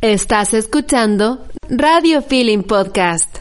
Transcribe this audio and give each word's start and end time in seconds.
Estás 0.00 0.54
escuchando 0.54 1.46
Radio 1.68 2.22
Feeling 2.22 2.62
Podcast. 2.62 3.38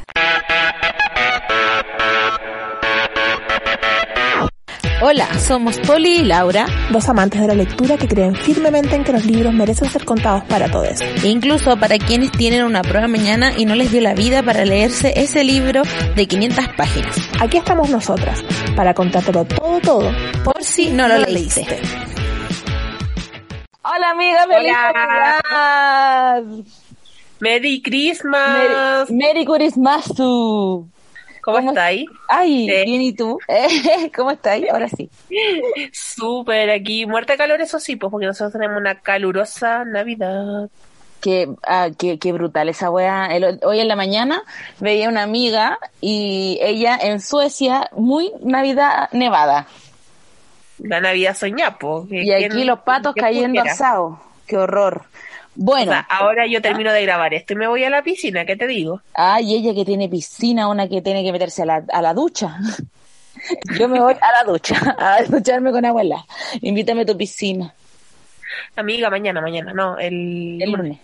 Hola, 5.04 5.28
somos 5.40 5.80
Poli 5.80 6.18
y 6.18 6.24
Laura, 6.24 6.68
dos 6.92 7.10
amantes 7.10 7.42
de 7.42 7.48
la 7.48 7.56
lectura 7.56 7.98
que 7.98 8.08
creen 8.08 8.36
firmemente 8.36 8.96
en 8.96 9.04
que 9.04 9.12
los 9.12 9.26
libros 9.26 9.52
merecen 9.52 9.90
ser 9.90 10.06
contados 10.06 10.44
para 10.44 10.70
todos. 10.70 11.02
E 11.02 11.28
incluso 11.28 11.76
para 11.78 11.98
quienes 11.98 12.32
tienen 12.32 12.64
una 12.64 12.84
prueba 12.84 13.08
mañana 13.08 13.54
y 13.58 13.66
no 13.66 13.74
les 13.74 13.92
dio 13.92 14.02
la 14.02 14.14
vida 14.14 14.44
para 14.44 14.64
leerse 14.64 15.14
ese 15.16 15.44
libro 15.44 15.82
de 16.16 16.28
500 16.28 16.66
páginas. 16.78 17.16
Aquí 17.40 17.58
estamos 17.58 17.90
nosotras, 17.90 18.44
para 18.76 18.94
contártelo 18.94 19.46
todo, 19.46 19.80
todo, 19.80 20.12
por 20.44 20.64
si 20.64 20.92
no 20.92 21.08
lo 21.08 21.18
leíste. 21.18 21.80
Hola 23.84 24.12
amiga, 24.12 24.46
feliz 24.46 24.74
Navidad. 24.94 26.44
Merry 27.40 27.82
Christmas. 27.82 29.10
Merry, 29.10 29.16
Merry 29.16 29.46
Christmas. 29.46 30.06
¿Cómo, 30.16 30.88
¿Cómo 31.42 31.74
ahí? 31.80 32.06
Ay, 32.30 32.68
bien, 32.68 33.02
¿y 33.02 33.14
tú? 33.14 33.40
¿Cómo 34.16 34.38
ahí? 34.44 34.68
Ahora 34.70 34.88
sí. 34.88 35.10
Súper, 35.92 36.70
aquí, 36.70 37.08
muerte 37.08 37.34
de 37.34 37.38
calor, 37.40 37.60
eso 37.60 37.80
sí, 37.80 37.96
pues 37.96 38.12
porque 38.12 38.28
nosotros 38.28 38.54
tenemos 38.54 38.78
una 38.78 39.02
calurosa 39.02 39.84
Navidad. 39.84 40.70
Qué, 41.20 41.50
ah, 41.64 41.90
qué, 41.98 42.20
qué, 42.20 42.34
brutal 42.34 42.70
esa 42.70 42.92
wea. 42.92 43.30
hoy 43.64 43.80
en 43.80 43.88
la 43.88 43.96
mañana 43.96 44.44
veía 44.80 45.10
una 45.10 45.24
amiga 45.24 45.80
y 46.02 46.60
ella 46.62 47.00
en 47.02 47.20
Suecia, 47.20 47.90
muy 47.94 48.32
Navidad 48.44 49.10
nevada. 49.12 49.66
La 50.82 51.00
Navidad 51.00 51.36
soñapo. 51.36 52.08
Y 52.10 52.32
aquí 52.32 52.64
los 52.64 52.80
patos 52.80 53.14
cayendo 53.16 53.62
asados. 53.62 54.18
Qué 54.48 54.58
horror. 54.58 55.04
Bueno. 55.54 55.94
ahora 56.10 56.48
yo 56.48 56.62
termino 56.62 56.92
de 56.94 57.02
grabar 57.04 57.34
esto 57.34 57.54
y 57.54 57.56
me 57.58 57.68
voy 57.68 57.84
a 57.84 57.90
la 57.90 58.04
piscina, 58.04 58.46
¿qué 58.46 58.56
te 58.56 58.68
digo? 58.68 59.02
Ay, 59.14 59.56
ella 59.56 59.74
que 59.74 59.84
tiene 59.84 60.08
piscina, 60.08 60.70
una 60.70 60.88
que 60.88 61.02
tiene 61.02 61.24
que 61.24 61.32
meterse 61.32 61.64
a 61.64 61.66
la, 61.66 61.84
a 61.92 62.02
la 62.02 62.14
ducha. 62.14 62.58
yo 63.80 63.88
me 63.90 64.00
voy 64.00 64.14
a 64.14 64.44
la 64.44 64.52
ducha, 64.52 64.96
a 64.98 65.24
ducharme 65.24 65.72
con 65.72 65.86
abuela. 65.86 66.26
Invítame 66.62 67.02
a 67.02 67.06
tu 67.06 67.18
piscina. 67.18 67.74
Amiga, 68.76 69.10
mañana, 69.10 69.42
mañana, 69.42 69.74
no, 69.74 69.98
el, 69.98 70.62
el 70.62 70.72
lunes. 70.72 71.00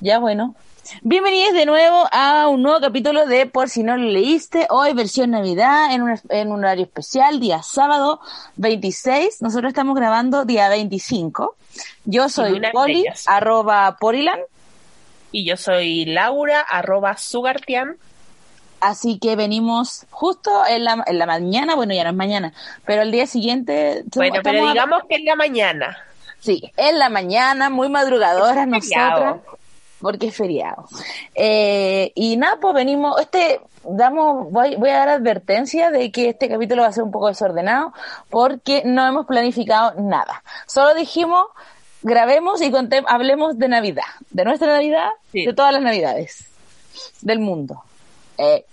Ya 0.00 0.18
bueno. 0.18 0.54
Bienvenidos 1.02 1.54
de 1.54 1.64
nuevo 1.64 2.08
a 2.10 2.48
un 2.48 2.62
nuevo 2.62 2.80
capítulo 2.80 3.26
de 3.26 3.46
Por 3.46 3.68
si 3.68 3.84
no 3.84 3.96
lo 3.96 4.04
leíste, 4.04 4.66
hoy 4.68 4.92
versión 4.94 5.30
Navidad 5.30 5.94
en 5.94 6.02
un, 6.02 6.20
en 6.28 6.50
un 6.50 6.58
horario 6.58 6.84
especial, 6.84 7.38
día 7.38 7.62
sábado 7.62 8.20
26, 8.56 9.42
nosotros 9.42 9.70
estamos 9.70 9.94
grabando 9.94 10.44
día 10.44 10.68
25. 10.68 11.54
Yo 12.04 12.28
soy 12.28 12.60
Poli, 12.72 13.04
arroba 13.26 13.96
Porilan. 14.00 14.40
Y 15.30 15.44
yo 15.44 15.56
soy 15.56 16.04
Laura, 16.04 16.60
arroba 16.60 17.16
Sugartian. 17.16 17.96
Así 18.80 19.20
que 19.20 19.36
venimos 19.36 20.06
justo 20.10 20.50
en 20.68 20.82
la, 20.82 21.04
en 21.06 21.18
la 21.18 21.26
mañana, 21.26 21.76
bueno, 21.76 21.94
ya 21.94 22.02
no 22.02 22.10
es 22.10 22.16
mañana, 22.16 22.52
pero 22.84 23.02
el 23.02 23.12
día 23.12 23.28
siguiente... 23.28 24.02
Bueno, 24.16 24.40
pero 24.42 24.66
digamos 24.68 25.02
que 25.08 25.14
es 25.14 25.24
la 25.24 25.36
mañana. 25.36 25.96
Sí, 26.40 26.72
en 26.76 26.98
la 26.98 27.08
mañana, 27.08 27.70
muy 27.70 27.88
madrugadoras 27.88 28.66
nosotros 28.66 29.36
porque 30.02 30.26
es 30.26 30.36
feriado. 30.36 30.84
Eh, 31.34 32.12
y 32.14 32.36
nada, 32.36 32.58
pues 32.60 32.74
venimos, 32.74 33.18
este, 33.20 33.60
damos, 33.84 34.50
voy, 34.50 34.76
voy 34.76 34.90
a 34.90 34.98
dar 34.98 35.08
advertencia 35.08 35.90
de 35.90 36.10
que 36.10 36.28
este 36.28 36.48
capítulo 36.48 36.82
va 36.82 36.88
a 36.88 36.92
ser 36.92 37.04
un 37.04 37.12
poco 37.12 37.28
desordenado 37.28 37.92
porque 38.28 38.82
no 38.84 39.06
hemos 39.06 39.26
planificado 39.26 39.94
nada. 40.00 40.42
Solo 40.66 40.94
dijimos, 40.94 41.46
grabemos 42.02 42.60
y 42.60 42.70
contemos, 42.70 43.10
hablemos 43.10 43.58
de 43.58 43.68
Navidad, 43.68 44.04
de 44.30 44.44
nuestra 44.44 44.68
Navidad, 44.68 45.08
de 45.32 45.52
todas 45.54 45.72
las 45.72 45.82
Navidades 45.82 46.46
del 47.22 47.38
mundo. 47.38 47.82
Eh, 48.36 48.66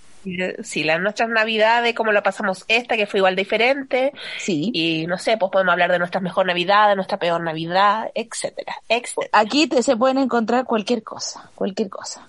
Sí, 0.63 0.83
las 0.83 0.99
nuestras 0.99 1.29
navidades, 1.29 1.95
cómo 1.95 2.11
lo 2.11 2.21
pasamos 2.21 2.65
esta, 2.67 2.97
que 2.97 3.07
fue 3.07 3.19
igual 3.19 3.35
diferente. 3.35 4.11
Sí. 4.37 4.69
Y 4.73 5.07
no 5.07 5.17
sé, 5.17 5.37
pues 5.37 5.51
podemos 5.51 5.71
hablar 5.71 5.91
de 5.91 5.99
nuestra 5.99 6.19
mejor 6.19 6.45
Navidad, 6.45 6.89
de 6.89 6.95
nuestra 6.95 7.17
peor 7.17 7.41
Navidad, 7.41 8.11
etcétera, 8.13 8.75
etcétera. 8.89 9.29
Aquí 9.31 9.67
te, 9.67 9.81
se 9.81 9.95
pueden 9.95 10.17
encontrar 10.17 10.65
cualquier 10.65 11.03
cosa, 11.03 11.49
cualquier 11.55 11.89
cosa. 11.89 12.27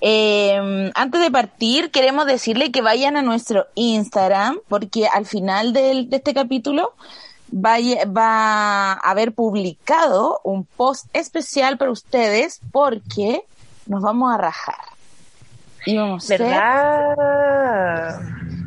Eh, 0.00 0.90
antes 0.94 1.20
de 1.20 1.30
partir, 1.30 1.90
queremos 1.90 2.26
decirle 2.26 2.72
que 2.72 2.80
vayan 2.80 3.16
a 3.16 3.22
nuestro 3.22 3.66
Instagram, 3.74 4.58
porque 4.68 5.06
al 5.06 5.26
final 5.26 5.72
del, 5.72 6.10
de 6.10 6.16
este 6.16 6.34
capítulo 6.34 6.94
va, 7.52 7.76
va 8.06 8.92
a 8.92 9.10
haber 9.10 9.32
publicado 9.32 10.40
un 10.42 10.64
post 10.64 11.06
especial 11.12 11.78
para 11.78 11.90
ustedes, 11.90 12.60
porque 12.72 13.42
nos 13.86 14.02
vamos 14.02 14.34
a 14.34 14.38
rajar. 14.38 14.89
Y 15.86 15.96
vamos 15.96 16.30
a. 16.30 18.20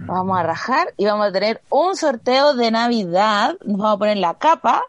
Vamos 0.06 0.38
a 0.38 0.44
rajar 0.44 0.94
y 0.98 1.06
vamos 1.06 1.28
a 1.28 1.32
tener 1.32 1.62
un 1.70 1.96
sorteo 1.96 2.54
de 2.54 2.72
Navidad. 2.72 3.56
Nos 3.66 3.78
vamos 3.78 3.96
a 3.96 4.00
poner 4.00 4.18
la 4.18 4.34
capa. 4.34 4.84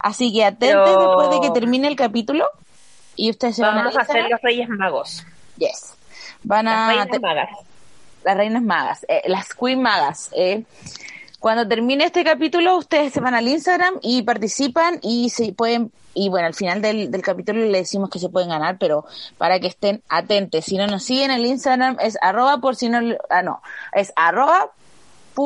Así 0.00 0.32
que 0.32 0.44
atentos 0.44 0.98
después 0.98 1.30
de 1.30 1.40
que 1.40 1.50
termine 1.50 1.88
el 1.88 1.96
capítulo. 1.96 2.46
Y 3.16 3.30
ustedes 3.30 3.56
se 3.56 3.62
van 3.62 3.78
a, 3.78 3.84
a 3.84 3.88
hacer 3.88 4.28
los 4.28 4.40
Reyes 4.42 4.68
Magos. 4.68 5.24
Yes. 5.56 5.94
Van 6.42 6.68
a. 6.68 6.94
Las 6.94 7.06
Reinas 7.06 7.20
Magas. 7.20 7.48
Las 8.24 8.36
Reinas 8.36 8.62
Magas. 8.62 9.06
Eh, 9.08 9.22
las 9.26 9.54
Queen 9.54 9.82
Magas. 9.82 10.30
Eh. 10.34 10.64
Cuando 11.44 11.68
termine 11.68 12.06
este 12.06 12.24
capítulo, 12.24 12.78
ustedes 12.78 13.12
se 13.12 13.20
van 13.20 13.34
al 13.34 13.46
Instagram 13.46 13.98
y 14.00 14.22
participan 14.22 14.98
y 15.02 15.28
se 15.28 15.52
pueden, 15.52 15.92
y 16.14 16.30
bueno, 16.30 16.46
al 16.46 16.54
final 16.54 16.80
del, 16.80 17.10
del 17.10 17.20
capítulo 17.20 17.60
le 17.60 17.80
decimos 17.80 18.08
que 18.08 18.18
se 18.18 18.30
pueden 18.30 18.48
ganar, 18.48 18.78
pero 18.78 19.04
para 19.36 19.60
que 19.60 19.66
estén 19.66 20.02
atentos. 20.08 20.64
Si 20.64 20.78
no 20.78 20.86
nos 20.86 21.04
siguen, 21.04 21.30
el 21.30 21.44
Instagram 21.44 21.98
es 22.00 22.16
arroba 22.22 22.62
por 22.62 22.76
si 22.76 22.88
no, 22.88 22.98
ah, 23.28 23.42
no, 23.42 23.60
es 23.92 24.10
arroba 24.16 24.70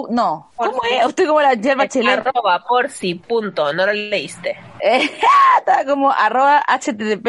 no, 0.09 0.53
¿cómo 0.55 0.83
es? 0.89 1.05
Usted 1.05 1.27
como 1.27 1.41
la 1.41 1.55
yerba 1.55 1.89
Arroba 2.13 2.65
por 2.69 2.91
si 2.91 3.17
punto, 3.17 3.73
no 3.73 3.85
lo 3.85 3.93
leíste. 3.93 4.57
Está 4.81 5.85
como 5.85 6.13
arroba 6.13 6.65
http 6.81 7.27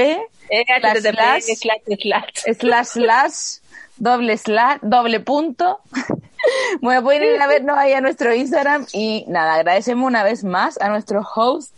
eh, 0.51 0.65
slash, 0.79 1.41
slash, 1.55 1.81
slash, 1.97 2.55
slash, 2.59 2.85
slash, 2.85 3.33
doble 3.97 4.37
slash, 4.37 4.77
doble 4.83 5.21
punto. 5.21 5.79
bueno, 6.81 7.03
pueden 7.03 7.35
ir 7.35 7.41
a 7.41 7.47
vernos 7.47 7.77
ahí 7.77 7.93
a 7.93 8.01
nuestro 8.01 8.33
Instagram 8.33 8.85
y 8.93 9.25
nada, 9.27 9.55
agradecemos 9.55 10.05
una 10.07 10.23
vez 10.23 10.43
más 10.43 10.79
a 10.81 10.89
nuestro 10.89 11.21
host 11.35 11.73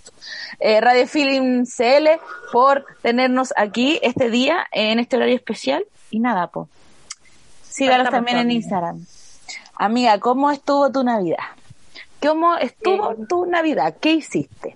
eh, 0.60 0.80
Radio 0.82 1.08
Feeling 1.08 1.66
CL 1.66 2.08
por 2.52 2.86
tenernos 3.02 3.54
aquí 3.58 4.00
este 4.04 4.30
día 4.30 4.68
en 4.72 5.00
este 5.00 5.16
horario 5.18 5.36
especial 5.36 5.84
y 6.12 6.20
nada, 6.20 6.48
po. 6.48 6.68
Síganos 7.70 8.10
también 8.10 8.38
en 8.38 8.52
Instagram. 8.52 9.06
Amiga, 9.76 10.20
¿cómo 10.20 10.52
estuvo 10.52 10.92
tu 10.92 11.04
Navidad? 11.04 11.38
¿Cómo 12.22 12.58
estuvo 12.58 13.14
Eh, 13.14 13.16
tu 13.28 13.46
Navidad? 13.46 13.96
¿Qué 14.00 14.12
hiciste? 14.12 14.76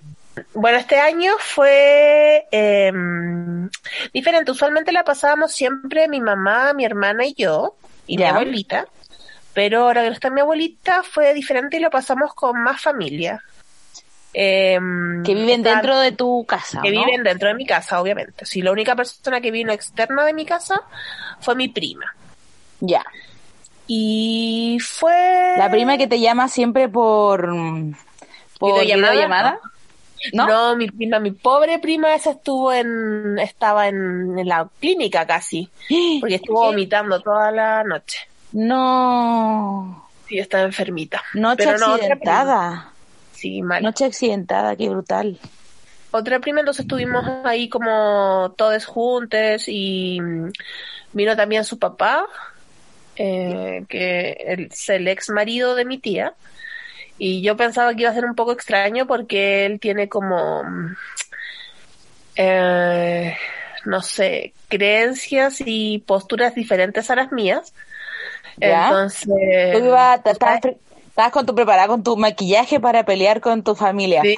Bueno, 0.54 0.78
este 0.78 0.98
año 0.98 1.32
fue 1.38 2.46
eh, 2.50 2.92
diferente. 4.12 4.50
Usualmente 4.50 4.92
la 4.92 5.04
pasábamos 5.04 5.52
siempre 5.52 6.08
mi 6.08 6.20
mamá, 6.20 6.72
mi 6.72 6.84
hermana 6.84 7.24
y 7.24 7.34
yo, 7.34 7.74
y 8.06 8.18
Ya. 8.18 8.32
mi 8.32 8.38
abuelita. 8.38 8.86
Pero 9.56 9.84
ahora 9.84 10.02
que 10.02 10.08
no 10.08 10.12
está 10.14 10.28
mi 10.28 10.42
abuelita, 10.42 11.02
fue 11.02 11.32
diferente 11.32 11.78
y 11.78 11.80
lo 11.80 11.88
pasamos 11.88 12.34
con 12.34 12.62
más 12.62 12.82
familia. 12.82 13.42
Eh, 14.34 14.78
Que 15.24 15.34
viven 15.34 15.62
dentro 15.62 15.98
de 15.98 16.12
tu 16.12 16.44
casa, 16.44 16.82
Que 16.82 16.90
¿no? 16.92 17.06
viven 17.06 17.22
dentro 17.22 17.48
de 17.48 17.54
mi 17.54 17.64
casa, 17.64 17.98
obviamente. 18.02 18.44
Sí, 18.44 18.60
la 18.60 18.70
única 18.70 18.94
persona 18.94 19.40
que 19.40 19.50
vino 19.50 19.72
externa 19.72 20.26
de 20.26 20.34
mi 20.34 20.44
casa 20.44 20.82
fue 21.40 21.54
mi 21.54 21.68
prima. 21.68 22.14
Ya. 22.80 23.02
Y 23.86 24.76
fue... 24.84 25.54
La 25.56 25.70
prima 25.70 25.96
que 25.96 26.06
te 26.06 26.20
llama 26.20 26.48
siempre 26.48 26.90
por... 26.90 27.46
por 28.60 28.72
¿Videollamada? 28.72 29.12
videollamada. 29.12 29.58
¿No? 30.34 30.46
¿No? 30.48 30.76
mi 30.76 30.88
prima, 30.88 31.18
mi 31.18 31.30
pobre 31.30 31.78
prima 31.78 32.14
esa 32.14 32.32
estuvo 32.32 32.74
en, 32.74 33.38
estaba 33.38 33.88
en, 33.88 34.38
en 34.38 34.46
la 34.48 34.68
clínica 34.80 35.26
casi, 35.26 35.70
porque 36.20 36.34
estuvo 36.34 36.60
vomitando 36.66 37.20
toda 37.22 37.50
la 37.52 37.82
noche. 37.84 38.18
No. 38.52 40.08
Sí, 40.28 40.38
estaba 40.38 40.64
enfermita. 40.64 41.22
Noche 41.34 41.64
Pero 41.64 41.78
no, 41.78 41.94
accidentada. 41.94 42.92
Sí, 43.32 43.62
mal. 43.62 43.82
Noche 43.82 44.06
accidentada, 44.06 44.74
qué 44.76 44.88
brutal. 44.88 45.38
otra 46.10 46.40
prima, 46.40 46.60
entonces 46.60 46.84
estuvimos 46.84 47.24
ahí 47.44 47.68
como 47.68 48.54
todos 48.56 48.86
juntos 48.86 49.64
y 49.68 50.20
mm, 50.20 50.50
vino 51.12 51.36
también 51.36 51.64
su 51.64 51.78
papá, 51.78 52.26
eh, 53.16 53.84
que 53.88 54.36
es 54.70 54.88
el 54.88 55.06
ex 55.08 55.30
marido 55.30 55.74
de 55.74 55.84
mi 55.84 55.98
tía. 55.98 56.34
Y 57.18 57.42
yo 57.42 57.56
pensaba 57.56 57.94
que 57.94 58.02
iba 58.02 58.10
a 58.10 58.14
ser 58.14 58.24
un 58.24 58.34
poco 58.34 58.52
extraño 58.52 59.06
porque 59.06 59.64
él 59.66 59.80
tiene 59.80 60.08
como, 60.08 60.64
mm, 60.64 60.96
eh, 62.36 63.36
no 63.84 64.02
sé, 64.02 64.52
creencias 64.68 65.62
y 65.64 65.98
posturas 65.98 66.54
diferentes 66.54 67.10
a 67.10 67.16
las 67.16 67.32
mías. 67.32 67.72
¿Ya? 68.58 68.88
Entonces, 68.88 69.26
Tú 69.72 69.78
ibas- 69.84 70.20
estabas, 70.24 70.60
estabas 71.08 71.32
con 71.32 71.46
tu 71.46 71.54
preparada 71.54 71.88
con 71.88 72.02
tu 72.02 72.16
maquillaje 72.16 72.78
para 72.80 73.04
pelear 73.04 73.40
con 73.40 73.62
tu 73.62 73.74
familia. 73.74 74.22
Sí, 74.22 74.36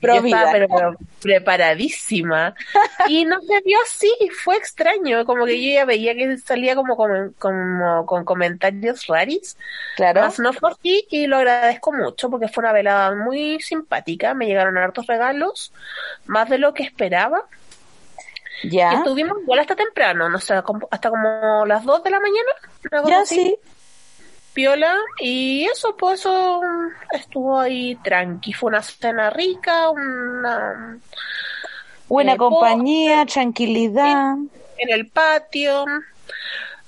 pro 0.00 0.14
yo 0.16 0.24
estaba 0.26 0.52
vida. 0.52 0.66
pero 0.68 0.96
preparadísima. 1.20 2.54
Y 3.08 3.24
no 3.24 3.40
se 3.40 3.60
vio 3.64 3.76
así, 3.84 4.10
fue 4.42 4.56
extraño, 4.56 5.24
como 5.26 5.44
que 5.44 5.60
yo 5.62 5.74
ya 5.74 5.84
veía 5.84 6.14
que 6.14 6.38
salía 6.38 6.74
como, 6.74 6.96
como, 6.96 7.32
como 7.38 8.06
con 8.06 8.24
comentarios 8.24 9.06
raris. 9.06 9.56
Claro. 9.96 10.22
Más 10.22 10.38
no 10.38 10.52
fue 10.52 10.70
así 10.70 11.06
y 11.10 11.26
lo 11.26 11.36
agradezco 11.36 11.92
mucho 11.92 12.30
porque 12.30 12.48
fue 12.48 12.62
una 12.62 12.72
velada 12.72 13.14
muy 13.14 13.60
simpática, 13.60 14.32
me 14.34 14.46
llegaron 14.46 14.78
hartos 14.78 15.06
regalos, 15.06 15.72
más 16.26 16.48
de 16.48 16.58
lo 16.58 16.72
que 16.72 16.82
esperaba. 16.82 17.42
Y 18.62 18.70
Ya. 18.70 18.92
estuvimos 18.92 19.38
igual 19.42 19.60
hasta 19.60 19.76
temprano, 19.76 20.28
no 20.28 20.38
sé, 20.38 20.54
hasta 20.90 21.10
como 21.10 21.64
las 21.66 21.84
2 21.84 22.02
de 22.04 22.10
la 22.10 22.20
mañana, 22.20 22.50
Ya 23.08 23.20
así, 23.20 23.34
sí. 23.36 23.56
piola, 24.54 24.96
y 25.20 25.64
eso, 25.64 25.96
pues 25.96 26.20
eso 26.20 26.60
mm, 26.62 27.14
estuvo 27.16 27.58
ahí 27.58 27.96
tranqui, 27.96 28.52
fue 28.52 28.68
una 28.68 28.82
cena 28.82 29.30
rica, 29.30 29.90
una 29.90 30.98
Buena 32.08 32.34
Eh, 32.34 32.36
compañía, 32.36 33.26
tranquilidad. 33.26 34.34
en 34.78 34.90
el 34.90 35.08
patio, 35.08 35.84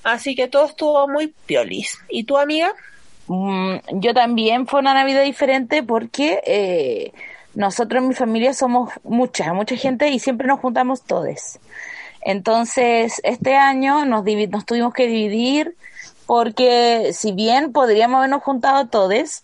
así 0.05 0.35
que 0.35 0.49
todo 0.49 0.67
estuvo 0.67 1.09
muy 1.09 1.35
piolis. 1.47 1.99
¿Y 2.09 2.25
tu 2.25 2.37
amiga? 2.39 2.73
Mm, 3.27 3.77
yo 3.95 4.15
también 4.15 4.67
fue 4.67 4.81
una 4.81 4.95
Navidad 4.95 5.25
diferente 5.25 5.83
porque 5.83 6.41
eh, 6.47 7.13
nosotros 7.57 8.03
en 8.03 8.09
mi 8.09 8.15
familia 8.15 8.53
somos 8.53 8.93
mucha, 9.03 9.53
mucha 9.55 9.77
gente 9.77 10.09
y 10.11 10.19
siempre 10.19 10.47
nos 10.47 10.61
juntamos 10.61 11.03
todos. 11.03 11.59
Entonces, 12.21 13.21
este 13.25 13.57
año 13.57 14.05
nos, 14.05 14.25
nos 14.25 14.67
tuvimos 14.67 14.93
que 14.93 15.07
dividir 15.07 15.75
porque 16.27 17.13
si 17.15 17.33
bien 17.33 17.73
podríamos 17.73 18.19
habernos 18.19 18.43
juntado 18.43 18.87
todos, 18.89 19.43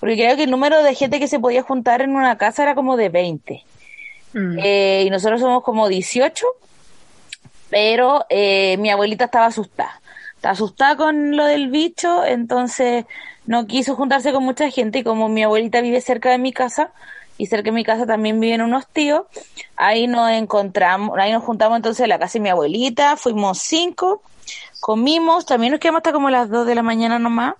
porque 0.00 0.16
creo 0.16 0.36
que 0.36 0.44
el 0.44 0.50
número 0.50 0.82
de 0.82 0.94
gente 0.94 1.20
que 1.20 1.28
se 1.28 1.38
podía 1.38 1.62
juntar 1.62 2.00
en 2.00 2.16
una 2.16 2.38
casa 2.38 2.62
era 2.62 2.74
como 2.74 2.96
de 2.96 3.10
20. 3.10 3.64
Eh, 4.34 5.04
y 5.06 5.10
nosotros 5.10 5.42
somos 5.42 5.62
como 5.62 5.88
18, 5.88 6.46
pero 7.68 8.24
eh, 8.30 8.78
mi 8.78 8.88
abuelita 8.88 9.26
estaba 9.26 9.46
asustada. 9.46 10.00
Estaba 10.36 10.54
asustada 10.54 10.96
con 10.96 11.36
lo 11.36 11.44
del 11.44 11.68
bicho, 11.68 12.24
entonces 12.24 13.04
no 13.44 13.66
quiso 13.66 13.94
juntarse 13.94 14.32
con 14.32 14.42
mucha 14.42 14.70
gente 14.70 15.00
y 15.00 15.04
como 15.04 15.28
mi 15.28 15.42
abuelita 15.42 15.82
vive 15.82 16.00
cerca 16.00 16.30
de 16.30 16.38
mi 16.38 16.52
casa 16.54 16.92
y 17.38 17.46
cerca 17.46 17.70
de 17.70 17.72
mi 17.72 17.84
casa 17.84 18.06
también 18.06 18.40
viven 18.40 18.62
unos 18.62 18.86
tíos, 18.86 19.22
ahí 19.76 20.06
nos 20.06 20.30
encontramos, 20.30 21.18
ahí 21.18 21.32
nos 21.32 21.42
juntamos 21.42 21.76
entonces 21.76 22.02
en 22.04 22.10
la 22.10 22.18
casa 22.18 22.34
de 22.34 22.40
mi 22.40 22.48
abuelita, 22.48 23.16
fuimos 23.16 23.58
cinco, 23.58 24.22
comimos, 24.80 25.46
también 25.46 25.72
nos 25.72 25.80
quedamos 25.80 26.00
hasta 26.00 26.12
como 26.12 26.30
las 26.30 26.50
dos 26.50 26.66
de 26.66 26.74
la 26.74 26.82
mañana 26.82 27.18
nomás. 27.18 27.54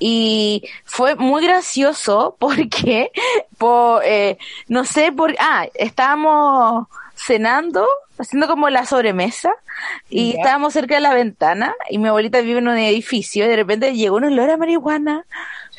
Y 0.00 0.62
fue 0.84 1.16
muy 1.16 1.42
gracioso 1.42 2.36
porque 2.40 3.10
por, 3.58 4.02
eh, 4.04 4.38
no 4.68 4.84
sé 4.84 5.12
por 5.12 5.34
ah 5.40 5.66
estábamos 5.74 6.86
cenando 7.18 7.86
haciendo 8.18 8.48
como 8.48 8.70
la 8.70 8.84
sobremesa 8.84 9.52
y 10.08 10.36
estábamos 10.36 10.72
cerca 10.72 10.94
de 10.94 11.00
la 11.00 11.14
ventana 11.14 11.74
y 11.88 11.98
mi 11.98 12.08
abuelita 12.08 12.40
vive 12.40 12.58
en 12.58 12.68
un 12.68 12.78
edificio 12.78 13.44
y 13.44 13.48
de 13.48 13.56
repente 13.56 13.94
llegó 13.94 14.16
un 14.16 14.24
olor 14.24 14.50
a 14.50 14.56
marihuana 14.56 15.24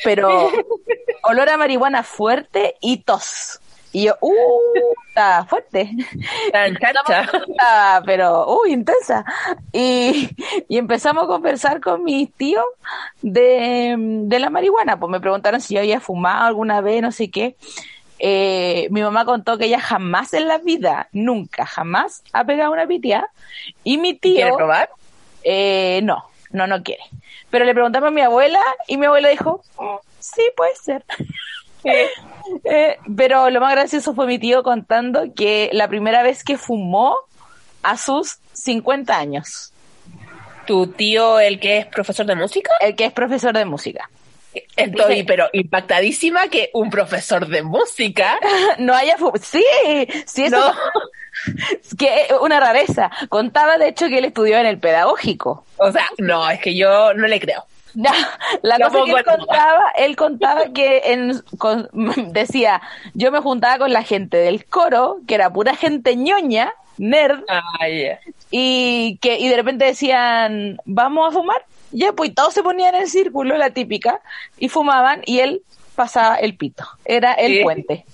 pero 0.04 0.50
olor 1.24 1.50
a 1.50 1.58
marihuana 1.58 2.04
fuerte 2.04 2.76
y 2.82 2.98
tos 2.98 3.60
y 3.92 4.06
yo 4.06 4.16
uh 4.22 4.60
está 5.08 5.46
fuerte 5.46 5.92
estaba, 6.54 8.02
pero, 8.06 8.62
uy, 8.62 8.74
intensa. 8.74 9.26
Y, 9.74 10.30
y 10.68 10.78
empezamos 10.78 11.24
a 11.24 11.28
conversar 11.28 11.82
con 11.82 12.04
mis 12.04 12.32
tíos 12.34 12.66
de, 13.22 13.96
de 13.98 14.40
la 14.40 14.50
marihuana. 14.50 15.00
Pues 15.00 15.10
me 15.10 15.20
preguntaron 15.20 15.62
si 15.62 15.74
yo 15.74 15.80
había 15.80 16.00
fumado 16.00 16.46
alguna 16.46 16.82
vez, 16.82 17.02
no 17.02 17.12
sé 17.12 17.30
qué. 17.32 17.56
Eh, 18.20 18.88
mi 18.92 19.02
mamá 19.02 19.24
contó 19.26 19.58
que 19.58 19.66
ella 19.66 19.80
jamás 19.80 20.34
en 20.34 20.48
la 20.48 20.58
vida, 20.58 21.08
nunca, 21.14 21.66
jamás 21.66 22.22
ha 22.34 22.44
pegado 22.44 22.72
una 22.74 22.86
pitia. 22.86 23.30
Y 23.84 23.98
mi 23.98 24.14
tío, 24.14 24.36
¿Quieres 24.36 24.56
probar? 24.56 24.90
eh, 25.44 26.02
no, 26.04 26.26
no, 26.52 26.68
no 26.68 26.84
quiere. 26.84 27.04
Pero 27.50 27.66
le 27.66 27.74
preguntamos 27.74 28.08
a 28.10 28.12
mi 28.12 28.22
abuela 28.22 28.60
y 28.88 28.98
mi 28.98 29.06
abuela 29.06 29.30
dijo, 29.30 29.64
"Mm, 29.80 29.96
sí, 30.20 30.42
puede 30.56 30.76
ser. 30.76 31.04
Eh, 32.64 32.98
pero 33.16 33.50
lo 33.52 33.62
más 33.62 33.72
gracioso 33.74 34.16
fue 34.16 34.26
mi 34.26 34.40
tío 34.40 34.64
contando 34.64 35.34
que 35.36 35.70
la 35.72 35.88
primera 35.88 36.24
vez 36.24 36.44
que 36.44 36.58
fumó 36.58 37.16
a 37.84 37.96
sus 37.96 38.40
50 38.54 39.18
años, 39.18 39.72
¿Tu 40.66 40.88
tío, 40.88 41.40
el 41.40 41.60
que 41.60 41.78
es 41.80 41.86
profesor 41.86 42.26
de 42.26 42.36
música? 42.36 42.72
el 42.82 42.96
que 42.96 43.06
es 43.06 43.12
profesor 43.14 43.54
de 43.54 43.66
música. 43.66 44.10
Estoy, 44.76 45.24
pero 45.24 45.48
impactadísima 45.54 46.48
que 46.48 46.70
un 46.74 46.90
profesor 46.90 47.48
de 47.48 47.62
música. 47.64 48.40
No 48.80 48.94
haya 48.96 49.18
fumado. 49.18 49.38
Sí, 49.44 49.64
sí, 50.26 50.46
eso 50.46 50.58
No. 50.58 50.74
es 51.82 51.96
que 51.98 52.28
una 52.42 52.60
rareza. 52.60 53.12
Contaba 53.30 53.78
de 53.78 53.90
hecho 53.90 54.08
que 54.08 54.18
él 54.20 54.26
estudió 54.26 54.58
en 54.58 54.66
el 54.66 54.80
pedagógico. 54.80 55.66
O 55.78 55.92
sea, 55.92 56.06
no, 56.18 56.50
es 56.50 56.60
que 56.60 56.76
yo 56.76 57.14
no 57.14 57.28
le 57.28 57.40
creo. 57.40 57.64
Ya, 57.96 58.14
la 58.62 58.78
cosa 58.78 59.00
que 59.04 59.12
él 59.12 59.24
contaba, 59.26 59.92
él 59.98 60.16
contaba 60.16 60.66
que 60.76 61.02
en, 61.06 61.42
con- 61.58 61.90
decía, 62.32 62.82
yo 63.16 63.32
me 63.32 63.40
juntaba 63.40 63.80
con 63.80 63.92
la 63.92 64.04
gente 64.04 64.38
del 64.38 64.66
coro, 64.66 65.18
que 65.28 65.34
era 65.34 65.52
pura 65.52 65.76
gente 65.76 66.16
ñoña, 66.16 66.72
nerd, 67.00 67.40
Ay, 67.80 68.12
y 68.52 69.18
que 69.18 69.40
y 69.40 69.48
de 69.50 69.56
repente 69.56 69.86
decían, 69.86 70.78
vamos 70.86 71.30
a 71.30 71.32
fumar. 71.32 71.66
Ya, 71.92 72.14
pues 72.14 72.34
todos 72.34 72.54
se 72.54 72.64
ponían 72.64 72.96
en 72.96 73.08
círculo, 73.08 73.58
la 73.58 73.72
típica, 73.72 74.22
y 74.58 74.70
fumaban, 74.70 75.22
y 75.26 75.40
él 75.40 75.62
pasaba 75.96 76.36
el 76.36 76.56
pito. 76.56 76.86
Era 77.06 77.34
el 77.34 77.62
puente. 77.64 78.06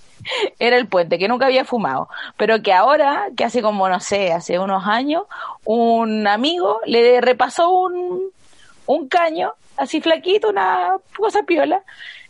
Era 0.57 0.77
el 0.77 0.87
puente, 0.87 1.19
que 1.19 1.27
nunca 1.27 1.45
había 1.45 1.65
fumado. 1.65 2.09
Pero 2.37 2.61
que 2.61 2.73
ahora, 2.73 3.27
que 3.37 3.43
hace 3.43 3.61
como, 3.61 3.87
no 3.89 3.99
sé, 3.99 4.33
hace 4.33 4.57
unos 4.57 4.87
años, 4.87 5.23
un 5.63 6.25
amigo 6.25 6.79
le 6.85 7.21
repasó 7.21 7.69
un, 7.69 8.31
un 8.85 9.07
caño, 9.07 9.53
así 9.77 10.01
flaquito, 10.01 10.49
una 10.49 10.95
cosa 11.15 11.43
piola, 11.43 11.83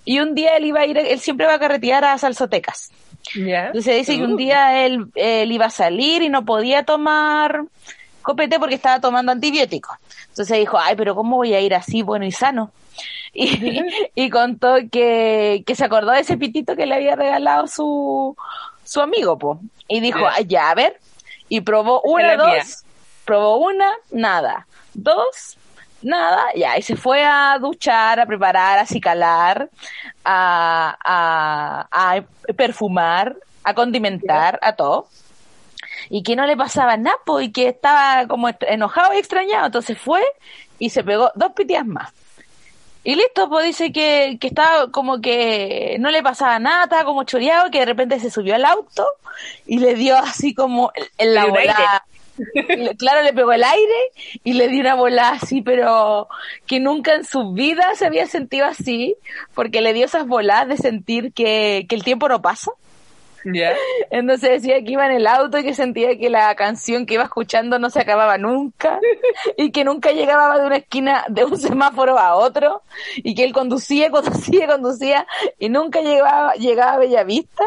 y 0.04 0.20
un 0.20 0.36
día 0.36 0.58
él 0.58 0.66
iba 0.66 0.82
a 0.82 0.86
ir, 0.86 0.98
él 0.98 1.20
siempre 1.20 1.48
va 1.48 1.56
a 1.56 1.60
carretear 1.60 2.04
a 2.06 2.18
salsotecas. 2.18 2.92
Entonces 3.34 3.98
dice 3.98 4.18
que 4.18 4.24
un 4.24 4.38
día 4.38 4.86
él, 4.86 5.08
él 5.16 5.52
iba 5.52 5.66
a 5.66 5.72
salir 5.72 6.22
y 6.22 6.30
no 6.30 6.46
podía 6.46 6.84
tomar 6.84 7.66
copete 8.22 8.60
porque 8.60 8.76
estaba 8.76 9.00
tomando 9.00 9.32
antibióticos. 9.32 9.98
Entonces 10.36 10.60
dijo, 10.60 10.78
ay, 10.78 10.98
pero 10.98 11.16
¿cómo 11.16 11.38
voy 11.38 11.54
a 11.54 11.62
ir 11.62 11.74
así 11.74 12.02
bueno 12.02 12.26
y 12.26 12.32
sano? 12.32 12.72
Y, 13.38 13.82
y 14.16 14.30
contó 14.30 14.76
que, 14.92 15.64
que 15.66 15.76
se 15.76 15.84
acordó 15.86 16.12
de 16.12 16.20
ese 16.22 16.38
pitito 16.38 16.76
que 16.76 16.86
le 16.86 16.96
había 16.96 17.16
regalado 17.16 17.68
su, 17.68 18.36
su 18.84 19.00
amigo, 19.02 19.38
po. 19.38 19.60
Y 19.90 20.00
dijo, 20.02 20.20
Ya. 20.20 20.32
ay, 20.36 20.46
ya, 20.46 20.70
a 20.72 20.76
ver. 20.76 21.00
Y 21.50 21.60
probó 21.62 22.02
una, 22.04 22.36
mía. 22.36 22.64
dos, 22.64 22.84
probó 23.26 23.58
una, 23.58 23.92
nada. 24.12 24.68
Dos, 24.94 25.58
nada, 26.02 26.46
ya. 26.56 26.78
Y 26.78 26.82
se 26.82 26.96
fue 26.98 27.24
a 27.26 27.58
duchar, 27.60 28.20
a 28.22 28.26
preparar, 28.26 28.78
a 28.80 28.82
acicalar, 28.82 29.70
a, 30.24 30.98
a, 31.04 31.88
a 32.18 32.22
perfumar, 32.56 33.36
a 33.64 33.74
condimentar, 33.74 34.60
a 34.62 34.74
todo 34.74 35.08
y 36.10 36.24
que 36.24 36.36
no 36.36 36.46
le 36.46 36.58
pasaba 36.58 36.98
nada, 36.98 37.18
y 37.42 37.52
que 37.52 37.68
estaba 37.70 38.28
como 38.28 38.50
enojado 38.62 39.14
y 39.14 39.18
extrañado. 39.18 39.66
Entonces 39.68 39.98
fue 39.98 40.22
y 40.80 40.90
se 40.90 41.04
pegó 41.04 41.32
dos 41.36 41.52
pitias 41.54 41.86
más. 41.86 42.12
Y 43.04 43.14
listo, 43.16 43.48
pues 43.50 43.66
dice 43.66 43.92
que, 43.92 44.38
que 44.42 44.48
estaba 44.48 44.90
como 44.92 45.22
que 45.22 45.98
no 46.00 46.10
le 46.10 46.24
pasaba 46.24 46.58
nada, 46.58 46.86
estaba 46.86 47.04
como 47.06 47.24
choreado, 47.24 47.70
que 47.70 47.80
de 47.80 47.86
repente 47.86 48.20
se 48.20 48.32
subió 48.32 48.56
al 48.56 48.66
auto 48.66 49.06
y 49.68 49.78
le 49.78 49.94
dio 49.94 50.18
así 50.18 50.56
como 50.56 50.92
el- 50.96 51.08
en 51.20 51.34
la 51.36 51.44
volada. 51.52 52.06
Claro, 52.98 53.22
le 53.22 53.32
pegó 53.32 53.54
el 53.54 53.64
aire 53.64 53.94
y 54.44 54.54
le 54.54 54.68
dio 54.68 54.82
una 54.82 54.96
bola 54.96 55.30
así, 55.30 55.62
pero 55.62 56.28
que 56.66 56.80
nunca 56.80 57.14
en 57.14 57.24
su 57.26 57.54
vida 57.54 57.94
se 57.96 58.08
había 58.08 58.26
sentido 58.26 58.66
así, 58.66 59.16
porque 59.54 59.82
le 59.82 59.94
dio 59.94 60.06
esas 60.06 60.28
bolas 60.28 60.68
de 60.68 60.76
sentir 60.76 61.32
que, 61.32 61.86
que 61.88 61.96
el 61.96 62.04
tiempo 62.04 62.28
no 62.28 62.42
pasa. 62.42 62.72
Ya. 63.46 63.74
Entonces 64.10 64.62
decía 64.62 64.84
que 64.84 64.92
iba 64.92 65.06
en 65.06 65.12
el 65.12 65.28
auto 65.28 65.60
y 65.60 65.64
que 65.64 65.74
sentía 65.74 66.18
que 66.18 66.30
la 66.30 66.54
canción 66.56 67.06
que 67.06 67.14
iba 67.14 67.24
escuchando 67.24 67.80
no 67.80 67.90
se 67.90 68.02
acababa 68.02 68.38
nunca 68.38 69.00
y 69.58 69.72
que 69.72 69.84
nunca 69.84 70.12
llegaba 70.12 70.60
de 70.60 70.66
una 70.66 70.78
esquina 70.78 71.26
de 71.30 71.46
un 71.46 71.58
semáforo 71.58 72.18
a 72.18 72.36
otro 72.36 72.82
y 73.18 73.36
que 73.36 73.44
él 73.44 73.54
conducía, 73.54 74.10
conducía, 74.12 74.68
conducía 74.68 75.28
y 75.60 75.70
nunca 75.70 76.02
llegaba, 76.02 76.54
llegaba 76.56 76.94
a 76.94 76.98
Bellavista 76.98 77.64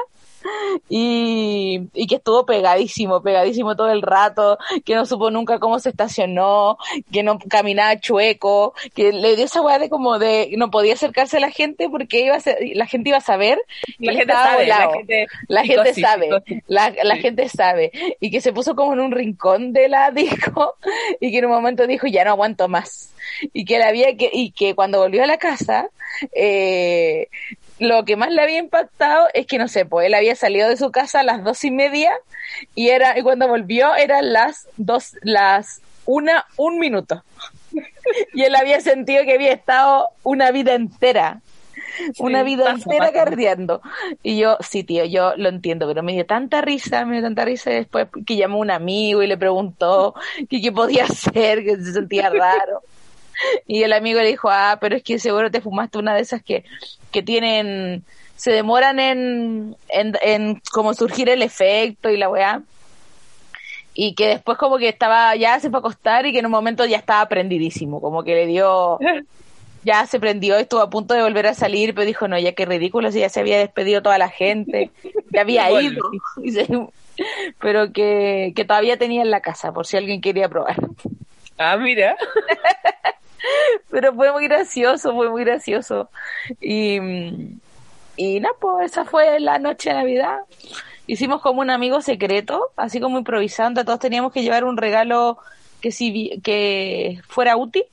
y, 0.88 1.80
y 1.94 2.06
que 2.06 2.16
estuvo 2.16 2.46
pegadísimo, 2.46 3.22
pegadísimo 3.22 3.76
todo 3.76 3.90
el 3.90 4.02
rato, 4.02 4.58
que 4.84 4.94
no 4.94 5.06
supo 5.06 5.30
nunca 5.30 5.58
cómo 5.58 5.78
se 5.78 5.90
estacionó, 5.90 6.78
que 7.12 7.22
no 7.22 7.38
caminaba 7.38 7.98
chueco, 8.00 8.74
que 8.94 9.12
le 9.12 9.36
dio 9.36 9.44
esa 9.44 9.60
weá 9.62 9.78
de 9.78 9.88
como 9.90 10.18
de 10.18 10.50
no 10.56 10.70
podía 10.70 10.94
acercarse 10.94 11.36
a 11.38 11.40
la 11.40 11.50
gente 11.50 11.88
porque 11.90 12.20
iba 12.20 12.36
a 12.36 12.40
ser- 12.40 12.58
la 12.74 12.86
gente 12.86 13.10
iba 13.10 13.18
a 13.18 13.22
saber 13.22 13.58
que 13.98 14.06
La 14.06 14.12
gente 14.12 14.32
sabe, 14.32 14.66
la 14.66 14.90
gente, 14.90 15.26
La 15.48 15.64
gente 15.64 15.94
sabe, 15.94 16.24
psicosis. 16.26 16.62
la, 16.66 16.94
la 17.04 17.14
Sí. 17.16 17.20
gente 17.22 17.48
sabe. 17.48 17.92
Y 18.20 18.30
que 18.30 18.40
se 18.40 18.52
puso 18.52 18.74
como 18.76 18.92
en 18.92 19.00
un 19.00 19.10
rincón 19.12 19.72
de 19.72 19.88
la 19.88 20.10
disco 20.12 20.76
y 21.20 21.30
que 21.30 21.38
en 21.38 21.46
un 21.46 21.50
momento 21.52 21.86
dijo, 21.86 22.06
ya 22.06 22.24
no 22.24 22.30
aguanto 22.30 22.68
más. 22.68 23.12
Y 23.52 23.64
que, 23.64 23.78
la 23.78 23.88
había 23.88 24.16
que, 24.16 24.30
y 24.32 24.52
que 24.52 24.74
cuando 24.74 24.98
volvió 25.00 25.22
a 25.22 25.26
la 25.26 25.36
casa, 25.38 25.88
eh, 26.34 27.28
lo 27.78 28.04
que 28.04 28.16
más 28.16 28.30
le 28.30 28.42
había 28.42 28.58
impactado 28.58 29.28
es 29.34 29.46
que, 29.46 29.58
no 29.58 29.68
sé, 29.68 29.84
pues 29.84 30.06
él 30.06 30.14
había 30.14 30.34
salido 30.34 30.68
de 30.68 30.76
su 30.76 30.90
casa 30.90 31.20
a 31.20 31.24
las 31.24 31.44
dos 31.44 31.64
y 31.64 31.70
media 31.70 32.12
y 32.74 32.88
era, 32.88 33.18
y 33.18 33.22
cuando 33.22 33.48
volvió 33.48 33.94
eran 33.94 34.32
las 34.32 34.68
dos, 34.76 35.16
las 35.22 35.80
una, 36.04 36.46
un 36.56 36.78
minuto. 36.78 37.22
Y 38.32 38.44
él 38.44 38.54
había 38.54 38.80
sentido 38.80 39.24
que 39.24 39.34
había 39.34 39.52
estado 39.52 40.08
una 40.22 40.50
vida 40.50 40.72
entera 40.74 41.42
una 42.18 42.42
vida 42.42 42.64
pasa, 42.64 42.76
entera 42.76 43.12
pasa. 43.12 43.24
carreando. 43.24 43.82
Y 44.22 44.38
yo, 44.38 44.56
sí, 44.60 44.84
tío, 44.84 45.04
yo 45.04 45.34
lo 45.36 45.48
entiendo, 45.48 45.86
pero 45.86 46.02
me 46.02 46.12
dio 46.12 46.26
tanta 46.26 46.60
risa, 46.60 47.04
me 47.04 47.14
dio 47.14 47.22
tanta 47.22 47.44
risa 47.44 47.70
después 47.70 48.08
que 48.26 48.36
llamó 48.36 48.58
a 48.58 48.60
un 48.60 48.70
amigo 48.70 49.22
y 49.22 49.26
le 49.26 49.36
preguntó 49.36 50.14
que 50.48 50.60
qué 50.60 50.72
podía 50.72 51.04
hacer, 51.08 51.64
que 51.64 51.76
se 51.76 51.92
sentía 51.92 52.30
raro. 52.30 52.82
Y 53.66 53.82
el 53.82 53.92
amigo 53.92 54.20
le 54.20 54.28
dijo, 54.28 54.48
ah, 54.50 54.78
pero 54.80 54.96
es 54.96 55.02
que 55.02 55.18
seguro 55.18 55.50
te 55.50 55.60
fumaste 55.60 55.98
una 55.98 56.14
de 56.14 56.20
esas 56.22 56.42
que, 56.42 56.64
que 57.12 57.22
tienen, 57.22 58.02
se 58.36 58.50
demoran 58.52 58.98
en, 59.00 59.76
en, 59.88 60.16
en 60.22 60.62
como 60.72 60.94
surgir 60.94 61.28
el 61.28 61.42
efecto 61.42 62.10
y 62.10 62.16
la 62.16 62.28
weá. 62.28 62.62
Y 63.94 64.14
que 64.14 64.28
después 64.28 64.56
como 64.58 64.78
que 64.78 64.88
estaba, 64.88 65.34
ya 65.36 65.58
se 65.60 65.70
fue 65.70 65.78
a 65.78 65.80
acostar 65.80 66.24
y 66.26 66.32
que 66.32 66.38
en 66.38 66.46
un 66.46 66.52
momento 66.52 66.84
ya 66.86 66.96
estaba 66.98 67.26
prendidísimo, 67.26 68.00
como 68.00 68.22
que 68.22 68.34
le 68.34 68.46
dio, 68.46 68.98
ya 69.84 70.06
se 70.06 70.20
prendió, 70.20 70.56
estuvo 70.56 70.80
a 70.80 70.90
punto 70.90 71.14
de 71.14 71.22
volver 71.22 71.46
a 71.48 71.54
salir, 71.54 71.94
pero 71.94 72.06
dijo, 72.06 72.28
no, 72.28 72.38
ya 72.38 72.52
qué 72.52 72.64
ridículo, 72.64 73.10
si 73.10 73.20
ya 73.20 73.28
se 73.28 73.40
había 73.40 73.58
despedido 73.58 74.00
toda 74.02 74.18
la 74.18 74.28
gente, 74.28 74.90
ya 75.32 75.40
había 75.40 75.70
ido, 75.82 76.10
Y 76.42 76.52
se- 76.52 76.68
pero 77.58 77.92
que, 77.92 78.52
que 78.54 78.64
todavía 78.64 78.96
tenía 78.96 79.22
en 79.22 79.30
la 79.32 79.40
casa, 79.40 79.72
por 79.72 79.84
si 79.86 79.96
alguien 79.96 80.20
quería 80.20 80.48
probar. 80.48 80.76
Ah, 81.58 81.76
mira. 81.76 82.16
Pero 83.90 84.14
fue 84.14 84.32
muy 84.32 84.44
gracioso, 84.44 85.14
fue 85.14 85.30
muy 85.30 85.44
gracioso. 85.44 86.10
Y, 86.60 86.98
y 88.16 88.40
nada, 88.40 88.54
pues 88.60 88.92
esa 88.92 89.04
fue 89.04 89.40
la 89.40 89.58
noche 89.58 89.90
de 89.90 89.96
Navidad. 89.96 90.38
Hicimos 91.06 91.40
como 91.40 91.60
un 91.60 91.70
amigo 91.70 92.02
secreto, 92.02 92.70
así 92.76 93.00
como 93.00 93.18
improvisando, 93.18 93.84
todos 93.84 93.98
teníamos 93.98 94.32
que 94.32 94.42
llevar 94.42 94.64
un 94.64 94.76
regalo 94.76 95.38
que, 95.80 95.90
si, 95.90 96.40
que 96.42 97.20
fuera 97.28 97.56
útil. 97.56 97.84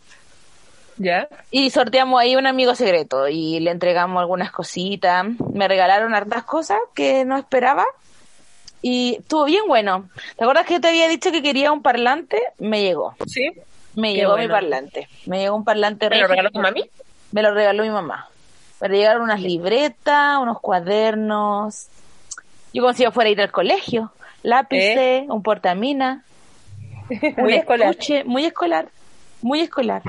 Ya. 0.98 1.28
Y 1.52 1.70
sorteamos 1.70 2.22
ahí 2.22 2.36
un 2.36 2.48
amigo 2.48 2.74
secreto 2.76 3.28
y 3.28 3.60
le 3.60 3.72
entregamos 3.72 4.20
algunas 4.20 4.52
cositas. 4.52 5.26
Me 5.54 5.68
regalaron 5.68 6.16
hartas 6.16 6.44
cosas 6.44 6.80
que 6.94 7.26
no 7.26 7.38
esperaba. 7.38 7.86
Y 8.82 9.18
estuvo 9.20 9.46
bien 9.46 9.64
bueno. 9.68 10.10
¿Te 10.38 10.44
acuerdas 10.44 10.66
que 10.66 10.76
yo 10.76 10.82
te 10.82 10.90
había 10.90 11.08
dicho 11.08 11.32
que 11.32 11.42
quería 11.42 11.72
un 11.72 11.82
parlante? 11.82 12.42
Me 12.60 12.82
llegó. 12.82 13.16
Sí. 13.28 13.52
Me 13.96 14.10
Qué 14.14 14.20
llegó 14.20 14.34
mi 14.34 14.48
bueno. 14.48 14.54
parlante. 14.54 15.08
Me 15.26 15.40
llegó 15.40 15.56
un 15.56 15.64
parlante 15.64 16.10
¿Te 16.10 16.18
lo 16.20 16.28
regaló 16.28 16.52
tu 16.52 16.60
mami? 16.60 16.90
Me 17.32 17.42
lo 17.42 17.54
regaló 17.54 17.84
mi 17.84 17.90
mamá. 17.90 18.30
Me 18.82 18.90
llegaron 18.90 19.24
unas 19.24 19.42
libretas, 19.42 20.38
unos 20.40 20.60
cuadernos. 20.60 21.88
Yo 22.74 22.82
como 22.82 22.94
si 22.94 23.04
yo 23.04 23.12
fuera 23.12 23.30
a 23.30 23.32
ir 23.32 23.42
al 23.42 23.52
colegio. 23.52 24.12
Lápices, 24.44 25.26
un 25.30 25.42
portamina. 25.42 26.24
¿Eh? 27.10 27.34
Muy 27.38 27.54
un 27.54 27.60
escolar. 27.60 27.96
muy 28.26 28.46
escolar. 28.46 28.90
Muy 29.42 29.62
escolar. 29.62 30.02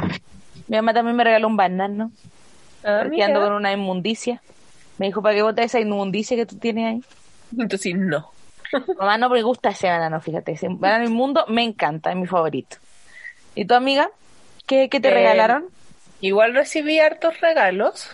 Mi 0.69 0.77
mamá 0.77 0.93
también 0.93 1.17
me 1.17 1.25
regaló 1.25 1.47
un 1.47 1.57
banano. 1.57 2.11
Ah, 2.85 3.01
porque 3.03 3.23
ando 3.23 3.41
con 3.41 3.53
una 3.53 3.73
inmundicia. 3.73 4.43
Me 4.99 5.07
dijo, 5.07 5.23
¿para 5.23 5.35
qué 5.35 5.43
botas 5.43 5.67
esa 5.67 5.81
inmundicia 5.81 6.37
que 6.37 6.47
tú 6.47 6.57
tienes 6.57 6.87
ahí? 6.87 7.05
Entonces, 7.59 7.95
no. 7.97 8.31
Mamá 8.99 9.19
no 9.19 9.29
me 9.29 9.43
gusta 9.43 9.71
ese 9.71 9.89
banano, 9.89 10.21
fíjate. 10.21 10.53
Ese 10.53 10.69
banano 10.71 11.05
inmundo 11.05 11.45
me 11.49 11.63
encanta, 11.63 12.11
es 12.11 12.17
mi 12.17 12.27
favorito. 12.27 12.79
¿Y 13.57 13.65
tu 13.65 13.75
amiga? 13.75 14.11
¿Qué, 14.67 14.89
qué 14.89 15.01
te 15.01 15.09
Eh, 15.09 15.15
regalaron? 15.15 15.67
Igual 16.21 16.55
recibí 16.55 17.01
hartos 17.01 17.41
regalos. 17.41 18.09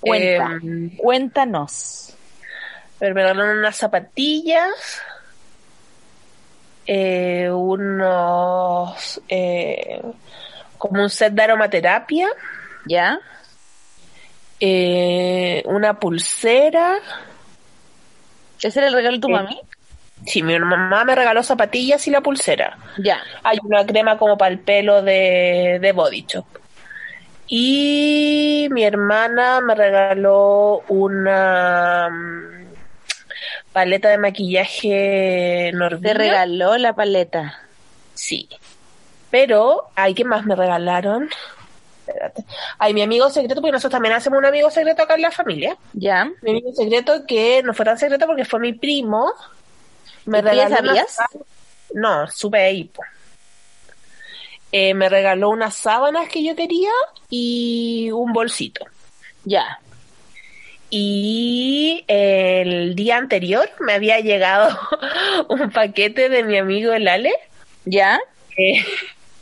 Cuenta, 0.00 0.60
Eh, 0.62 0.90
cuéntanos. 0.98 2.14
me 3.00 3.08
regalaron 3.12 3.58
unas 3.58 3.76
zapatillas. 3.76 5.00
eh, 6.86 7.48
unos. 7.50 9.20
eh, 9.28 10.02
como 10.78 11.02
un 11.02 11.08
set 11.10 11.32
de 11.32 11.42
aromaterapia. 11.42 12.28
¿Ya? 12.86 13.18
eh, 14.60 15.62
una 15.66 15.98
pulsera. 15.98 16.96
¿Ese 18.62 18.78
era 18.78 18.88
el 18.88 18.94
regalo 18.94 19.16
de 19.16 19.20
tu 19.20 19.28
mami? 19.28 19.60
Sí, 20.26 20.42
mi 20.42 20.58
mamá 20.58 21.04
me 21.04 21.14
regaló 21.14 21.42
zapatillas 21.42 22.06
y 22.06 22.10
la 22.10 22.20
pulsera. 22.20 22.78
Ya. 22.98 23.20
Hay 23.42 23.58
una 23.62 23.84
crema 23.84 24.16
como 24.18 24.38
para 24.38 24.52
el 24.52 24.58
pelo 24.58 25.02
de, 25.02 25.78
de 25.80 25.92
Body 25.92 26.24
Shop. 26.26 26.46
Y 27.46 28.68
mi 28.70 28.84
hermana 28.84 29.60
me 29.60 29.74
regaló 29.74 30.82
una 30.88 32.08
mm, 32.10 32.64
paleta 33.72 34.08
de 34.08 34.18
maquillaje 34.18 35.70
Norvina. 35.74 36.12
Te 36.12 36.14
regaló 36.14 36.78
la 36.78 36.94
paleta. 36.94 37.60
Sí. 38.14 38.48
Pero, 39.30 39.90
¿hay 39.94 40.14
qué 40.14 40.24
más 40.24 40.46
me 40.46 40.56
regalaron? 40.56 41.28
Espérate. 42.06 42.44
Hay 42.78 42.94
mi 42.94 43.02
amigo 43.02 43.28
secreto, 43.30 43.60
porque 43.60 43.72
nosotros 43.72 43.92
también 43.92 44.14
hacemos 44.14 44.38
un 44.38 44.44
amigo 44.44 44.70
secreto 44.70 45.02
acá 45.02 45.14
en 45.14 45.22
la 45.22 45.30
familia. 45.30 45.76
¿Ya? 45.92 46.30
Mi 46.42 46.50
amigo 46.50 46.72
secreto 46.72 47.26
que 47.26 47.62
no 47.62 47.74
fue 47.74 47.84
tan 47.84 47.98
secreto 47.98 48.26
porque 48.26 48.44
fue 48.44 48.60
mi 48.60 48.72
primo. 48.72 49.32
Me 50.26 50.38
¿Y 50.38 50.42
tú 50.42 50.48
ya 50.48 50.68
regaló 50.68 50.88
sabías? 50.88 51.18
No, 51.92 52.26
supe 52.28 52.58
ahí. 52.58 52.90
Eh, 54.72 54.94
me 54.94 55.08
regaló 55.08 55.50
unas 55.50 55.74
sábanas 55.74 56.28
que 56.28 56.42
yo 56.42 56.56
quería 56.56 56.90
y 57.30 58.10
un 58.12 58.32
bolsito. 58.32 58.84
Ya. 59.44 59.78
Y 60.90 62.04
el 62.08 62.94
día 62.94 63.16
anterior 63.16 63.70
me 63.80 63.94
había 63.94 64.20
llegado 64.20 64.76
un 65.48 65.70
paquete 65.70 66.28
de 66.28 66.42
mi 66.42 66.58
amigo 66.58 66.92
el 66.92 67.08
Ale. 67.08 67.32
¿Ya? 67.84 68.20
Eh, 68.56 68.84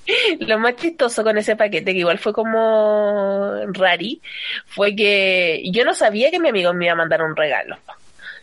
lo 0.41 0.59
más 0.59 0.77
chistoso 0.77 1.23
con 1.23 1.39
ese 1.39 1.57
paquete, 1.57 1.93
que 1.93 2.01
igual 2.01 2.19
fue 2.19 2.33
como 2.33 3.55
rari, 3.73 4.21
fue 4.67 4.95
que 4.95 5.63
yo 5.71 5.85
no 5.85 5.95
sabía 5.95 6.31
que 6.31 6.41
mi 6.41 6.49
amigo 6.49 6.73
me 6.75 6.87
iba 6.87 6.93
a 6.93 6.97
mandar 6.97 7.23
un 7.23 7.37
regalo. 7.37 7.79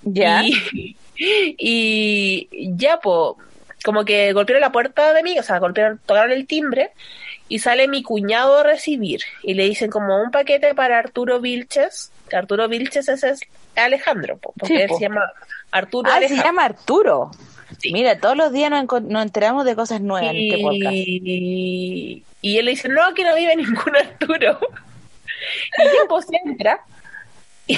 ¿Ya? 0.01 0.41
Y, 0.43 0.96
y 1.57 2.47
ya, 2.75 2.99
pues, 2.99 3.33
como 3.83 4.03
que 4.05 4.33
golpearon 4.33 4.61
la 4.61 4.71
puerta 4.71 5.13
de 5.13 5.23
mí, 5.23 5.38
o 5.39 5.43
sea, 5.43 5.59
golpearon, 5.59 5.99
tocaron 6.05 6.31
el 6.31 6.47
timbre 6.47 6.91
y 7.47 7.59
sale 7.59 7.88
mi 7.88 8.03
cuñado 8.03 8.59
a 8.59 8.63
recibir 8.63 9.21
y 9.43 9.53
le 9.53 9.63
dicen 9.65 9.89
como 9.89 10.21
un 10.21 10.31
paquete 10.31 10.75
para 10.75 10.97
Arturo 10.99 11.39
Vilches. 11.39 12.11
Arturo 12.31 12.67
Vilches 12.67 13.07
ese 13.09 13.29
es 13.29 13.39
Alejandro, 13.75 14.38
po, 14.38 14.53
porque 14.57 14.75
Sí, 14.75 14.81
él 14.81 14.88
po. 14.89 14.97
se 14.97 15.01
llama 15.03 15.21
Arturo 15.71 16.09
Ah, 16.09 16.13
se 16.13 16.17
Alejandro. 16.17 16.45
llama 16.45 16.65
Arturo. 16.65 17.31
Sí. 17.79 17.93
Mira, 17.93 18.19
todos 18.19 18.35
los 18.35 18.51
días 18.51 18.69
nos, 18.71 19.01
nos 19.03 19.23
enteramos 19.23 19.63
de 19.65 19.75
cosas 19.75 20.01
nuevas 20.01 20.31
en 20.31 20.38
este 20.38 20.61
podcast. 20.61 20.93
Y, 20.93 22.23
y 22.41 22.57
él 22.57 22.65
le 22.65 22.71
dice, 22.71 22.89
no, 22.89 23.03
aquí 23.03 23.23
no 23.23 23.35
vive 23.35 23.55
ningún 23.55 23.95
Arturo. 23.95 24.59
Y 25.77 25.83
yo 25.83 26.07
pues 26.09 26.25
entra 26.45 26.81
y, 27.67 27.77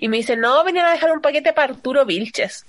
y 0.00 0.08
me 0.08 0.16
dice, 0.18 0.36
no, 0.36 0.64
venían 0.64 0.86
a 0.86 0.92
dejar 0.92 1.12
un 1.12 1.20
paquete 1.20 1.52
para 1.52 1.72
Arturo 1.74 2.04
Vilches. 2.04 2.66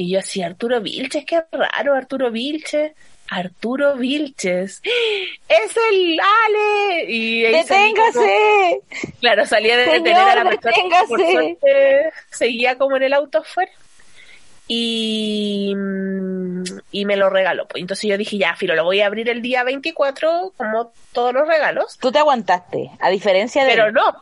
Y 0.00 0.10
yo 0.12 0.20
así, 0.20 0.42
Arturo 0.42 0.80
Vilches, 0.80 1.24
qué 1.24 1.42
raro, 1.50 1.92
Arturo 1.94 2.30
Vilches. 2.30 2.92
Arturo 3.30 3.96
Vilches. 3.96 4.80
¡Es 5.48 5.76
el 5.90 6.20
Ale! 6.20 7.04
Y 7.08 7.42
como- 7.46 7.56
¡Deténgase! 7.58 8.80
Claro, 9.20 9.44
salía 9.44 9.76
de 9.76 9.86
Señor, 9.86 9.98
detener 10.04 10.28
a 10.38 10.44
la 10.44 10.50
persona 10.50 11.00
por 11.08 11.20
suerte 11.20 12.12
seguía 12.30 12.78
como 12.78 12.96
en 12.96 13.02
el 13.02 13.12
auto 13.12 13.38
afuera. 13.38 13.72
Y, 14.68 15.74
mm, 15.74 16.62
y 16.92 17.04
me 17.04 17.16
lo 17.16 17.28
regaló. 17.28 17.66
Pues 17.66 17.80
entonces 17.80 18.08
yo 18.08 18.16
dije, 18.16 18.38
ya, 18.38 18.54
Filo, 18.54 18.76
lo 18.76 18.84
voy 18.84 19.00
a 19.00 19.06
abrir 19.06 19.28
el 19.28 19.42
día 19.42 19.64
24, 19.64 20.52
como 20.56 20.92
todos 21.12 21.32
los 21.34 21.48
regalos. 21.48 21.98
Tú 21.98 22.12
te 22.12 22.18
aguantaste, 22.20 22.90
a 23.00 23.10
diferencia 23.10 23.64
de... 23.64 23.70
Pero 23.70 23.90
no. 23.90 24.14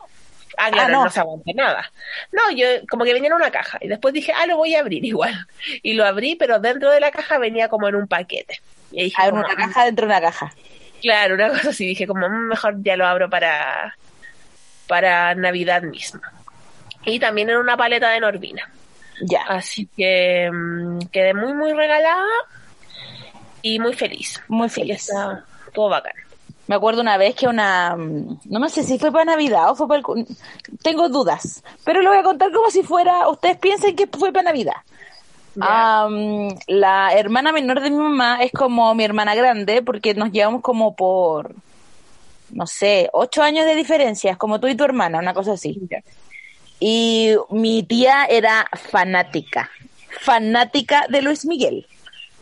Ah, 0.57 0.71
claro, 0.71 0.91
no. 0.91 1.03
no. 1.05 1.09
se 1.09 1.19
aguanté 1.19 1.53
nada. 1.53 1.91
No, 2.31 2.51
yo 2.55 2.65
como 2.89 3.05
que 3.05 3.13
venía 3.13 3.27
en 3.27 3.33
una 3.35 3.51
caja. 3.51 3.77
Y 3.79 3.87
después 3.87 4.13
dije, 4.13 4.33
ah, 4.35 4.45
lo 4.47 4.57
voy 4.57 4.75
a 4.75 4.79
abrir 4.79 5.05
igual. 5.05 5.47
Y 5.83 5.93
lo 5.93 6.05
abrí, 6.05 6.35
pero 6.35 6.59
dentro 6.59 6.91
de 6.91 6.99
la 6.99 7.11
caja 7.11 7.37
venía 7.37 7.69
como 7.69 7.87
en 7.87 7.95
un 7.95 8.07
paquete. 8.07 8.59
Y 8.91 9.03
dije, 9.05 9.15
Ah, 9.19 9.29
como, 9.29 9.41
una 9.43 9.55
caja 9.55 9.85
dentro 9.85 10.07
de 10.07 10.11
una 10.13 10.21
caja. 10.21 10.51
Claro, 11.01 11.35
una 11.35 11.49
cosa 11.49 11.69
así. 11.69 11.85
Dije, 11.85 12.07
como 12.07 12.27
"Mm, 12.27 12.47
mejor 12.49 12.75
ya 12.81 12.97
lo 12.97 13.05
abro 13.05 13.29
para, 13.29 13.95
para 14.87 15.35
Navidad 15.35 15.83
misma. 15.83 16.21
Y 17.05 17.19
también 17.19 17.49
en 17.49 17.57
una 17.57 17.77
paleta 17.77 18.09
de 18.09 18.19
Norvina. 18.19 18.69
Ya. 19.21 19.41
Así 19.47 19.87
que 19.95 20.49
mm, 20.51 20.99
quedé 21.11 21.33
muy, 21.33 21.53
muy 21.53 21.73
regalada 21.73 22.25
y 23.61 23.79
muy 23.79 23.93
feliz. 23.93 24.41
Muy 24.47 24.69
feliz. 24.69 25.07
está 25.07 25.43
todo 25.73 25.89
bacán. 25.89 26.13
Me 26.67 26.75
acuerdo 26.75 27.01
una 27.01 27.17
vez 27.17 27.33
que 27.35 27.47
una, 27.47 27.95
mm, 27.95 28.39
no 28.45 28.59
me 28.59 28.69
sé 28.69 28.83
si 28.83 28.99
fue 28.99 29.11
para 29.11 29.25
Navidad 29.25 29.71
o 29.71 29.75
fue 29.75 29.87
para 29.87 30.01
el, 30.01 30.27
tengo 30.81 31.07
dudas, 31.09 31.63
pero 31.85 32.01
lo 32.01 32.09
voy 32.09 32.19
a 32.19 32.23
contar 32.23 32.51
como 32.51 32.69
si 32.69 32.83
fuera, 32.83 33.29
ustedes 33.29 33.57
piensen 33.57 33.95
que 33.95 34.07
fue 34.07 34.31
para 34.31 34.51
Navidad. 34.51 34.75
Am, 35.59 36.49
la 36.67 37.13
hermana 37.13 37.51
menor 37.51 37.81
de 37.81 37.89
mi 37.89 37.97
mamá 37.97 38.43
es 38.43 38.51
como 38.51 38.93
mi 38.93 39.03
hermana 39.03 39.33
grande 39.33 39.81
porque 39.81 40.13
nos 40.13 40.31
llevamos 40.31 40.61
como 40.61 40.95
por, 40.95 41.55
no 42.51 42.67
sé, 42.67 43.09
ocho 43.13 43.41
años 43.41 43.65
de 43.65 43.75
diferencia, 43.75 44.31
es 44.31 44.37
como 44.37 44.59
tú 44.59 44.67
y 44.67 44.75
tu 44.75 44.83
hermana, 44.83 45.19
una 45.19 45.33
cosa 45.33 45.53
así. 45.53 45.79
Y 46.79 47.33
mi 47.49 47.83
tía 47.83 48.25
era 48.25 48.67
fanática, 48.73 49.71
fanática 50.21 51.07
de 51.09 51.21
Luis 51.21 51.45
Miguel. 51.45 51.87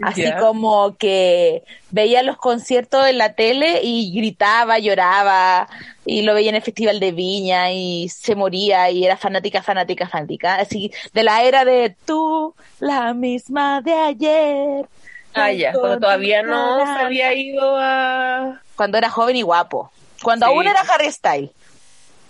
Así 0.01 0.29
como 0.39 0.97
que 0.97 1.63
veía 1.91 2.21
los 2.21 2.35
conciertos 2.37 3.07
en 3.07 3.17
la 3.17 3.33
tele 3.33 3.79
y 3.81 4.11
gritaba, 4.13 4.77
lloraba, 4.77 5.69
y 6.05 6.21
lo 6.23 6.33
veía 6.33 6.49
en 6.49 6.55
el 6.55 6.61
Festival 6.61 6.99
de 6.99 7.13
Viña 7.13 7.71
y 7.71 8.09
se 8.09 8.35
moría 8.35 8.89
y 8.91 9.05
era 9.05 9.15
fanática, 9.15 9.63
fanática, 9.63 10.09
fanática. 10.09 10.55
Así 10.55 10.91
de 11.13 11.23
la 11.23 11.43
era 11.43 11.63
de 11.63 11.95
tú, 12.05 12.53
la 12.79 13.13
misma 13.13 13.81
de 13.81 13.93
ayer. 13.93 14.85
Ah, 15.33 15.51
ya, 15.51 15.71
cuando 15.73 15.99
todavía 15.99 16.43
no 16.43 16.85
se 16.85 17.03
había 17.05 17.33
ido 17.33 17.75
a... 17.77 18.61
Cuando 18.75 18.97
era 18.97 19.09
joven 19.09 19.35
y 19.37 19.41
guapo. 19.41 19.91
Cuando 20.21 20.45
Sí. 20.45 20.51
aún 20.51 20.67
era 20.67 20.79
Harry 20.81 21.11
Style. 21.11 21.51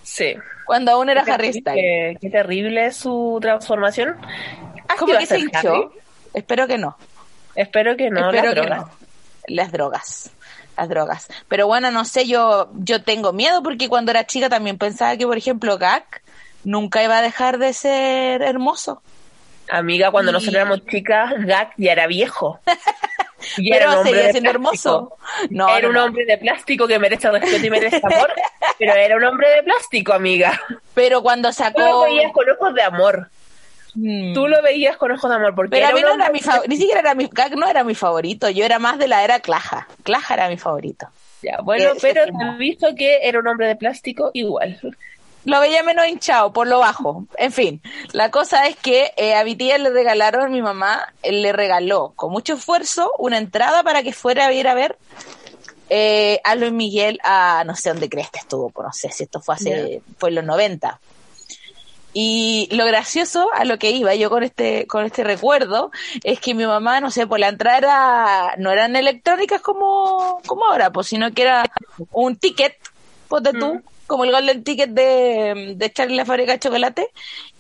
Sí. 0.04 0.36
Cuando 0.66 0.92
aún 0.92 1.10
era 1.10 1.24
Qué 1.24 1.32
Harry 1.32 1.48
terrible- 1.52 1.62
Style. 1.62 2.18
Qué 2.22 2.30
terrible 2.30 2.92
su 2.92 3.40
transformación. 3.42 4.16
¿Has 4.88 4.98
¿Cómo 5.00 5.18
que 5.18 5.26
se 5.26 5.40
hinchó? 5.40 5.92
Espero 6.34 6.68
que 6.68 6.78
no. 6.78 6.98
Espero 7.56 7.96
que 7.98 8.10
no, 8.10 8.30
Espero 8.30 8.50
la 8.50 8.54
que 8.54 8.60
droga. 8.62 8.76
no. 8.78 8.90
Las 9.48 9.72
drogas. 9.72 10.32
Las 10.78 10.90
drogas. 10.90 11.28
Pero 11.48 11.68
bueno, 11.68 11.90
no 11.92 12.04
sé, 12.06 12.28
yo, 12.28 12.70
yo 12.74 13.02
tengo 13.04 13.32
miedo 13.32 13.64
porque 13.64 13.88
cuando 13.88 14.12
era 14.12 14.26
chica 14.26 14.50
también 14.50 14.78
pensaba 14.78 15.16
que, 15.18 15.26
por 15.26 15.38
ejemplo, 15.38 15.78
Gak 15.78 16.22
nunca 16.64 17.04
iba 17.04 17.18
a 17.18 17.22
dejar 17.22 17.58
de 17.60 17.72
ser 17.74 18.42
hermoso. 18.42 19.02
Amiga, 19.70 20.12
cuando 20.12 20.32
Y- 20.32 20.34
nosotros 20.34 20.56
éramos 20.56 20.86
chicas, 20.86 21.34
Gak 21.46 21.74
ya 21.78 21.92
era 21.94 22.08
viejo. 22.08 22.60
Y 23.58 23.70
Pero 23.70 24.02
seguía 24.04 24.32
siendo 24.32 24.50
hermoso. 24.50 25.18
No, 25.52 25.70
era 25.70 25.82
no, 25.84 25.88
un 25.90 25.94
no. 25.94 26.06
hombre 26.06 26.26
de 26.26 26.38
plástico 26.40 26.88
que 26.88 26.98
merece 26.98 27.30
respeto 27.30 27.64
y 27.64 27.70
merece 27.70 27.98
amor, 28.04 28.34
pero 28.80 28.94
era 28.96 29.18
un 29.18 29.24
hombre 29.24 29.48
de 29.50 29.62
plástico, 29.62 30.14
amiga. 30.14 30.60
Pero 30.96 31.22
cuando 31.22 31.50
Tú 31.50 31.60
lo 31.60 31.66
sacó... 31.66 32.02
veías 32.06 32.32
con 32.32 32.50
ojos 32.50 32.74
de 32.74 32.82
amor. 32.82 33.30
Mm. 33.96 34.34
Tú 34.34 34.48
lo 34.48 34.62
veías 34.62 34.98
con 34.98 35.12
ojos 35.12 35.30
de 35.30 35.36
amor, 35.36 35.56
porque 35.56 35.72
Pero 35.72 35.88
a 35.88 35.90
era 35.90 35.96
mí 35.96 36.02
no 36.02 36.14
era 36.14 36.30
mi 36.30 36.40
favorito, 36.40 36.70
ni 36.70 36.78
siquiera 36.78 37.00
era 37.00 37.16
mi, 37.16 37.30
no 37.56 37.68
era 37.68 37.84
mi 37.84 37.96
favorito, 37.96 38.50
yo 38.50 38.66
era 38.66 38.80
más 38.80 39.00
de 39.00 39.08
la 39.08 39.24
era 39.24 39.40
Claja. 39.40 39.88
Claja 40.04 40.34
era 40.34 40.50
mi 40.50 40.58
favorito. 40.58 41.08
Ya, 41.42 41.60
bueno, 41.62 41.92
Eh, 41.92 41.98
pero 42.02 42.24
he 42.24 42.58
visto 42.58 42.88
que 42.96 43.20
era 43.28 43.40
un 43.40 43.48
hombre 43.48 43.68
de 43.68 43.76
plástico 43.76 44.32
igual. 44.34 44.80
Lo 45.46 45.60
veía 45.60 45.84
menos 45.84 46.08
hinchado, 46.08 46.52
por 46.52 46.68
lo 46.68 46.80
bajo. 46.80 47.28
En 47.38 47.52
fin, 47.52 47.80
la 48.14 48.32
cosa 48.32 48.66
es 48.66 48.76
que 48.78 49.12
eh, 49.16 49.36
a 49.36 49.44
mi 49.44 49.56
tía 49.56 49.78
le 49.78 49.92
regalaron, 49.92 50.52
mi 50.52 50.62
mamá 50.62 51.14
eh, 51.22 51.32
le 51.32 51.54
regaló 51.54 52.14
con 52.16 52.32
mucho 52.32 52.56
esfuerzo 52.56 53.12
una 53.20 53.38
entrada 53.38 53.84
para 53.84 54.02
que 54.02 54.12
fuera 54.12 54.48
a 54.48 54.54
ir 54.54 54.68
a 54.68 54.74
ver 54.74 54.98
eh, 55.92 56.42
a 56.44 56.56
Luis 56.56 56.72
Miguel 56.72 57.20
a 57.24 57.64
no 57.64 57.76
sé 57.76 57.90
dónde 57.90 58.10
crees 58.10 58.32
que 58.32 58.40
estuvo, 58.40 58.72
pues 58.72 58.88
no 58.88 58.94
sé 58.94 59.12
si 59.12 59.24
esto 59.24 59.40
fue 59.40 59.54
hace, 59.54 60.02
fue 60.18 60.30
en 60.30 60.36
los 60.36 60.46
90. 60.46 61.00
Y 62.18 62.70
lo 62.72 62.86
gracioso 62.86 63.50
a 63.54 63.66
lo 63.66 63.78
que 63.78 63.92
iba 63.92 64.16
yo 64.16 64.30
con 64.30 64.42
este, 64.44 64.88
con 64.88 65.04
este 65.06 65.26
recuerdo 65.26 65.92
es 66.24 66.40
que 66.40 66.54
mi 66.54 66.66
mamá, 66.66 67.02
no 67.02 67.12
sé, 67.12 67.28
por 67.28 67.40
la 67.42 67.50
entrada 67.50 67.78
era- 67.78 68.56
no 68.58 68.72
eran 68.72 68.96
electrónicas 68.96 69.60
como, 69.60 70.42
como 70.46 70.66
ahora, 70.66 70.92
pues, 70.94 71.08
sino 71.08 71.30
que 71.34 71.42
era 71.42 71.66
un 72.14 72.38
ticket, 72.38 72.74
ponte 73.28 73.52
tú, 73.52 73.82
como 74.08 74.24
el 74.24 74.32
golden 74.32 74.64
ticket 74.64 74.92
de, 74.92 75.74
de 75.76 75.92
Charlie 75.92 76.16
la 76.16 76.24
fábrica 76.24 76.54
de 76.54 76.60
chocolate, 76.60 77.10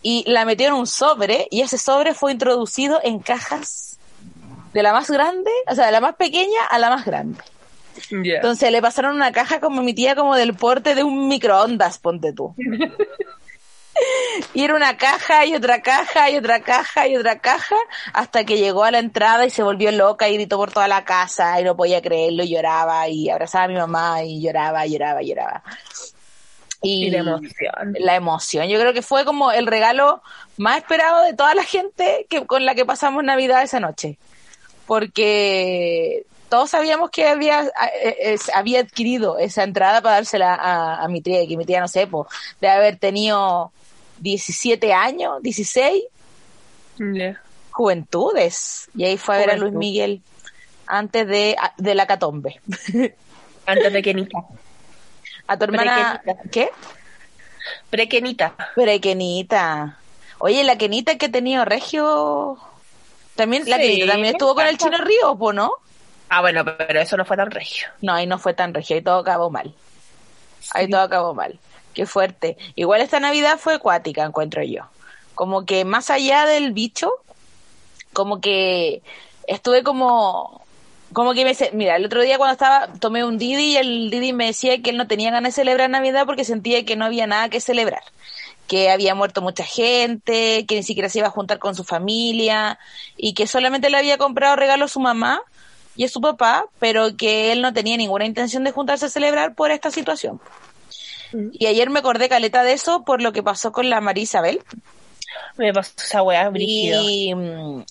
y 0.01 0.23
la 0.31 0.45
metió 0.45 0.67
en 0.67 0.73
un 0.75 0.87
sobre, 0.87 1.47
y 1.51 1.59
ese 1.59 1.77
sobre 1.77 2.13
fue 2.13 2.31
introducido 2.31 3.01
en 3.03 3.19
cajas 3.19 3.97
de 4.71 4.83
la 4.83 4.93
más 4.93 5.11
grande, 5.11 5.51
o 5.67 5.75
sea, 5.75 5.87
de 5.87 5.91
la 5.91 5.99
más 5.99 6.15
pequeña 6.15 6.63
a 6.69 6.79
la 6.79 6.89
más 6.89 7.03
grande. 7.05 7.41
Entonces 8.35 8.71
le 8.71 8.81
pasaron 8.81 9.15
una 9.17 9.33
caja 9.33 9.59
como 9.59 9.81
mi 9.81 9.93
tía, 9.93 10.15
como 10.15 10.33
del 10.35 10.53
porte 10.53 10.95
de 10.95 11.03
un 11.03 11.27
microondas, 11.27 11.97
ponte 11.99 12.31
tú. 12.31 12.55
Y 14.53 14.63
era 14.63 14.75
una 14.75 14.97
caja 14.97 15.45
y 15.45 15.55
otra 15.55 15.81
caja 15.81 16.29
y 16.29 16.37
otra 16.37 16.59
caja 16.59 17.07
y 17.07 17.15
otra 17.15 17.39
caja 17.39 17.75
hasta 18.13 18.43
que 18.43 18.57
llegó 18.57 18.83
a 18.83 18.91
la 18.91 18.99
entrada 18.99 19.45
y 19.45 19.49
se 19.49 19.63
volvió 19.63 19.91
loca 19.91 20.27
y 20.29 20.35
gritó 20.35 20.57
por 20.57 20.71
toda 20.71 20.87
la 20.87 21.05
casa 21.05 21.59
y 21.59 21.63
no 21.63 21.75
podía 21.75 22.01
creerlo 22.01 22.43
y 22.43 22.49
lloraba 22.49 23.07
y 23.07 23.29
abrazaba 23.29 23.65
a 23.65 23.67
mi 23.67 23.75
mamá 23.75 24.23
y 24.23 24.41
lloraba, 24.41 24.85
lloraba, 24.85 25.21
lloraba. 25.21 25.63
Y, 26.81 27.05
Y 27.05 27.09
la 27.09 27.19
emoción. 27.19 27.95
la 27.99 28.15
emoción. 28.15 28.67
Yo 28.67 28.79
creo 28.79 28.93
que 28.93 29.01
fue 29.01 29.25
como 29.25 29.51
el 29.51 29.65
regalo 29.65 30.21
más 30.57 30.77
esperado 30.77 31.23
de 31.23 31.33
toda 31.33 31.55
la 31.55 31.63
gente 31.63 32.27
que, 32.29 32.45
con 32.45 32.65
la 32.65 32.75
que 32.75 32.85
pasamos 32.85 33.23
Navidad 33.23 33.63
esa 33.63 33.79
noche. 33.79 34.17
Porque 34.85 36.25
todos 36.49 36.69
sabíamos 36.69 37.09
que 37.09 37.27
había, 37.27 37.63
eh, 37.63 38.17
eh, 38.19 38.37
había 38.53 38.81
adquirido 38.81 39.39
esa 39.39 39.63
entrada 39.63 40.01
para 40.01 40.15
dársela 40.15 40.53
a, 40.53 41.03
a 41.03 41.07
mi 41.07 41.21
tía, 41.21 41.47
que 41.47 41.57
mi 41.57 41.65
tía, 41.65 41.79
no 41.79 41.87
sé, 41.87 42.05
po, 42.07 42.27
de 42.61 42.67
haber 42.69 42.97
tenido 42.97 43.71
17 44.19 44.93
años, 44.93 45.41
16, 45.41 46.03
Ya. 46.99 47.41
juventudes. 47.71 48.89
Y 48.95 49.05
ahí 49.05 49.17
fue 49.17 49.35
a 49.35 49.39
ver 49.39 49.51
a 49.51 49.57
Luis. 49.57 49.73
Miguel 49.73 50.21
antes 50.87 51.27
de, 51.27 51.55
de 51.77 51.95
la 51.95 52.05
catombe. 52.07 52.61
Antes 53.67 53.91
de 53.93 54.01
Kenita. 54.03 54.37
A 55.47 55.57
tu 55.57 55.63
hermana, 55.63 56.21
Prequenita. 56.23 56.49
¿qué? 56.51 56.69
Prekenita. 57.89 58.55
Pero 58.75 59.01
Kenita. 59.01 59.97
Oye, 60.37 60.63
la 60.63 60.77
Kenita 60.77 61.17
que 61.17 61.25
ha 61.27 61.31
tenido 61.31 61.65
Regio. 61.65 62.59
También, 63.35 63.63
la. 63.67 63.77
Kenita 63.77 64.05
también 64.05 64.35
estuvo 64.35 64.53
con 64.53 64.67
el 64.67 64.77
Chino 64.77 64.97
Río, 64.99 65.35
¿po 65.35 65.51
no? 65.51 65.71
Ah, 66.29 66.41
bueno, 66.41 66.63
pero 66.63 66.99
eso 67.01 67.17
no 67.17 67.25
fue 67.25 67.37
tan 67.37 67.49
regio. 67.51 67.87
No, 68.01 68.13
ahí 68.13 68.27
no 68.27 68.37
fue 68.37 68.53
tan 68.53 68.73
regio, 68.73 68.95
ahí 68.97 69.01
todo 69.01 69.19
acabó 69.19 69.49
mal. 69.49 69.73
Ahí 70.71 70.89
todo 70.89 71.01
acabó 71.01 71.33
mal. 71.33 71.59
Qué 71.95 72.05
fuerte. 72.05 72.57
Igual 72.75 73.01
esta 73.01 73.19
Navidad 73.19 73.57
fue 73.57 73.75
acuática, 73.75 74.23
encuentro 74.23 74.61
yo. 74.61 74.83
Como 75.33 75.65
que 75.65 75.85
más 75.85 76.09
allá 76.09 76.45
del 76.45 76.73
bicho, 76.73 77.09
como 78.13 78.41
que 78.41 79.01
estuve 79.47 79.81
como 79.81 80.61
como 81.13 81.33
que 81.33 81.45
me 81.45 81.55
mira, 81.71 81.95
el 81.95 82.05
otro 82.05 82.21
día 82.21 82.37
cuando 82.37 82.53
estaba 82.53 82.89
tomé 82.99 83.23
un 83.23 83.37
Didi 83.37 83.71
y 83.71 83.77
el 83.77 84.09
Didi 84.09 84.33
me 84.33 84.47
decía 84.47 84.81
que 84.81 84.89
él 84.89 84.97
no 84.97 85.07
tenía 85.07 85.31
ganas 85.31 85.55
de 85.55 85.61
celebrar 85.61 85.89
Navidad 85.89 86.25
porque 86.25 86.43
sentía 86.43 86.83
que 86.83 86.97
no 86.97 87.05
había 87.05 87.25
nada 87.25 87.47
que 87.47 87.61
celebrar, 87.61 88.03
que 88.67 88.89
había 88.89 89.15
muerto 89.15 89.41
mucha 89.41 89.63
gente, 89.63 90.65
que 90.67 90.75
ni 90.75 90.83
siquiera 90.83 91.07
se 91.07 91.19
iba 91.19 91.27
a 91.27 91.31
juntar 91.31 91.59
con 91.59 91.75
su 91.75 91.85
familia 91.85 92.77
y 93.15 93.33
que 93.33 93.47
solamente 93.47 93.89
le 93.89 93.97
había 93.97 94.17
comprado 94.17 94.57
regalo 94.57 94.85
a 94.85 94.89
su 94.89 94.99
mamá 94.99 95.41
y 95.95 96.03
a 96.03 96.09
su 96.09 96.19
papá, 96.19 96.65
pero 96.79 97.15
que 97.15 97.53
él 97.53 97.61
no 97.61 97.73
tenía 97.73 97.95
ninguna 97.95 98.25
intención 98.25 98.65
de 98.65 98.71
juntarse 98.71 99.05
a 99.05 99.09
celebrar 99.09 99.55
por 99.55 99.71
esta 99.71 99.91
situación. 99.91 100.41
Y 101.53 101.65
ayer 101.67 101.89
me 101.89 101.99
acordé 101.99 102.29
caleta 102.29 102.63
de 102.63 102.73
eso 102.73 103.03
por 103.03 103.21
lo 103.21 103.33
que 103.33 103.43
pasó 103.43 103.71
con 103.71 103.89
la 103.89 104.01
María 104.01 104.23
Isabel 104.23 104.61
Me 105.57 105.73
pasó 105.73 105.91
esa 105.97 106.23
weá 106.23 106.49
brígido. 106.49 107.01
y, 107.03 107.33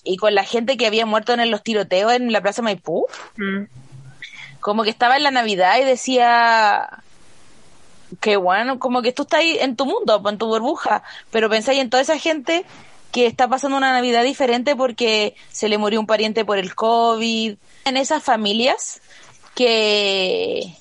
y 0.03 0.17
con 0.17 0.35
la 0.35 0.43
gente 0.43 0.77
que 0.77 0.87
había 0.87 1.05
muerto 1.05 1.33
en 1.33 1.51
los 1.51 1.63
tiroteos 1.63 2.13
en 2.13 2.31
la 2.31 2.41
Plaza 2.41 2.61
Maipú. 2.61 3.07
Mm. 3.37 3.65
Como 4.59 4.83
que 4.83 4.89
estaba 4.89 5.17
en 5.17 5.23
la 5.23 5.31
Navidad 5.31 5.79
y 5.79 5.83
decía 5.83 7.03
que 8.19 8.37
bueno, 8.37 8.79
como 8.79 9.01
que 9.01 9.11
tú 9.11 9.23
estás 9.23 9.41
ahí 9.41 9.57
en 9.59 9.75
tu 9.75 9.85
mundo, 9.85 10.21
en 10.27 10.37
tu 10.37 10.47
burbuja, 10.47 11.03
pero 11.31 11.49
pensáis 11.49 11.79
en 11.79 11.89
toda 11.89 12.01
esa 12.01 12.17
gente 12.17 12.65
que 13.11 13.27
está 13.27 13.47
pasando 13.47 13.77
una 13.77 13.91
Navidad 13.91 14.23
diferente 14.23 14.75
porque 14.75 15.35
se 15.51 15.69
le 15.69 15.77
murió 15.77 15.99
un 15.99 16.07
pariente 16.07 16.43
por 16.43 16.57
el 16.57 16.75
COVID, 16.75 17.55
en 17.85 17.97
esas 17.97 18.23
familias 18.23 19.01
que 19.53 20.75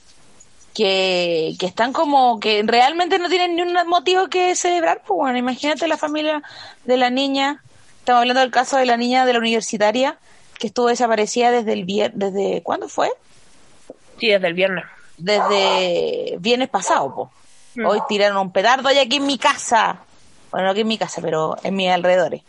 que, 0.74 1.54
que 1.58 1.66
están 1.66 1.92
como 1.92 2.40
que 2.40 2.62
realmente 2.66 3.18
no 3.18 3.28
tienen 3.28 3.54
ni 3.54 3.62
un 3.62 3.74
motivo 3.86 4.28
que 4.28 4.54
celebrar, 4.56 5.02
pues 5.06 5.16
bueno, 5.16 5.38
imagínate 5.38 5.86
la 5.86 5.96
familia 5.96 6.42
de 6.84 6.96
la 6.96 7.10
niña, 7.10 7.62
estamos 8.00 8.20
hablando 8.20 8.40
del 8.40 8.50
caso 8.50 8.76
de 8.76 8.84
la 8.84 8.96
niña 8.96 9.24
de 9.24 9.32
la 9.32 9.38
universitaria 9.38 10.18
que 10.58 10.66
estuvo 10.66 10.88
desaparecida 10.88 11.50
desde 11.52 11.72
el 11.72 11.84
viernes, 11.84 12.32
desde 12.32 12.62
¿cuándo 12.62 12.88
fue? 12.88 13.10
Sí, 14.18 14.28
desde 14.28 14.48
el 14.48 14.54
viernes. 14.54 14.84
desde 15.16 16.36
viernes 16.40 16.68
pasado. 16.68 17.30
Mm. 17.76 17.86
Hoy 17.86 18.00
tiraron 18.08 18.38
un 18.38 18.52
petardo 18.52 18.90
y 18.92 18.98
aquí 18.98 19.16
en 19.16 19.26
mi 19.26 19.38
casa. 19.38 20.00
Bueno, 20.50 20.66
no 20.66 20.72
aquí 20.72 20.82
en 20.82 20.88
mi 20.88 20.98
casa, 20.98 21.20
pero 21.22 21.56
en 21.62 21.74
mis 21.74 21.90
alrededores. 21.90 22.42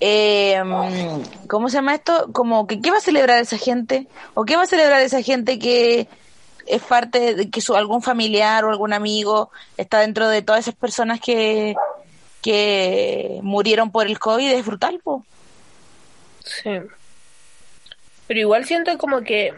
Eh, 0.00 0.60
¿Cómo 1.48 1.68
se 1.68 1.76
llama 1.76 1.94
esto? 1.94 2.28
Como 2.32 2.66
que 2.66 2.80
¿qué 2.80 2.90
va 2.90 2.98
a 2.98 3.00
celebrar 3.00 3.40
esa 3.40 3.58
gente? 3.58 4.06
¿O 4.34 4.44
qué 4.44 4.56
va 4.56 4.64
a 4.64 4.66
celebrar 4.66 5.00
esa 5.00 5.22
gente 5.22 5.58
que 5.58 6.08
es 6.66 6.82
parte 6.82 7.34
de 7.34 7.50
que 7.50 7.60
su 7.60 7.74
algún 7.76 8.02
familiar 8.02 8.64
o 8.64 8.70
algún 8.70 8.92
amigo 8.92 9.50
está 9.76 10.00
dentro 10.00 10.28
de 10.28 10.42
todas 10.42 10.60
esas 10.62 10.74
personas 10.74 11.20
que 11.20 11.74
que 12.42 13.40
murieron 13.42 13.90
por 13.90 14.06
el 14.06 14.18
COVID 14.18 14.52
es 14.52 14.64
brutal, 14.64 15.00
po. 15.02 15.24
Sí. 16.44 16.78
Pero 18.28 18.40
igual 18.40 18.64
siento 18.64 18.96
como 18.98 19.22
que 19.22 19.52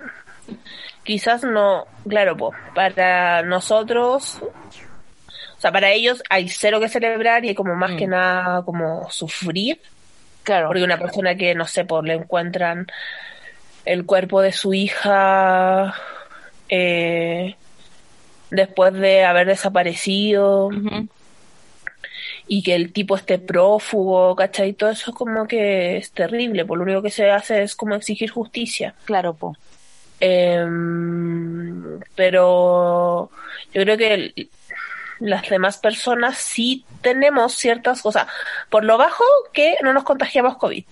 quizás 1.04 1.42
no, 1.44 1.86
claro, 2.08 2.36
po, 2.36 2.52
para 2.74 3.42
nosotros, 3.42 4.40
o 4.42 5.60
sea, 5.60 5.70
para 5.72 5.90
ellos 5.90 6.22
hay 6.30 6.48
cero 6.48 6.80
que 6.80 6.88
celebrar 6.88 7.44
y 7.44 7.48
hay 7.48 7.54
como 7.54 7.74
más 7.74 7.92
que 7.92 8.06
Mm. 8.06 8.10
nada 8.10 8.62
como 8.62 9.10
sufrir, 9.10 9.80
Claro. 10.42 10.68
porque 10.68 10.82
una 10.82 10.98
persona 10.98 11.34
que, 11.34 11.54
no 11.54 11.66
sé, 11.66 11.84
pues 11.84 12.04
le 12.04 12.14
encuentran 12.14 12.86
el 13.84 14.06
cuerpo 14.06 14.40
de 14.40 14.52
su 14.52 14.72
hija 14.72 15.94
eh, 16.68 17.54
después 18.50 18.92
de 18.94 19.24
haber 19.24 19.46
desaparecido 19.46 20.70
y 22.46 22.62
que 22.62 22.74
el 22.74 22.92
tipo 22.92 23.14
esté 23.16 23.38
prófugo, 23.38 24.34
¿cachai? 24.34 24.72
Todo 24.72 24.90
eso 24.90 25.12
como 25.12 25.46
que 25.46 25.96
es 25.98 26.12
terrible, 26.12 26.64
por 26.64 26.78
lo 26.78 26.84
único 26.84 27.02
que 27.02 27.10
se 27.10 27.30
hace 27.30 27.62
es 27.62 27.74
como 27.74 27.94
exigir 27.94 28.30
justicia. 28.30 28.94
Claro, 29.04 29.34
po. 29.34 29.56
Em, 30.20 32.00
pero 32.14 33.30
yo 33.72 33.82
creo 33.82 33.96
que 33.96 34.14
el- 34.14 34.50
las 35.20 35.48
demás 35.48 35.78
personas 35.78 36.38
sí 36.38 36.84
tenemos 37.02 37.54
ciertas 37.54 38.02
cosas. 38.02 38.26
Por 38.70 38.84
lo 38.84 38.96
bajo, 38.98 39.24
que 39.52 39.76
no 39.82 39.92
nos 39.92 40.04
contagiamos 40.04 40.56
COVID. 40.56 40.84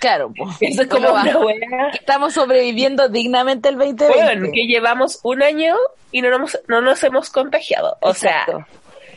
Claro, 0.00 0.32
po. 0.36 0.48
Eso 0.60 0.82
es 0.82 0.88
como 0.88 1.10
Bueno, 1.12 1.40
wea. 1.40 1.90
Estamos 1.92 2.34
sobreviviendo 2.34 3.08
dignamente 3.08 3.68
el 3.68 3.76
2020. 3.76 4.22
Bueno, 4.24 4.48
que 4.52 4.66
llevamos 4.66 5.20
un 5.22 5.42
año 5.42 5.76
y 6.10 6.22
no 6.22 6.36
nos, 6.38 6.58
no 6.66 6.80
nos 6.80 7.02
hemos 7.04 7.30
contagiado. 7.30 7.96
O 8.00 8.10
Exacto. 8.10 8.52
sea, 8.52 8.66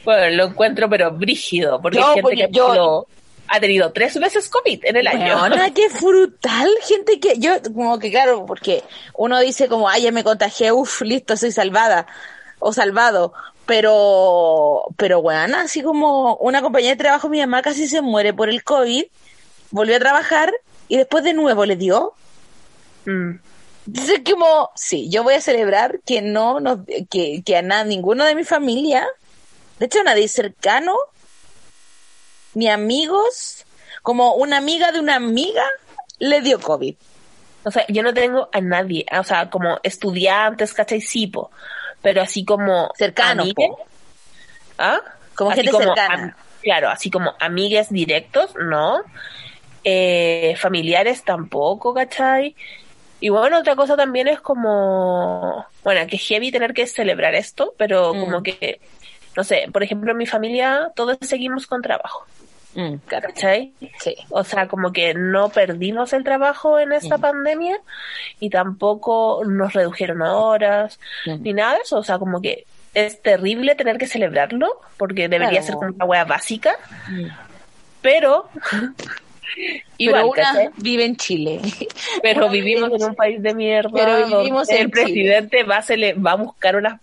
bueno, 0.06 0.36
lo 0.36 0.44
encuentro 0.52 0.90
pero 0.90 1.12
brígido, 1.12 1.82
porque 1.82 1.98
Yo, 1.98 2.04
hay 2.04 2.14
gente 2.16 2.22
pues, 2.22 2.36
que 2.36 2.44
ha 2.44 2.50
yo- 2.50 2.68
tenido- 2.68 3.08
ha 3.48 3.60
tenido 3.60 3.92
tres 3.92 4.18
veces 4.20 4.48
COVID 4.50 4.86
en 4.86 4.96
el 4.98 5.08
año. 5.08 5.36
Weona, 5.36 5.70
qué 5.74 5.88
brutal, 6.02 6.70
gente 6.82 7.20
que 7.20 7.38
yo, 7.40 7.52
como 7.74 8.00
que 8.00 8.10
claro, 8.10 8.46
porque 8.46 8.84
uno 9.16 9.40
dice 9.40 9.68
como, 9.68 9.88
ay, 9.90 10.04
ya 10.04 10.12
me 10.12 10.24
contagié, 10.24 10.72
uff, 10.72 11.02
listo, 11.02 11.36
soy 11.38 11.52
salvada 11.52 12.08
o 12.60 12.72
salvado, 12.74 13.34
pero, 13.66 14.86
pero 14.98 15.22
bueno, 15.22 15.58
así 15.58 15.82
como 15.84 16.36
una 16.38 16.62
compañía 16.62 16.92
de 16.92 16.96
trabajo, 16.96 17.30
mi 17.30 17.40
mamá 17.40 17.62
casi 17.62 17.88
se 17.88 18.02
muere 18.02 18.34
por 18.34 18.50
el 18.50 18.64
COVID, 18.64 19.04
volvió 19.72 19.98
a 19.98 20.00
trabajar 20.00 20.52
y 20.88 20.98
después 20.98 21.24
de 21.24 21.34
nuevo 21.34 21.66
le 21.66 21.76
dio. 21.76 22.14
Mm. 23.06 23.32
Entonces 23.88 24.22
como, 24.30 24.72
sí, 24.76 25.10
yo 25.10 25.24
voy 25.24 25.34
a 25.34 25.42
celebrar 25.42 26.00
que 26.06 26.22
no 26.22 26.60
nos, 26.60 26.80
que, 27.10 27.44
que 27.46 27.58
a 27.58 27.62
nada, 27.62 27.84
ninguno 27.84 28.24
de 28.24 28.36
mi 28.36 28.44
familia, 28.46 29.06
de 29.80 29.88
hecho 29.88 30.02
nadie 30.04 30.28
cercano, 30.28 30.96
ni 32.54 32.70
amigos, 32.70 33.66
como 34.02 34.36
una 34.36 34.58
amiga 34.58 34.92
de 34.92 35.00
una 35.00 35.16
amiga, 35.16 35.64
le 36.20 36.42
dio 36.42 36.60
COVID. 36.60 36.96
O 37.66 37.72
sea, 37.72 37.86
yo 37.88 38.04
no 38.04 38.14
tengo 38.14 38.50
a 38.54 38.62
nadie, 38.62 39.06
o 39.18 39.24
sea, 39.24 39.50
como 39.50 39.80
estudiantes, 39.84 40.74
¿cachai? 40.74 41.02
Sí, 41.02 41.28
po. 41.28 41.50
pero 42.02 42.22
así 42.22 42.46
como... 42.46 42.92
Cercano, 42.98 43.44
amigues, 43.44 43.70
po. 43.70 43.86
¿Ah? 44.78 45.00
Como 45.36 45.52
Así 45.52 45.62
gente 45.62 45.78
cercana. 45.78 46.14
am- 46.14 46.36
claro, 46.62 46.90
así 46.90 47.10
como 47.10 47.34
amigues 47.40 47.90
directos, 47.90 48.52
¿no? 48.56 49.02
Eh, 49.84 50.56
familiares 50.58 51.24
tampoco, 51.24 51.94
¿cachai? 51.94 52.56
Y 53.20 53.30
bueno, 53.30 53.60
otra 53.60 53.76
cosa 53.76 53.96
también 53.96 54.28
es 54.28 54.40
como, 54.42 55.66
bueno, 55.84 56.08
que 56.08 56.16
es 56.18 56.28
heavy 56.28 56.52
tener 56.52 56.74
que 56.74 56.88
celebrar 56.88 57.36
esto, 57.36 57.74
pero 57.78 58.14
Mm. 58.14 58.20
como 58.20 58.44
que, 58.44 58.80
no 59.36 59.44
sé, 59.44 59.68
por 59.72 59.84
ejemplo, 59.84 60.12
en 60.12 60.18
mi 60.18 60.26
familia 60.26 60.92
todos 60.96 61.18
seguimos 61.22 61.68
con 61.68 61.82
trabajo, 61.82 62.26
Mm. 62.76 62.96
¿cachai? 63.08 63.74
Sí. 64.00 64.16
O 64.30 64.44
sea, 64.44 64.68
como 64.68 64.92
que 64.92 65.14
no 65.14 65.50
perdimos 65.50 66.12
el 66.14 66.24
trabajo 66.24 66.80
en 66.80 66.92
esta 66.92 67.18
Mm. 67.18 67.22
pandemia 67.22 67.78
y 68.40 68.50
tampoco 68.50 69.44
nos 69.46 69.74
redujeron 69.74 70.22
horas 70.22 71.00
ni 71.40 71.54
nada 71.54 71.76
de 71.76 71.82
eso. 71.82 71.98
O 71.98 72.04
sea, 72.04 72.20
como 72.20 72.42
que 72.42 72.66
es 72.94 73.22
terrible 73.22 73.76
tener 73.76 73.98
que 73.98 74.08
celebrarlo 74.08 74.70
porque 74.98 75.28
debería 75.30 75.60
Claro. 75.62 75.66
ser 75.66 75.76
como 75.76 75.92
una 75.96 76.06
wea 76.06 76.26
básica, 76.26 76.76
pero 78.02 78.50
igual, 79.98 80.30
pero 80.36 80.72
vive 80.78 81.06
en 81.06 81.16
Chile. 81.16 81.60
pero 82.22 82.50
vivimos 82.50 82.92
en 82.94 83.04
un 83.04 83.16
país 83.16 83.42
de 83.42 83.54
mierda. 83.54 83.92
Pero 83.94 84.28
vivimos 84.28 84.68
donde 84.68 84.82
en 84.82 84.86
el 84.86 84.92
presidente 84.92 85.64
va 85.64 85.78
a, 85.78 85.84
cele- 85.84 86.16
va 86.26 86.32
a 86.32 86.36
buscar 86.36 86.76
unas 86.76 87.00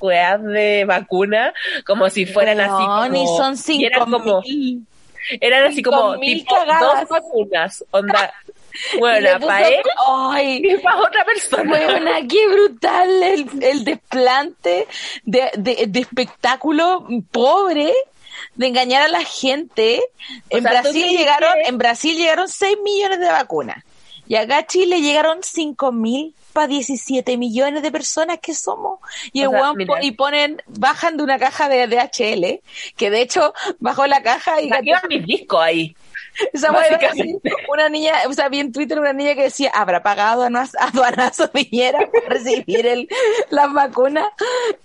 weas 0.00 0.42
de 0.42 0.84
vacuna 0.86 1.52
como 1.86 2.08
si 2.10 2.24
fueran 2.26 2.58
así 2.60 2.70
como 2.72 3.08
ni 3.08 3.26
son 3.26 3.54
y 3.68 3.84
eran 3.84 4.04
cinco 4.06 4.18
como 4.22 4.40
mil. 4.42 4.82
eran 5.40 5.64
así 5.64 5.76
cinco 5.76 5.90
como 5.90 6.16
mil 6.16 6.38
tipo 6.38 6.54
cagadas. 6.54 7.00
dos 7.00 7.08
vacunas 7.08 7.84
onda 7.90 8.32
Y 8.92 8.94
le 8.94 9.00
bueno 9.00 9.28
puso- 9.38 9.46
para 9.48 9.68
él 9.68 9.82
Ay, 10.08 10.62
y 10.64 10.76
para 10.78 10.98
otra 11.00 11.24
persona 11.24 11.70
Buena, 11.86 12.12
qué 12.28 12.48
brutal 12.48 13.22
el, 13.22 13.46
el 13.62 13.84
desplante 13.84 14.86
de, 15.24 15.50
de, 15.58 15.84
de 15.88 16.00
espectáculo 16.00 17.06
pobre 17.30 17.92
de 18.60 18.66
engañar 18.66 19.00
a 19.02 19.08
la 19.08 19.24
gente. 19.24 20.02
En 20.50 20.66
O 20.66 20.68
sea, 20.68 20.82
¿tú 20.82 20.88
Brasil 20.92 21.08
llegaron, 21.16 21.54
que- 21.62 21.68
en 21.70 21.78
Brasil 21.78 22.16
llegaron 22.16 22.46
6 22.48 22.76
millones 22.84 23.18
de 23.18 23.26
vacunas. 23.26 23.82
Y 24.28 24.36
acá 24.36 24.58
a 24.58 24.66
Chile 24.66 25.00
llegaron 25.00 25.38
5 25.42 25.90
mil 25.92 26.34
para 26.52 26.66
17 26.66 27.36
millones 27.38 27.82
de 27.82 27.90
personas 27.90 28.38
que 28.38 28.54
somos. 28.54 28.98
Y, 29.32 29.44
O 29.46 29.50
sea, 29.50 29.60
po- 29.86 29.94
y 30.06 30.10
ponen, 30.12 30.62
bajan 30.66 31.16
de 31.16 31.22
una 31.22 31.38
caja 31.38 31.68
de 31.70 31.86
DHL, 31.86 32.60
que 32.96 33.10
de 33.10 33.22
hecho 33.22 33.54
bajó 33.78 34.06
la 34.06 34.22
caja 34.22 34.60
y 34.60 34.68
van 34.68 35.08
mis 35.08 35.24
discos 35.26 35.60
ahí 35.62 35.96
esa 36.52 36.72
una 37.68 37.88
niña, 37.88 38.14
o 38.28 38.32
sea, 38.32 38.48
vi 38.48 38.60
en 38.60 38.72
Twitter 38.72 38.98
una 38.98 39.12
niña 39.12 39.34
que 39.34 39.44
decía, 39.44 39.70
¿habrá 39.74 40.02
pagado 40.02 40.42
aduanas- 40.42 40.76
aduanazo 40.78 41.50
Piñera 41.50 41.98
para 42.10 42.28
recibir 42.28 42.86
el, 42.86 43.08
las 43.50 43.72
vacunas? 43.72 44.28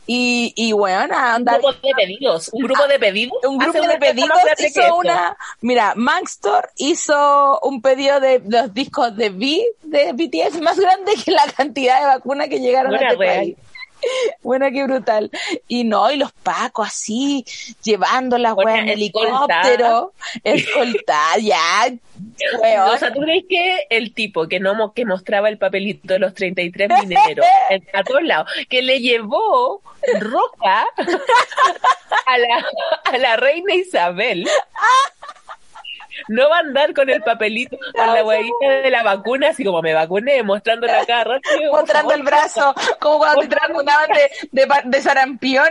Y, 0.08 0.54
y 0.56 0.72
bueno, 0.72 1.16
un 1.16 1.22
anda, 1.24 1.54
grupo 1.54 1.74
de 1.74 1.94
pedidos 1.96 2.50
un 2.54 2.64
grupo 2.64 2.88
de 2.88 3.00
pedidos. 3.00 3.38
un 3.48 3.58
grupo 3.58 3.82
de 3.88 3.98
pedidos 3.98 4.38
hizo 4.60 4.96
una, 4.98 5.38
mira, 5.62 5.94
Maxtor 5.96 6.70
hizo 6.78 7.60
un 7.64 7.82
pedido 7.82 8.20
de 8.20 8.42
los 8.48 8.74
discos 8.74 9.16
de 9.16 9.30
B, 9.30 9.64
de 9.84 10.14
BTS 10.14 10.62
más 10.62 10.80
grande 10.80 11.14
que 11.24 11.32
la 11.32 11.46
cantidad 11.56 12.00
de 12.02 12.06
vacunas 12.08 12.50
que 12.50 12.60
llegaron 12.60 12.94
a 12.94 12.98
este 12.98 13.18
país. 13.18 13.58
Bueno, 14.44 14.68
qué 14.72 14.84
brutal. 14.84 15.32
Y 15.68 15.84
no, 15.84 16.12
y 16.12 16.18
los 16.18 16.32
pacos 16.32 16.88
así, 16.90 17.44
llevando 17.84 18.38
las 18.38 18.54
weas 18.54 18.80
en 18.80 18.90
helicóptero, 18.90 20.14
escoltar, 20.44 21.40
ya, 21.40 21.92
weón. 22.62 22.90
O 22.90 22.98
sea, 22.98 23.12
¿tú 23.12 23.22
crees 23.22 23.46
que 23.50 23.88
el 23.90 24.14
tipo 24.14 24.48
que 24.48 24.60
no 24.60 24.94
que 24.94 25.06
mostraba 25.06 25.50
el 25.50 25.58
papelito 25.58 26.14
de 26.14 26.20
los 26.20 26.34
33 26.36 26.90
mineros 27.02 27.46
en- 27.72 27.88
a 27.94 28.04
todos 28.04 28.22
lados, 28.24 28.52
que 28.70 28.82
le 28.84 29.00
llevó 29.00 29.82
roca 30.20 30.86
a 32.28 32.38
la, 32.38 32.66
a 33.06 33.18
la 33.18 33.36
reina 33.38 33.74
Isabel, 33.74 34.48
no 36.28 36.50
va 36.50 36.58
a 36.58 36.60
andar 36.60 36.94
con 36.94 37.10
el 37.10 37.22
papelito, 37.22 37.78
con 37.94 38.14
la 38.14 38.24
huevita 38.24 38.70
de 38.84 38.92
la 38.92 39.04
vacuna, 39.04 39.50
así 39.50 39.64
como 39.64 39.82
me 39.82 39.94
vacuné, 39.94 40.44
mostrando 40.44 40.88
la 40.88 41.06
cara, 41.06 41.40
mostrando 41.72 42.10
favor, 42.10 42.14
el 42.16 42.24
brazo, 42.24 42.76
como 43.00 43.20
cuando 43.20 43.48
te 43.48 43.56
vacunaban 43.56 44.10
de, 44.10 44.66
de, 44.66 44.68
de 44.86 45.02
sarampión, 45.02 45.70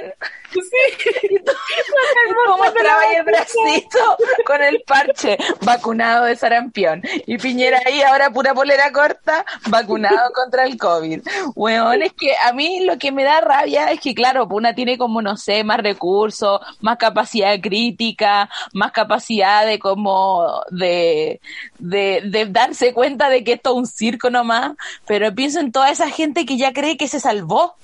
Sí. 0.54 1.36
como 2.46 2.58
mostraba 2.58 3.00
ahí 3.00 3.16
el 3.16 3.24
bracito 3.24 4.16
con 4.46 4.62
el 4.62 4.82
parche, 4.86 5.36
vacunado 5.62 6.24
de 6.24 6.36
sarampión. 6.36 7.02
Y 7.26 7.38
Piñera 7.38 7.80
ahí, 7.84 8.02
ahora 8.02 8.30
pura 8.30 8.54
polera 8.54 8.90
corta, 8.92 9.44
vacunado 9.68 10.30
contra 10.34 10.64
el 10.64 10.76
COVID. 10.76 11.22
Weón, 11.54 12.02
es 12.02 12.12
que 12.12 12.34
a 12.36 12.52
mí 12.52 12.84
lo 12.84 12.98
que 12.98 13.12
me 13.12 13.24
da 13.24 13.40
rabia 13.40 13.90
es 13.90 14.00
que, 14.00 14.14
claro, 14.14 14.48
pues 14.48 14.58
una 14.58 14.74
tiene 14.74 14.98
como, 14.98 15.22
no 15.22 15.36
sé, 15.36 15.64
más 15.64 15.78
recursos, 15.78 16.60
más 16.80 16.98
capacidad 16.98 17.58
crítica, 17.60 18.48
más 18.72 18.92
capacidad 18.92 19.66
de 19.66 19.78
como, 19.78 20.62
de, 20.70 21.40
de, 21.78 22.22
de 22.24 22.46
darse 22.46 22.92
cuenta 22.92 23.28
de 23.28 23.44
que 23.44 23.54
esto 23.54 23.70
es 23.70 23.76
un 23.76 23.86
circo 23.86 24.30
nomás, 24.30 24.72
pero 25.06 25.34
pienso 25.34 25.60
en 25.60 25.72
toda 25.72 25.90
esa 25.90 26.10
gente 26.10 26.46
que 26.46 26.56
ya 26.56 26.72
cree 26.72 26.96
que 26.96 27.08
se 27.08 27.20
salvó, 27.20 27.74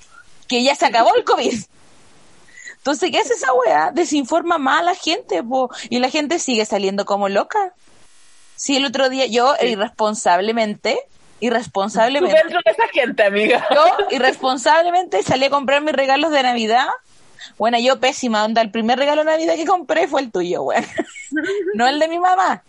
que 0.47 0.63
ya 0.63 0.75
se 0.75 0.85
acabó 0.85 1.15
el 1.15 1.23
COVID. 1.23 1.63
Entonces, 2.81 3.11
¿qué 3.11 3.19
hace 3.19 3.35
esa 3.35 3.53
weá? 3.53 3.91
Desinforma 3.93 4.57
más 4.57 4.79
a 4.79 4.83
la 4.83 4.95
gente, 4.95 5.43
po, 5.43 5.69
y 5.91 5.99
la 5.99 6.09
gente 6.09 6.39
sigue 6.39 6.65
saliendo 6.65 7.05
como 7.05 7.29
loca. 7.29 7.73
Sí, 8.55 8.75
el 8.75 8.85
otro 8.85 9.07
día 9.09 9.27
yo 9.27 9.53
irresponsablemente, 9.61 10.95
Tú 10.95 11.45
irresponsablemente, 11.45 12.35
dentro 12.35 12.59
de 12.65 12.71
esa 12.71 12.87
gente, 12.87 13.23
amiga. 13.23 13.67
yo 13.73 13.85
irresponsablemente 14.09 15.21
salí 15.21 15.45
a 15.45 15.49
comprar 15.51 15.83
mis 15.83 15.93
regalos 15.93 16.31
de 16.31 16.41
Navidad. 16.41 16.87
Bueno, 17.59 17.77
yo 17.79 17.99
pésima, 17.99 18.43
onda, 18.43 18.63
el 18.63 18.71
primer 18.71 18.97
regalo 18.97 19.23
de 19.23 19.31
Navidad 19.31 19.55
que 19.55 19.65
compré 19.65 20.07
fue 20.07 20.21
el 20.21 20.31
tuyo, 20.31 20.63
weón. 20.63 20.85
No 21.75 21.87
el 21.87 21.99
de 21.99 22.07
mi 22.07 22.17
mamá, 22.17 22.63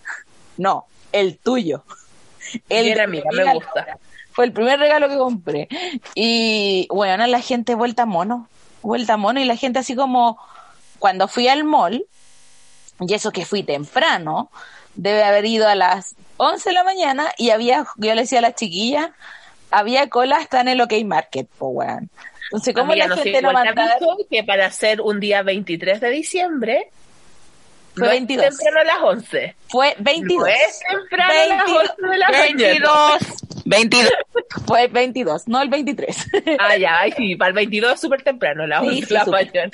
no, 0.58 0.84
el 1.12 1.38
tuyo. 1.38 1.84
El 2.68 2.84
Bien, 2.84 2.96
de 2.96 3.02
amiga, 3.02 3.30
mi 3.30 3.38
me 3.38 3.54
gusta. 3.54 3.98
Fue 4.32 4.44
el 4.44 4.52
primer 4.52 4.78
regalo 4.78 5.08
que 5.08 5.16
compré. 5.16 5.68
Y 6.14 6.86
bueno, 6.90 7.26
la 7.26 7.40
gente 7.40 7.74
vuelta 7.74 8.06
mono, 8.06 8.48
vuelta 8.82 9.16
mono 9.16 9.40
y 9.40 9.44
la 9.44 9.56
gente 9.56 9.78
así 9.78 9.94
como 9.94 10.38
cuando 10.98 11.28
fui 11.28 11.48
al 11.48 11.64
mall, 11.64 12.04
y 13.00 13.14
eso 13.14 13.32
que 13.32 13.44
fui 13.44 13.62
temprano, 13.62 14.50
debe 14.94 15.24
haber 15.24 15.44
ido 15.46 15.66
a 15.68 15.74
las 15.74 16.14
11 16.36 16.68
de 16.68 16.74
la 16.74 16.84
mañana 16.84 17.32
y 17.38 17.50
había, 17.50 17.86
yo 17.96 18.14
le 18.14 18.22
decía 18.22 18.38
a 18.38 18.42
las 18.42 18.54
chiquillas, 18.54 19.10
había 19.70 20.08
cola 20.08 20.36
hasta 20.36 20.60
en 20.60 20.68
el 20.68 20.80
OK 20.80 20.92
Market, 21.04 21.48
po 21.58 21.68
weón. 21.68 22.10
Entonces, 22.50 22.74
¿cómo 22.74 22.92
Amiga, 22.92 23.08
la 23.08 23.16
no 23.16 23.22
gente 23.22 23.40
no 23.42 23.50
igual 23.50 23.64
te 23.64 23.74
manda? 23.74 23.92
aviso 23.94 24.16
que 24.30 24.44
para 24.44 24.70
ser 24.70 25.00
un 25.00 25.18
día 25.20 25.42
23 25.42 26.00
de 26.00 26.10
diciembre 26.10 26.90
Fue 27.94 28.04
no 28.06 28.12
es 28.12 28.18
22. 28.26 28.46
temprano 28.58 28.80
a 28.80 28.84
las 28.84 29.02
11. 29.02 29.56
Fue 29.68 29.96
22. 29.98 30.38
No 30.38 30.46
es 30.46 30.80
temprano 30.88 31.32
a 31.32 31.46
las 31.46 31.66
22. 31.70 31.82
11 31.82 32.10
de 32.10 32.18
la 32.18 32.28
mañana. 32.30 33.18
22. 33.64 34.10
Fue 34.66 34.86
22, 34.88 35.48
no 35.48 35.62
el 35.62 35.68
23. 35.68 36.26
Ah, 36.58 36.76
ya, 36.76 37.00
ay, 37.00 37.12
sí, 37.16 37.36
para 37.36 37.48
el 37.50 37.54
22 37.54 37.94
es 37.94 38.00
súper 38.00 38.22
temprano, 38.22 38.64
a 38.64 38.66
las 38.66 38.80
Sí, 38.82 38.88
11 38.88 39.00
de 39.00 39.06
sí, 39.06 39.14
la 39.14 39.24
mañana. 39.26 39.70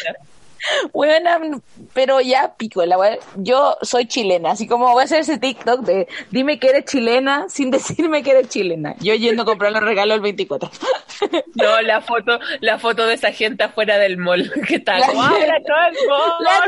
Bueno, 0.92 1.62
pero 1.94 2.20
ya 2.20 2.54
pico 2.56 2.84
la 2.84 2.98
wea. 2.98 3.16
Yo 3.36 3.76
soy 3.82 4.06
chilena, 4.06 4.50
así 4.52 4.66
como 4.66 4.90
voy 4.92 5.02
a 5.02 5.04
hacer 5.04 5.20
ese 5.20 5.38
TikTok 5.38 5.82
de 5.82 6.08
dime 6.32 6.58
que 6.58 6.68
eres 6.70 6.84
chilena 6.84 7.46
sin 7.48 7.70
decirme 7.72 8.22
que 8.24 8.32
eres 8.32 8.48
chilena. 8.48 8.96
Yo 9.00 9.14
yendo 9.14 9.42
a 9.42 9.46
comprar 9.46 9.70
los 9.72 9.82
regalos 9.82 10.16
el 10.16 10.20
24. 10.22 10.70
No, 11.56 11.80
la 11.82 12.00
foto, 12.00 12.38
la 12.60 12.78
foto 12.78 13.04
de 13.06 13.14
esa 13.14 13.32
gente 13.32 13.64
afuera 13.64 13.98
del 13.98 14.18
mall. 14.18 14.52
¿Qué 14.68 14.78
tal? 14.78 15.00
La- 15.00 15.06
Como, 15.08 15.22
¡Ahora 15.22 15.58
todo 15.66 15.76
el 15.90 16.08
mall! 16.08 16.44
¡La! 16.44 16.66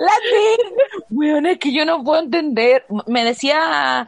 ¡La 0.00 0.12
Tin! 0.30 1.06
Weón, 1.10 1.46
es 1.46 1.58
que 1.58 1.72
yo 1.72 1.86
no 1.86 2.04
puedo 2.04 2.20
entender. 2.22 2.84
Me 3.06 3.24
decía, 3.24 4.06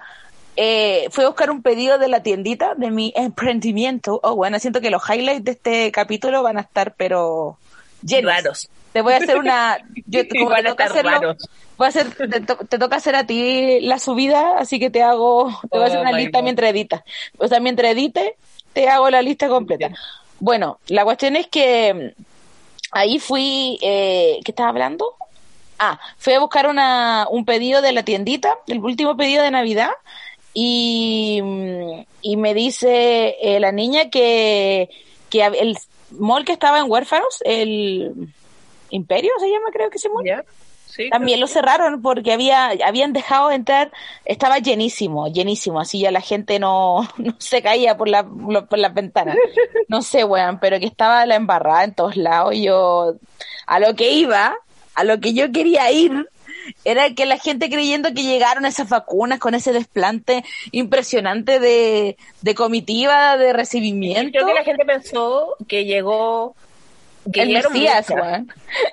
eh, 0.62 1.06
fui 1.10 1.24
a 1.24 1.28
buscar 1.28 1.50
un 1.50 1.62
pedido 1.62 1.96
de 1.96 2.08
la 2.08 2.22
tiendita 2.22 2.74
de 2.74 2.90
mi 2.90 3.14
emprendimiento. 3.16 4.20
Oh, 4.22 4.34
bueno, 4.36 4.58
siento 4.58 4.82
que 4.82 4.90
los 4.90 5.02
highlights 5.08 5.42
de 5.44 5.52
este 5.52 5.90
capítulo 5.90 6.42
van 6.42 6.58
a 6.58 6.60
estar, 6.60 6.92
pero 6.98 7.56
llenos. 8.02 8.30
Raros. 8.34 8.68
Te 8.92 9.00
voy 9.00 9.14
a 9.14 9.16
hacer 9.18 9.38
una. 9.38 9.78
Yo, 10.06 10.28
como 10.28 10.50
Van 10.50 10.62
te 10.64 10.68
toca 10.68 10.84
hacerlo, 10.84 11.10
raros. 11.12 11.48
voy 11.78 11.86
a 11.86 11.88
hacer, 11.88 12.14
te, 12.14 12.40
to- 12.42 12.56
te 12.68 12.78
toca 12.78 12.96
hacer 12.96 13.16
a 13.16 13.24
ti 13.26 13.80
la 13.80 13.98
subida, 13.98 14.58
así 14.58 14.78
que 14.78 14.90
te 14.90 15.02
hago, 15.02 15.48
te 15.70 15.78
voy 15.78 15.84
a 15.84 15.86
hacer 15.86 15.98
Oh 16.00 16.02
una 16.02 16.12
lista 16.12 16.38
God. 16.38 16.44
mientras 16.44 16.70
editas. 16.70 17.02
O 17.38 17.48
sea, 17.48 17.58
mientras 17.60 17.92
edite, 17.92 18.34
te 18.74 18.88
hago 18.90 19.08
la 19.08 19.22
lista 19.22 19.48
completa. 19.48 19.90
Bueno, 20.40 20.78
la 20.88 21.04
cuestión 21.04 21.36
es 21.36 21.46
que 21.46 22.12
mm, 22.18 22.22
ahí 22.92 23.18
fui, 23.18 23.78
eh, 23.80 24.40
¿qué 24.44 24.50
estaba 24.52 24.68
hablando? 24.68 25.14
Ah, 25.78 25.98
fui 26.18 26.34
a 26.34 26.40
buscar 26.40 26.66
una, 26.66 27.26
un 27.30 27.46
pedido 27.46 27.80
de 27.80 27.92
la 27.92 28.02
tiendita, 28.02 28.58
el 28.66 28.80
último 28.80 29.16
pedido 29.16 29.42
de 29.42 29.50
Navidad, 29.50 29.90
y, 30.54 31.40
mm, 31.42 32.04
y 32.22 32.36
me 32.36 32.54
dice 32.54 33.36
eh, 33.40 33.60
la 33.60 33.72
niña 33.72 34.10
que, 34.10 34.88
que 35.30 35.44
el 35.44 35.76
mall 36.18 36.44
que 36.44 36.52
estaba 36.52 36.78
en 36.78 36.90
Huérfanos, 36.90 37.42
el 37.44 38.32
Imperio 38.90 39.30
se 39.38 39.48
llama, 39.48 39.68
creo 39.72 39.90
que 39.90 39.98
se. 39.98 40.08
Sí. 40.86 41.08
También 41.08 41.38
lo 41.38 41.46
cerraron 41.46 42.02
porque 42.02 42.32
había 42.32 42.70
habían 42.84 43.12
dejado 43.12 43.52
entrar, 43.52 43.92
estaba 44.24 44.58
llenísimo, 44.58 45.28
llenísimo, 45.28 45.78
así 45.78 46.00
ya 46.00 46.10
la 46.10 46.20
gente 46.20 46.58
no, 46.58 47.08
no 47.16 47.36
se 47.38 47.62
caía 47.62 47.96
por, 47.96 48.08
la, 48.08 48.24
por 48.24 48.78
las 48.78 48.92
ventanas. 48.92 49.36
No 49.86 50.02
sé, 50.02 50.24
weón, 50.24 50.58
pero 50.58 50.80
que 50.80 50.86
estaba 50.86 51.24
la 51.26 51.36
embarrada 51.36 51.84
en 51.84 51.94
todos 51.94 52.16
lados. 52.16 52.56
Yo, 52.56 53.14
a 53.66 53.78
lo 53.78 53.94
que 53.94 54.10
iba, 54.10 54.56
a 54.94 55.04
lo 55.04 55.20
que 55.20 55.32
yo 55.32 55.52
quería 55.52 55.92
ir, 55.92 56.28
era 56.84 57.10
que 57.14 57.26
la 57.26 57.38
gente 57.38 57.68
creyendo 57.70 58.12
que 58.14 58.22
llegaron 58.22 58.64
esas 58.66 58.88
vacunas 58.88 59.38
con 59.38 59.54
ese 59.54 59.72
desplante 59.72 60.44
impresionante 60.72 61.58
de, 61.60 62.16
de 62.42 62.54
comitiva, 62.54 63.36
de 63.36 63.52
recibimiento. 63.52 64.30
Creo 64.32 64.46
que 64.46 64.54
la 64.54 64.64
gente 64.64 64.84
pensó 64.84 65.56
que 65.68 65.84
llegó. 65.84 66.54
Que 67.30 67.42
el 67.42 67.52
Mesías, 67.52 68.08
muchas. 68.08 68.42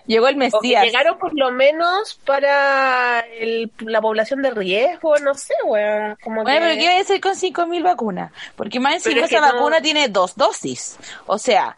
Llegó 0.06 0.28
el 0.28 0.36
Mesías. 0.36 0.84
llegaron 0.84 1.18
por 1.18 1.34
lo 1.34 1.50
menos 1.52 2.20
para 2.26 3.22
el- 3.22 3.72
la 3.80 4.02
población 4.02 4.42
de 4.42 4.52
riesgo, 4.52 5.18
no 5.20 5.34
sé, 5.34 5.54
weón. 5.66 6.18
Como 6.22 6.44
Bueno, 6.44 6.60
que... 6.60 6.66
pero 6.66 6.80
¿qué 6.82 6.88
voy 6.90 6.98
a 6.98 7.02
hacer 7.02 7.22
con 7.22 7.36
5.000 7.36 7.84
vacunas? 7.84 8.34
Porque 8.58 8.82
más 8.82 8.96
encima 8.96 9.26
esa 9.26 9.40
no- 9.40 9.54
vacuna 9.54 9.80
tiene 9.80 10.10
dos 10.10 10.36
dosis. 10.36 10.98
O 11.26 11.38
sea, 11.38 11.78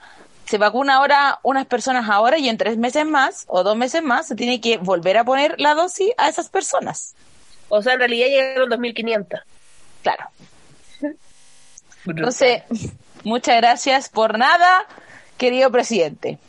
se 0.49 0.57
vacuna 0.57 0.95
ahora 0.95 1.39
unas 1.43 1.67
personas 1.67 2.09
ahora 2.09 2.39
y 2.39 2.49
en 2.49 2.57
tres 2.57 2.75
meses 2.75 3.05
más 3.05 3.45
o 3.45 3.61
dos 3.61 3.77
meses 3.77 4.01
más 4.01 4.27
se 4.27 4.33
tiene 4.33 4.59
que 4.59 4.77
volver 4.77 5.15
a 5.19 5.23
poner 5.23 5.53
la 5.59 5.75
dosis 5.75 6.09
a 6.17 6.27
esas 6.27 6.49
personas. 6.49 7.13
O 7.67 7.83
sea, 7.83 7.93
en 7.93 7.99
realidad 7.99 8.29
llegaron 8.29 8.67
2.500. 8.67 9.43
Claro. 10.01 10.25
Entonces, 12.07 12.63
muchas 13.23 13.57
gracias 13.57 14.09
por 14.09 14.39
nada, 14.39 14.87
querido 15.37 15.69
presidente. 15.69 16.39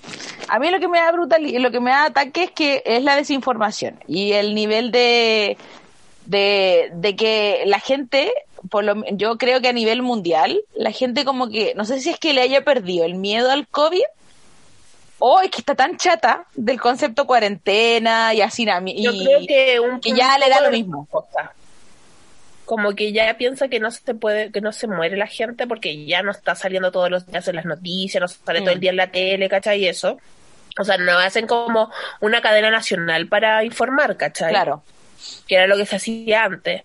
A 0.48 0.58
mí 0.58 0.70
lo 0.70 0.80
que 0.80 0.88
me 0.88 0.98
da 0.98 1.12
brutal, 1.12 1.42
lo 1.62 1.70
que 1.70 1.80
me 1.80 1.90
da 1.90 2.06
ataque 2.06 2.44
es 2.44 2.50
que 2.52 2.82
es 2.86 3.02
la 3.02 3.16
desinformación 3.16 4.00
y 4.06 4.32
el 4.32 4.54
nivel 4.54 4.92
de 4.92 5.58
de, 6.24 6.90
de 6.94 7.16
que 7.16 7.64
la 7.66 7.80
gente, 7.80 8.32
por 8.68 8.84
lo, 8.84 9.02
yo 9.12 9.38
creo 9.38 9.60
que 9.60 9.68
a 9.68 9.72
nivel 9.72 10.02
mundial, 10.02 10.60
la 10.74 10.92
gente 10.92 11.24
como 11.24 11.48
que, 11.48 11.72
no 11.76 11.84
sé 11.84 12.00
si 12.00 12.10
es 12.10 12.18
que 12.18 12.32
le 12.34 12.42
haya 12.42 12.62
perdido 12.64 13.04
el 13.04 13.14
miedo 13.14 13.50
al 13.50 13.66
COVID 13.68 14.02
o 15.18 15.40
es 15.40 15.50
que 15.50 15.58
está 15.58 15.74
tan 15.74 15.96
chata 15.96 16.46
del 16.54 16.80
concepto 16.80 17.26
cuarentena 17.26 18.32
y 18.34 18.40
hacinamiento. 18.40 19.12
Yo 19.12 19.24
creo 19.24 19.40
que 19.46 19.80
un 19.80 20.00
que 20.00 20.12
ya 20.12 20.34
un 20.34 20.40
le 20.40 20.48
da 20.48 20.60
lo 20.62 20.70
mismo. 20.70 21.06
cosa. 21.10 21.52
Como 22.64 22.94
que 22.94 23.12
ya 23.12 23.36
piensa 23.36 23.68
que 23.68 23.80
no 23.80 23.90
se 23.90 24.14
puede, 24.14 24.52
que 24.52 24.60
no 24.60 24.72
se 24.72 24.86
muere 24.86 25.16
la 25.16 25.26
gente 25.26 25.66
porque 25.66 26.06
ya 26.06 26.22
no 26.22 26.30
está 26.30 26.54
saliendo 26.54 26.92
todos 26.92 27.10
los 27.10 27.26
días 27.26 27.46
en 27.48 27.56
las 27.56 27.64
noticias, 27.64 28.20
no 28.20 28.28
sale 28.28 28.60
todo 28.60 28.70
el 28.70 28.76
Mm. 28.76 28.80
día 28.80 28.90
en 28.90 28.96
la 28.96 29.10
tele, 29.10 29.48
¿cachai? 29.48 29.80
Y 29.80 29.88
eso. 29.88 30.18
O 30.78 30.84
sea, 30.84 30.96
no 30.96 31.18
hacen 31.18 31.46
como 31.48 31.90
una 32.20 32.40
cadena 32.40 32.70
nacional 32.70 33.26
para 33.26 33.64
informar, 33.64 34.16
¿cachai? 34.16 34.50
Claro. 34.50 34.82
Que 35.48 35.56
era 35.56 35.66
lo 35.66 35.76
que 35.76 35.84
se 35.84 35.96
hacía 35.96 36.44
antes. 36.44 36.82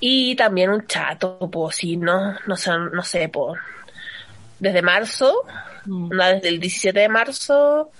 Y 0.00 0.36
también 0.36 0.70
un 0.70 0.86
chato, 0.86 1.38
pues, 1.50 1.76
sí, 1.76 1.96
no, 1.96 2.36
no 2.46 2.56
sé, 2.56 2.70
no 2.92 3.02
sé, 3.02 3.28
por 3.28 3.58
desde 4.58 4.82
marzo, 4.82 5.44
Mm. 5.86 6.08
desde 6.08 6.48
el 6.48 6.60
17 6.60 6.98
de 6.98 7.08
marzo, 7.08 7.90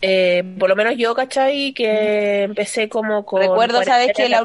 eh, 0.00 0.42
por 0.58 0.68
lo 0.68 0.76
menos 0.76 0.94
yo, 0.96 1.14
¿cachai? 1.14 1.72
Que 1.74 2.44
empecé 2.44 2.88
como 2.88 3.24
con... 3.26 3.42
Recuerdo, 3.42 3.82
¿sabes 3.82 4.12
que 4.14 4.28
la, 4.28 4.42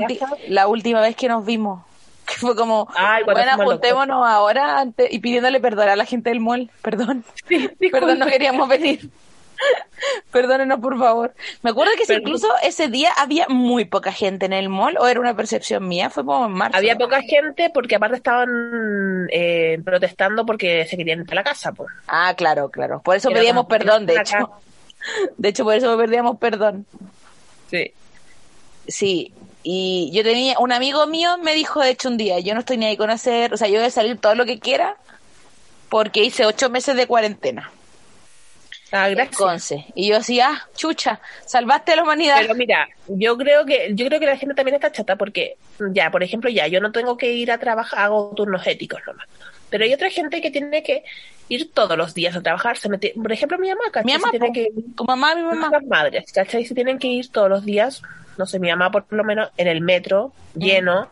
la 0.50 0.68
última 0.68 1.02
vez 1.02 1.16
que 1.16 1.28
nos 1.28 1.46
vimos? 1.46 1.84
Que 2.26 2.34
fue 2.38 2.56
como, 2.56 2.88
Ay, 2.96 3.24
bueno, 3.24 3.52
juntémonos 3.64 4.28
ahora 4.28 4.80
antes, 4.80 5.14
y 5.14 5.20
pidiéndole 5.20 5.60
perdón 5.60 5.90
a 5.90 5.96
la 5.96 6.06
gente 6.06 6.32
del 6.32 6.40
mall. 6.40 6.72
Perdón. 6.82 7.24
Perdón, 7.92 8.18
no 8.18 8.26
queríamos 8.26 8.68
venir. 8.68 9.12
Perdónenos, 10.32 10.80
por 10.80 10.98
favor. 10.98 11.34
Me 11.62 11.70
acuerdo 11.72 11.94
que 11.98 12.06
si 12.06 12.14
incluso 12.14 12.48
ese 12.64 12.88
día 12.88 13.12
había 13.18 13.48
muy 13.48 13.86
poca 13.86 14.12
gente 14.12 14.46
en 14.46 14.54
el 14.54 14.70
mall, 14.70 14.98
o 15.00 15.08
era 15.08 15.20
una 15.20 15.36
percepción 15.36 15.88
mía, 15.88 16.10
fue 16.10 16.26
como 16.26 16.46
en 16.46 16.52
marzo. 16.52 16.78
Había 16.78 16.98
poca 16.98 17.22
gente 17.22 17.70
porque 17.74 17.96
aparte 17.96 18.18
estaban 18.18 19.28
eh, 19.32 19.80
protestando 19.84 20.46
porque 20.46 20.86
se 20.86 20.98
querían 20.98 21.22
ir 21.22 21.32
a 21.32 21.36
la 21.36 21.44
casa, 21.44 21.72
pues. 21.72 21.90
Ah, 22.08 22.34
claro, 22.36 22.70
claro. 22.70 23.02
Por 23.02 23.16
eso 23.16 23.30
pedíamos 23.30 23.66
perdón, 23.68 24.06
de 24.06 24.14
"Ven 24.14 24.22
hecho. 24.22 24.36
acá". 24.38 24.50
De 25.38 25.50
hecho, 25.50 25.64
por 25.64 25.76
eso 25.76 25.96
pedíamos 25.98 26.38
perdón. 26.40 26.86
Sí. 27.70 27.92
Sí, 28.88 29.34
y 29.64 30.12
yo 30.14 30.24
tenía, 30.24 30.60
un 30.60 30.72
amigo 30.72 31.08
mío 31.08 31.38
me 31.40 31.54
dijo, 31.54 31.82
de 31.82 31.90
hecho, 31.92 32.10
un 32.10 32.18
día, 32.18 32.40
yo 32.40 32.54
no 32.54 32.60
estoy 32.60 32.78
ni 32.78 32.86
ahí 32.86 32.98
con 32.98 33.10
hacer, 33.10 33.54
o 33.54 33.58
sea, 33.58 33.68
yo 33.68 33.76
voy 33.80 33.88
a 33.88 33.92
salir 33.92 34.18
todo 34.20 34.36
lo 34.36 34.46
que 34.46 34.60
quiera 34.60 34.96
porque 35.90 36.24
hice 36.24 36.46
ocho 36.46 36.70
meses 36.70 36.96
de 36.96 37.08
cuarentena. 37.08 37.72
Ah, 38.92 39.10
gracias. 39.10 39.72
Y 39.96 40.10
yo 40.10 40.18
así, 40.18 40.40
ah, 40.40 40.62
chucha, 40.76 41.20
salvaste 41.46 41.94
a 41.94 41.96
la 41.98 42.04
humanidad. 42.04 42.38
Pero 42.40 42.56
mira, 42.56 42.88
yo 43.08 43.38
creo 43.38 43.66
que 43.66 43.92
yo 43.94 44.06
creo 44.08 44.20
que 44.20 44.26
la 44.26 44.38
gente 44.38 44.56
también 44.56 44.76
está 44.76 44.92
chata 44.92 45.16
porque 45.16 45.58
ya, 45.92 46.12
por 46.12 46.24
ejemplo, 46.24 46.50
ya 46.50 46.68
yo 46.68 46.80
no 46.80 46.92
tengo 46.92 47.18
que 47.18 47.34
ir 47.34 47.52
a 47.52 47.58
trabajar, 47.58 48.00
hago 48.00 48.34
turnos 48.36 48.66
éticos 48.68 49.02
nomás. 49.06 49.28
Pero 49.70 49.84
hay 49.84 49.94
otra 49.94 50.10
gente 50.10 50.42
que 50.42 50.52
tiene 50.52 50.84
que 50.84 51.04
ir 51.50 51.72
todos 51.74 51.98
los 51.98 52.14
días 52.14 52.36
a 52.36 52.42
trabajar. 52.42 52.78
Se 52.78 52.90
mete, 52.90 53.14
por 53.16 53.32
ejemplo, 53.32 53.58
mi 53.58 53.70
mamá, 53.70 53.86
¿cachai? 53.92 54.06
mi 54.06 54.14
mamá, 54.14 54.32
tiene 54.32 54.52
que 54.52 54.70
tu 54.96 55.04
mamá, 55.04 55.36
mi 55.36 55.44
mamá. 55.44 55.70
Las 55.72 55.86
madres, 55.86 56.32
¿cachai? 56.32 56.66
Se 56.66 56.76
tienen 56.76 57.00
que 57.00 57.08
ir 57.08 57.32
todos 57.32 57.50
los 57.50 57.66
días, 57.66 58.02
no 58.38 58.46
sé, 58.46 58.60
mi 58.60 58.70
mamá 58.70 58.92
por 58.92 59.06
lo 59.10 59.24
menos 59.24 59.50
en 59.58 59.68
el 59.68 59.82
metro 59.82 60.32
lleno, 60.54 61.08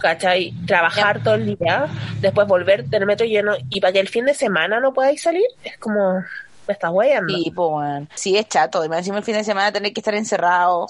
¿cachai? 0.00 0.52
Trabajar 0.66 1.22
todo 1.22 1.34
el 1.34 1.56
día, 1.56 1.86
después 2.20 2.46
volver 2.46 2.84
del 2.86 3.06
metro 3.06 3.26
lleno 3.26 3.54
y 3.70 3.80
para 3.80 3.92
que 3.92 4.00
el 4.00 4.08
fin 4.08 4.26
de 4.26 4.34
semana 4.34 4.80
no 4.80 4.92
podáis 4.92 5.22
salir, 5.22 5.46
es 5.64 5.78
como, 5.78 6.22
me 6.66 6.72
estás 6.74 6.90
guayando. 6.90 7.34
Sí, 7.36 7.50
pues, 7.54 7.70
bueno. 7.70 8.06
sí, 8.14 8.36
es 8.36 8.48
chato. 8.48 8.84
Y 8.84 8.88
me 8.88 8.98
encima 8.98 9.18
el 9.18 9.24
fin 9.24 9.34
de 9.34 9.44
semana 9.44 9.72
tener 9.72 9.92
que 9.92 10.00
estar 10.00 10.14
encerrado, 10.14 10.86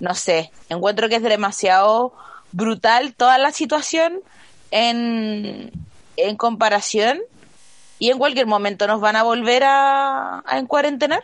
no 0.00 0.14
sé. 0.14 0.50
Encuentro 0.68 1.08
que 1.08 1.16
es 1.16 1.22
demasiado 1.22 2.12
brutal 2.52 3.14
toda 3.14 3.38
la 3.38 3.50
situación 3.52 4.20
en, 4.70 5.70
en 6.16 6.36
comparación. 6.36 7.20
Y 7.98 8.10
en 8.10 8.18
cualquier 8.18 8.46
momento 8.46 8.86
nos 8.88 9.00
van 9.00 9.14
a 9.14 9.22
volver 9.22 9.62
a, 9.64 10.42
a 10.44 10.58
encuarentenar. 10.58 11.22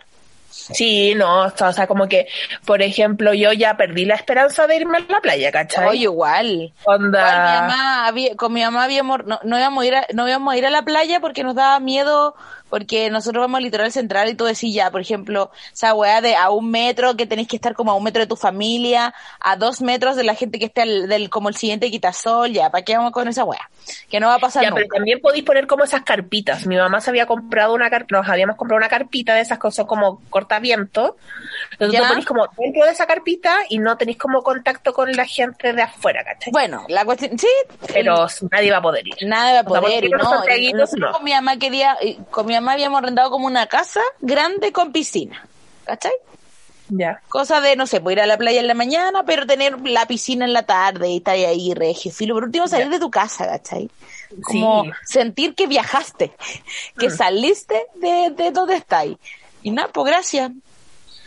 Sí, 0.50 1.14
no, 1.14 1.42
o 1.46 1.72
sea, 1.72 1.86
como 1.86 2.08
que, 2.08 2.26
por 2.64 2.82
ejemplo, 2.82 3.34
yo 3.34 3.52
ya 3.52 3.76
perdí 3.76 4.04
la 4.04 4.14
esperanza 4.14 4.66
de 4.66 4.76
irme 4.76 4.98
a 4.98 5.12
la 5.12 5.20
playa, 5.20 5.52
¿cachai? 5.52 5.86
Oye, 5.88 6.02
igual. 6.04 6.72
Onda- 6.84 7.18
Igual 7.20 7.42
mi 7.42 7.60
mamá 7.60 8.06
había- 8.06 8.36
con 8.36 8.52
mi 8.52 8.62
mamá 8.62 8.84
habíamos, 8.84 9.24
no, 9.26 9.38
no 9.42 9.58
íbamos 9.58 9.84
a 9.84 9.86
ir 9.86 9.94
a, 9.96 10.06
no 10.14 10.26
íbamos 10.28 10.54
a 10.54 10.56
ir 10.56 10.66
a 10.66 10.70
la 10.70 10.82
playa 10.82 11.20
porque 11.20 11.42
nos 11.44 11.54
daba 11.54 11.78
miedo 11.80 12.34
porque 12.68 13.10
nosotros 13.10 13.42
vamos 13.42 13.58
al 13.58 13.64
litoral 13.64 13.90
central 13.92 14.28
y 14.28 14.34
tú 14.34 14.44
decís 14.44 14.74
ya, 14.74 14.90
por 14.90 15.00
ejemplo, 15.00 15.50
esa 15.72 15.94
weá 15.94 16.20
de 16.20 16.36
a 16.36 16.50
un 16.50 16.70
metro 16.70 17.16
que 17.16 17.26
tenéis 17.26 17.48
que 17.48 17.56
estar 17.56 17.74
como 17.74 17.90
a 17.92 17.94
un 17.94 18.04
metro 18.04 18.20
de 18.20 18.26
tu 18.26 18.36
familia, 18.36 19.14
a 19.40 19.56
dos 19.56 19.80
metros 19.80 20.16
de 20.16 20.24
la 20.24 20.34
gente 20.34 20.58
que 20.58 20.66
esté 20.66 20.82
al- 20.82 21.08
del, 21.08 21.30
como 21.30 21.48
el 21.48 21.56
siguiente 21.56 21.90
quitasol, 21.90 22.52
ya, 22.52 22.70
¿para 22.70 22.84
qué 22.84 22.96
vamos 22.96 23.12
con 23.12 23.26
esa 23.28 23.44
weá? 23.44 23.70
Que 24.10 24.20
no 24.20 24.28
va 24.28 24.34
a 24.34 24.38
pasar 24.38 24.62
Ya, 24.62 24.70
pero 24.70 24.82
nunca. 24.84 24.96
también 24.96 25.20
podéis 25.20 25.44
poner 25.44 25.66
como 25.66 25.84
esas 25.84 26.02
carpitas. 26.02 26.66
Mi 26.66 26.76
mamá 26.76 27.00
se 27.00 27.10
había 27.10 27.26
comprado 27.26 27.74
una 27.74 27.88
carpita, 27.90 28.18
nos 28.18 28.28
habíamos 28.28 28.56
comprado 28.56 28.78
una 28.78 28.88
carpita 28.88 29.34
de 29.34 29.40
esas 29.40 29.58
cosas 29.58 29.86
como 29.86 30.20
cortaviento. 30.30 31.16
Entonces 31.72 32.00
tú 32.00 32.08
ponís 32.08 32.26
como 32.26 32.46
dentro 32.58 32.84
de 32.84 32.90
esa 32.92 33.06
carpita 33.06 33.56
y 33.68 33.78
no 33.78 33.96
tenéis 33.96 34.18
como 34.18 34.42
contacto 34.42 34.92
con 34.92 35.10
la 35.12 35.24
gente 35.26 35.72
de 35.72 35.82
afuera, 35.82 36.22
¿cachai? 36.24 36.52
Bueno, 36.52 36.84
la 36.88 37.04
cuestión, 37.04 37.38
sí, 37.38 37.46
Pero 37.92 38.26
nadie 38.50 38.70
va 38.70 38.78
a 38.78 38.82
poder 38.82 39.06
ir. 39.06 39.14
Nada 39.26 39.52
va 39.52 39.58
a 39.60 39.62
O 39.62 39.72
sea, 39.72 39.80
poder, 39.80 40.04
los 40.04 40.22
no. 40.22 40.30
Nosotros 40.78 40.98
no. 40.98 41.12
con 41.12 41.24
mi 41.24 41.32
mamá 41.32 41.56
quería, 41.58 41.96
con 42.30 42.46
mi 42.46 42.54
mamá 42.60 42.72
habíamos 42.72 42.98
arrendado 42.98 43.30
como 43.30 43.46
una 43.46 43.66
casa 43.66 44.00
grande 44.20 44.72
con 44.72 44.92
piscina, 44.92 45.46
¿cachai? 45.84 46.12
Ya. 46.90 47.20
Cosa 47.28 47.60
de, 47.60 47.76
no 47.76 47.86
sé, 47.86 48.00
pues 48.00 48.14
ir 48.16 48.20
a 48.22 48.26
la 48.26 48.38
playa 48.38 48.60
en 48.60 48.66
la 48.66 48.72
mañana, 48.74 49.22
pero 49.24 49.46
tener 49.46 49.78
la 49.86 50.06
piscina 50.06 50.46
en 50.46 50.52
la 50.54 50.62
tarde 50.62 51.10
y 51.10 51.16
estar 51.18 51.34
ahí 51.34 51.74
regio, 51.74 52.10
filo. 52.10 52.34
Por 52.34 52.44
último, 52.44 52.66
salir 52.66 52.88
de 52.88 52.98
tu 52.98 53.10
casa, 53.10 53.46
¿cachai? 53.46 53.90
Como 54.42 54.84
Sí. 54.84 54.90
sentir 55.04 55.54
que 55.54 55.66
viajaste, 55.66 56.32
que 56.98 57.08
Mm. 57.08 57.16
saliste 57.16 57.86
de, 57.96 58.30
de 58.34 58.50
donde 58.52 58.76
estáis. 58.76 59.18
Y 59.62 59.70
nada, 59.70 59.88
pues 59.92 60.06
gracias. 60.06 60.50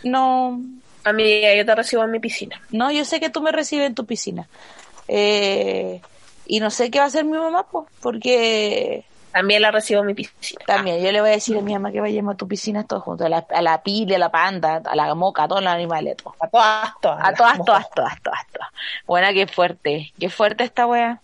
No, 0.03 0.59
Amiga, 1.03 1.53
yo 1.55 1.65
te 1.65 1.75
recibo 1.75 2.03
en 2.03 2.11
mi 2.11 2.19
piscina. 2.19 2.59
no, 2.71 2.91
yo 2.91 3.05
sé 3.05 3.19
que 3.19 3.29
tú 3.29 3.41
me 3.41 3.51
recibes 3.51 3.85
en 3.87 3.95
tu 3.95 4.05
piscina. 4.05 4.47
Eh, 5.07 6.01
y 6.45 6.59
no 6.59 6.69
sé 6.71 6.89
qué 6.89 6.99
va 6.99 7.05
a 7.05 7.07
hacer 7.07 7.25
mi 7.25 7.37
mamá, 7.37 7.67
pues, 7.71 7.87
porque 8.01 9.03
También 9.31 9.61
la 9.61 9.71
recibo 9.71 10.01
en 10.01 10.07
mi 10.07 10.13
piscina. 10.13 10.61
También, 10.65 11.01
yo 11.01 11.11
le 11.11 11.21
voy 11.21 11.29
a 11.29 11.33
decir 11.33 11.57
a 11.57 11.61
mi 11.61 11.73
mamá 11.73 11.91
que 11.91 12.01
vayamos 12.01 12.33
a 12.33 12.37
tu 12.37 12.47
piscina 12.47 12.85
todos 12.85 13.03
juntos, 13.03 13.25
a 13.25 13.29
la, 13.29 13.45
a 13.49 13.61
la 13.61 13.81
pili, 13.81 14.13
a 14.15 14.19
la 14.19 14.29
panda, 14.29 14.81
a 14.83 14.95
la 14.95 15.13
moca, 15.15 15.43
a 15.43 15.47
todos 15.47 15.63
los 15.63 15.71
animales, 15.71 16.13
a 16.13 16.23
todos. 16.23 16.35
A 16.41 16.47
todas, 16.49 16.91
todas. 17.01 17.19
A 17.21 17.33
todas, 17.33 17.57
todas, 17.65 17.89
todas, 17.91 18.21
todas, 18.21 18.47
todas. 18.51 18.67
Buena, 19.07 19.33
qué 19.33 19.47
fuerte, 19.47 20.11
qué 20.19 20.29
fuerte 20.29 20.63
esta 20.63 20.85
wea. 20.85 21.19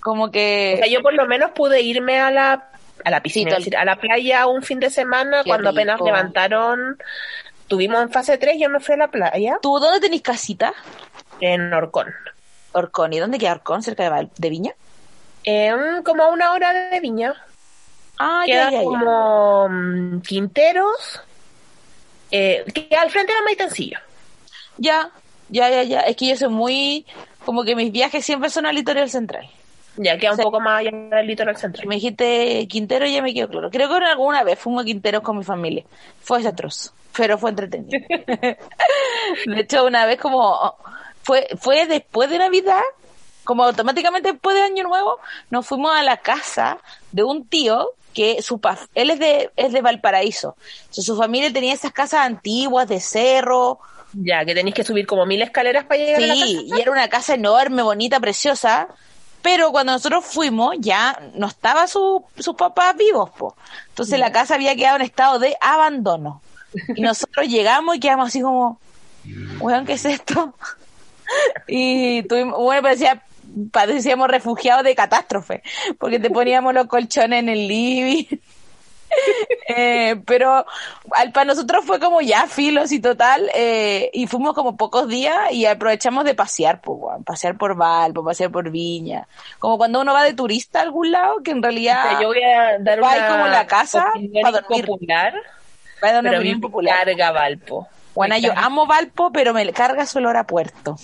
Como 0.00 0.24
O 0.24 0.30
sea, 0.30 0.32
que... 0.32 0.90
yo 0.90 1.02
por 1.02 1.12
lo 1.12 1.26
menos 1.26 1.50
pude 1.50 1.82
irme 1.82 2.18
a 2.18 2.30
la, 2.30 2.70
a 3.04 3.10
la 3.10 3.20
piscina, 3.22 3.50
Sí, 3.50 3.56
decir, 3.56 3.76
a 3.76 3.84
la 3.84 3.96
playa 3.96 4.46
un 4.46 4.62
fin 4.62 4.80
de 4.80 4.88
semana 4.88 5.42
Qué 5.44 5.50
cuando 5.50 5.68
apenas 5.70 6.00
levantaron, 6.00 6.96
tuvimos 7.68 8.00
en 8.00 8.10
fase 8.10 8.38
3, 8.38 8.56
yo 8.58 8.70
me 8.70 8.80
fui 8.80 8.94
a 8.94 8.98
la 8.98 9.08
playa 9.08 9.58
¿Tú 9.60 9.78
dónde 9.78 10.00
tenés 10.00 10.22
casita? 10.22 10.72
en 11.42 11.72
Orcón. 11.72 12.08
Orcón. 12.72 13.12
¿Y 13.12 13.18
dónde 13.18 13.38
queda 13.38 13.52
Orcón? 13.52 13.82
¿Cerca 13.82 14.08
de, 14.10 14.28
de 14.36 14.50
Viña? 14.50 14.72
En 15.44 16.02
como 16.02 16.22
a 16.22 16.28
una 16.30 16.52
hora 16.52 16.72
de 16.90 17.00
Viña. 17.00 17.34
Ah, 18.22 18.44
ya, 18.46 18.68
Queda 18.68 18.70
ya, 18.70 18.78
ya. 18.78 18.84
como 18.84 20.20
Quinteros, 20.20 21.22
eh, 22.30 22.64
queda 22.74 23.00
al 23.00 23.10
frente 23.10 23.32
de 23.32 23.38
la 23.38 23.44
Maitencillo. 23.46 23.98
Ya, 24.76 25.10
ya, 25.48 25.70
ya, 25.70 25.82
ya. 25.84 26.00
Es 26.00 26.16
que 26.16 26.28
yo 26.28 26.36
soy 26.36 26.50
muy... 26.50 27.06
Como 27.46 27.64
que 27.64 27.74
mis 27.74 27.90
viajes 27.90 28.22
siempre 28.22 28.50
son 28.50 28.66
al 28.66 28.74
litoral 28.74 29.08
central. 29.08 29.48
Ya 29.96 30.18
queda 30.18 30.32
un 30.32 30.38
poco 30.38 30.60
más 30.60 30.80
allá 30.80 30.90
del 30.90 31.26
litoral 31.26 31.56
central. 31.56 31.86
me 31.86 31.94
dijiste 31.94 32.66
Quintero 32.68 33.06
ya 33.06 33.22
me 33.22 33.32
quedo 33.32 33.48
claro. 33.48 33.70
Creo 33.70 33.88
que 33.88 34.04
alguna 34.04 34.44
vez 34.44 34.58
fuimos 34.58 34.82
a 34.82 34.84
Quinteros 34.84 35.22
con 35.22 35.38
mi 35.38 35.44
familia. 35.44 35.84
Fue 36.20 36.38
desastroso, 36.38 36.92
pero 37.16 37.38
fue 37.38 37.50
entretenido. 37.50 37.98
de 39.46 39.60
hecho, 39.60 39.84
una 39.86 40.04
vez 40.04 40.20
como 40.20 40.76
fue 41.22 41.48
fue 41.58 41.86
después 41.86 42.28
de 42.30 42.38
Navidad, 42.38 42.82
como 43.44 43.64
automáticamente 43.64 44.32
después 44.32 44.54
de 44.54 44.62
Año 44.62 44.84
Nuevo, 44.84 45.18
nos 45.50 45.66
fuimos 45.66 45.96
a 45.96 46.02
la 46.02 46.18
casa 46.18 46.78
de 47.12 47.24
un 47.24 47.46
tío 47.46 47.90
que 48.14 48.42
su 48.42 48.60
él 48.94 49.10
es 49.10 49.18
de 49.18 49.50
es 49.56 49.72
de 49.72 49.80
Valparaíso. 49.82 50.56
Entonces, 50.80 51.04
su 51.04 51.16
familia 51.16 51.52
tenía 51.52 51.74
esas 51.74 51.92
casas 51.92 52.20
antiguas 52.26 52.88
de 52.88 53.00
cerro, 53.00 53.78
Ya, 54.12 54.44
que 54.44 54.54
tenéis 54.54 54.74
que 54.74 54.84
subir 54.84 55.06
como 55.06 55.24
mil 55.26 55.40
escaleras 55.42 55.84
para 55.84 55.98
llegar 56.00 56.22
a 56.22 56.26
la 56.26 56.34
Sí, 56.34 56.66
casa. 56.68 56.76
y 56.78 56.80
era 56.82 56.90
una 56.90 57.08
casa 57.08 57.34
enorme, 57.34 57.82
bonita, 57.82 58.18
preciosa. 58.20 58.88
Pero 59.42 59.70
cuando 59.72 59.92
nosotros 59.92 60.24
fuimos, 60.26 60.74
ya 60.80 61.18
no 61.34 61.46
estaba 61.46 61.86
su, 61.86 62.22
sus 62.38 62.56
papás 62.56 62.94
vivos, 62.96 63.30
po. 63.30 63.56
Entonces 63.88 64.18
la 64.18 64.32
casa 64.32 64.54
había 64.56 64.76
quedado 64.76 64.96
en 64.96 65.02
estado 65.02 65.38
de 65.38 65.56
abandono. 65.60 66.42
Y 66.94 67.00
nosotros 67.00 67.46
llegamos 67.48 67.96
y 67.96 68.00
quedamos 68.00 68.28
así 68.28 68.42
como, 68.42 68.78
weón, 69.60 69.86
¿qué 69.86 69.94
es 69.94 70.04
esto? 70.04 70.54
Y 71.68 72.22
tuvimos, 72.24 72.58
bueno, 72.58 72.82
parecía, 72.82 73.22
parecíamos 73.70 74.28
refugiados 74.28 74.84
de 74.84 74.94
catástrofe, 74.94 75.62
porque 75.98 76.18
te 76.18 76.30
poníamos 76.30 76.74
los 76.74 76.86
colchones 76.86 77.40
en 77.40 77.48
el 77.48 77.68
living. 77.68 78.24
Eh, 79.68 80.20
pero 80.26 80.64
al, 81.12 81.32
para 81.32 81.44
nosotros 81.44 81.84
fue 81.84 82.00
como 82.00 82.20
ya 82.20 82.46
filos 82.46 82.90
y 82.92 83.00
total, 83.00 83.50
eh, 83.54 84.10
y 84.12 84.26
fuimos 84.26 84.54
como 84.54 84.76
pocos 84.76 85.08
días 85.08 85.52
y 85.52 85.66
aprovechamos 85.66 86.24
de 86.24 86.34
pasear, 86.34 86.80
pues, 86.80 86.98
weón, 87.00 87.24
pasear 87.24 87.56
por 87.56 87.76
Valpo, 87.76 88.24
pasear 88.24 88.50
por 88.50 88.70
Viña, 88.70 89.28
como 89.58 89.78
cuando 89.78 90.00
uno 90.00 90.12
va 90.12 90.24
de 90.24 90.34
turista 90.34 90.80
a 90.80 90.82
algún 90.82 91.12
lado, 91.12 91.42
que 91.42 91.52
en 91.52 91.58
O 91.58 91.62
realidad 91.62 92.02
sea, 92.02 92.20
yo 92.20 92.28
voy 92.28 92.42
a 92.42 92.78
dar 92.78 93.02
va 93.02 93.12
ahí 93.12 93.20
una 93.20 93.28
como 93.28 93.46
la 93.48 93.66
casa 93.66 94.12
para 94.42 94.60
dormir. 94.60 94.86
popular, 94.86 95.34
va 96.02 96.08
a 96.08 96.12
dar 96.12 96.20
una 96.22 96.30
pero 96.30 96.60
popular. 96.60 97.04
carga 97.04 97.30
Valpo. 97.30 97.88
Bueno, 98.14 98.36
yo 98.38 98.52
amo 98.56 98.86
Valpo, 98.86 99.30
pero 99.32 99.54
me 99.54 99.72
carga 99.72 100.04
su 100.06 100.18
olor 100.18 100.36
a 100.36 100.44
puerto. 100.44 100.96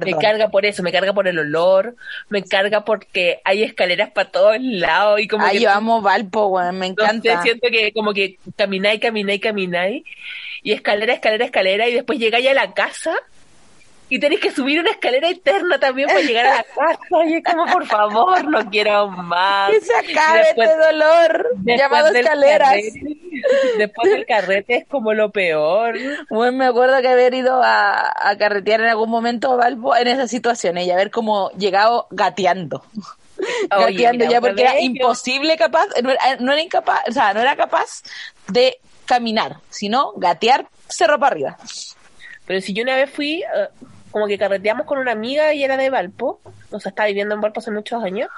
Me 0.00 0.16
carga 0.16 0.48
por 0.48 0.64
eso, 0.66 0.82
me 0.82 0.92
carga 0.92 1.12
por 1.12 1.28
el 1.28 1.38
olor, 1.38 1.96
me 2.28 2.42
carga 2.42 2.84
porque 2.84 3.40
hay 3.44 3.62
escaleras 3.62 4.10
para 4.10 4.30
todos 4.30 4.56
lados 4.60 5.20
y 5.20 5.28
como 5.28 5.44
Ay, 5.44 5.58
que 5.58 5.64
yo 5.64 5.70
amo 5.70 6.00
Valpo, 6.00 6.46
weón, 6.46 6.78
me 6.78 6.88
no 6.90 6.94
sé, 6.96 7.02
encanta. 7.02 7.42
siento 7.42 7.68
que 7.70 7.92
como 7.92 8.12
que 8.12 8.38
camináis, 8.56 9.00
camináis, 9.00 9.40
camináis 9.40 10.02
y 10.62 10.72
escalera, 10.72 11.12
escalera, 11.14 11.44
escalera 11.44 11.88
y 11.88 11.94
después 11.94 12.18
llegáis 12.18 12.48
a 12.48 12.54
la 12.54 12.72
casa 12.72 13.14
y 14.14 14.20
tenéis 14.20 14.40
que 14.40 14.50
subir 14.52 14.78
una 14.78 14.90
escalera 14.90 15.28
eterna 15.28 15.78
también 15.78 16.06
para 16.08 16.20
llegar 16.20 16.46
a 16.46 16.54
la 16.58 16.62
casa 16.62 17.24
y 17.26 17.34
es 17.34 17.42
como 17.44 17.66
por 17.66 17.84
favor, 17.86 18.44
no 18.44 18.70
quiero 18.70 19.08
más. 19.08 19.70
que 19.70 19.80
se 19.80 19.92
acabe 19.94 20.38
Y 20.40 20.44
después- 20.44 20.68
este 20.70 20.82
dolor 20.86 21.46
llamado 21.64 22.08
escaleras. 22.08 22.70
carrete- 22.74 23.20
después 23.78 24.12
del 24.12 24.26
carrete 24.26 24.76
es 24.76 24.86
como 24.86 25.12
lo 25.14 25.30
peor. 25.32 25.96
Bueno, 26.30 26.56
me 26.58 26.66
acuerdo 26.66 27.00
que 27.02 27.08
haber 27.08 27.34
ido 27.34 27.60
a, 27.62 28.12
a 28.30 28.36
carretear 28.38 28.80
en 28.82 28.86
algún 28.88 29.10
momento 29.10 29.52
a 29.52 29.56
Valpo 29.56 29.96
en 29.96 30.06
esas 30.06 30.30
situaciones 30.30 30.86
y 30.86 30.90
haber 30.92 31.10
como 31.10 31.50
llegado 31.58 32.06
gateando. 32.10 32.84
Oye, 33.76 33.92
gateando 33.94 34.24
mira, 34.26 34.30
ya 34.30 34.40
porque 34.40 34.62
era 34.62 34.78
imposible 34.80 35.56
capaz, 35.56 35.86
no 36.04 36.10
era, 36.10 36.36
no 36.38 36.52
era 36.52 36.62
incapaz, 36.62 37.02
o 37.08 37.12
sea, 37.12 37.34
no 37.34 37.40
era 37.40 37.56
capaz 37.56 38.02
de 38.46 38.78
caminar, 39.06 39.56
sino 39.70 40.12
gatear 40.12 40.66
cerro 40.88 41.18
para 41.18 41.32
arriba. 41.32 41.56
Pero 42.46 42.60
si 42.60 42.72
yo 42.74 42.82
una 42.84 42.94
vez 42.96 43.10
fui, 43.10 43.42
eh, 43.42 43.68
como 44.14 44.28
que 44.28 44.38
carreteamos 44.38 44.86
con 44.86 44.98
una 44.98 45.10
amiga 45.10 45.52
y 45.54 45.64
era 45.64 45.76
de 45.76 45.90
Valpo, 45.90 46.40
o 46.70 46.78
sea, 46.78 46.90
estaba 46.90 47.08
viviendo 47.08 47.34
en 47.34 47.40
Valpo 47.40 47.58
hace 47.58 47.72
muchos 47.72 48.00
años, 48.04 48.28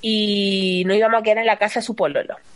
y 0.00 0.84
nos 0.86 0.96
íbamos 0.96 1.18
a 1.18 1.24
quedar 1.24 1.38
en 1.38 1.46
la 1.46 1.56
casa 1.56 1.80
de 1.80 1.86
su 1.86 1.96
pololo. 1.96 2.36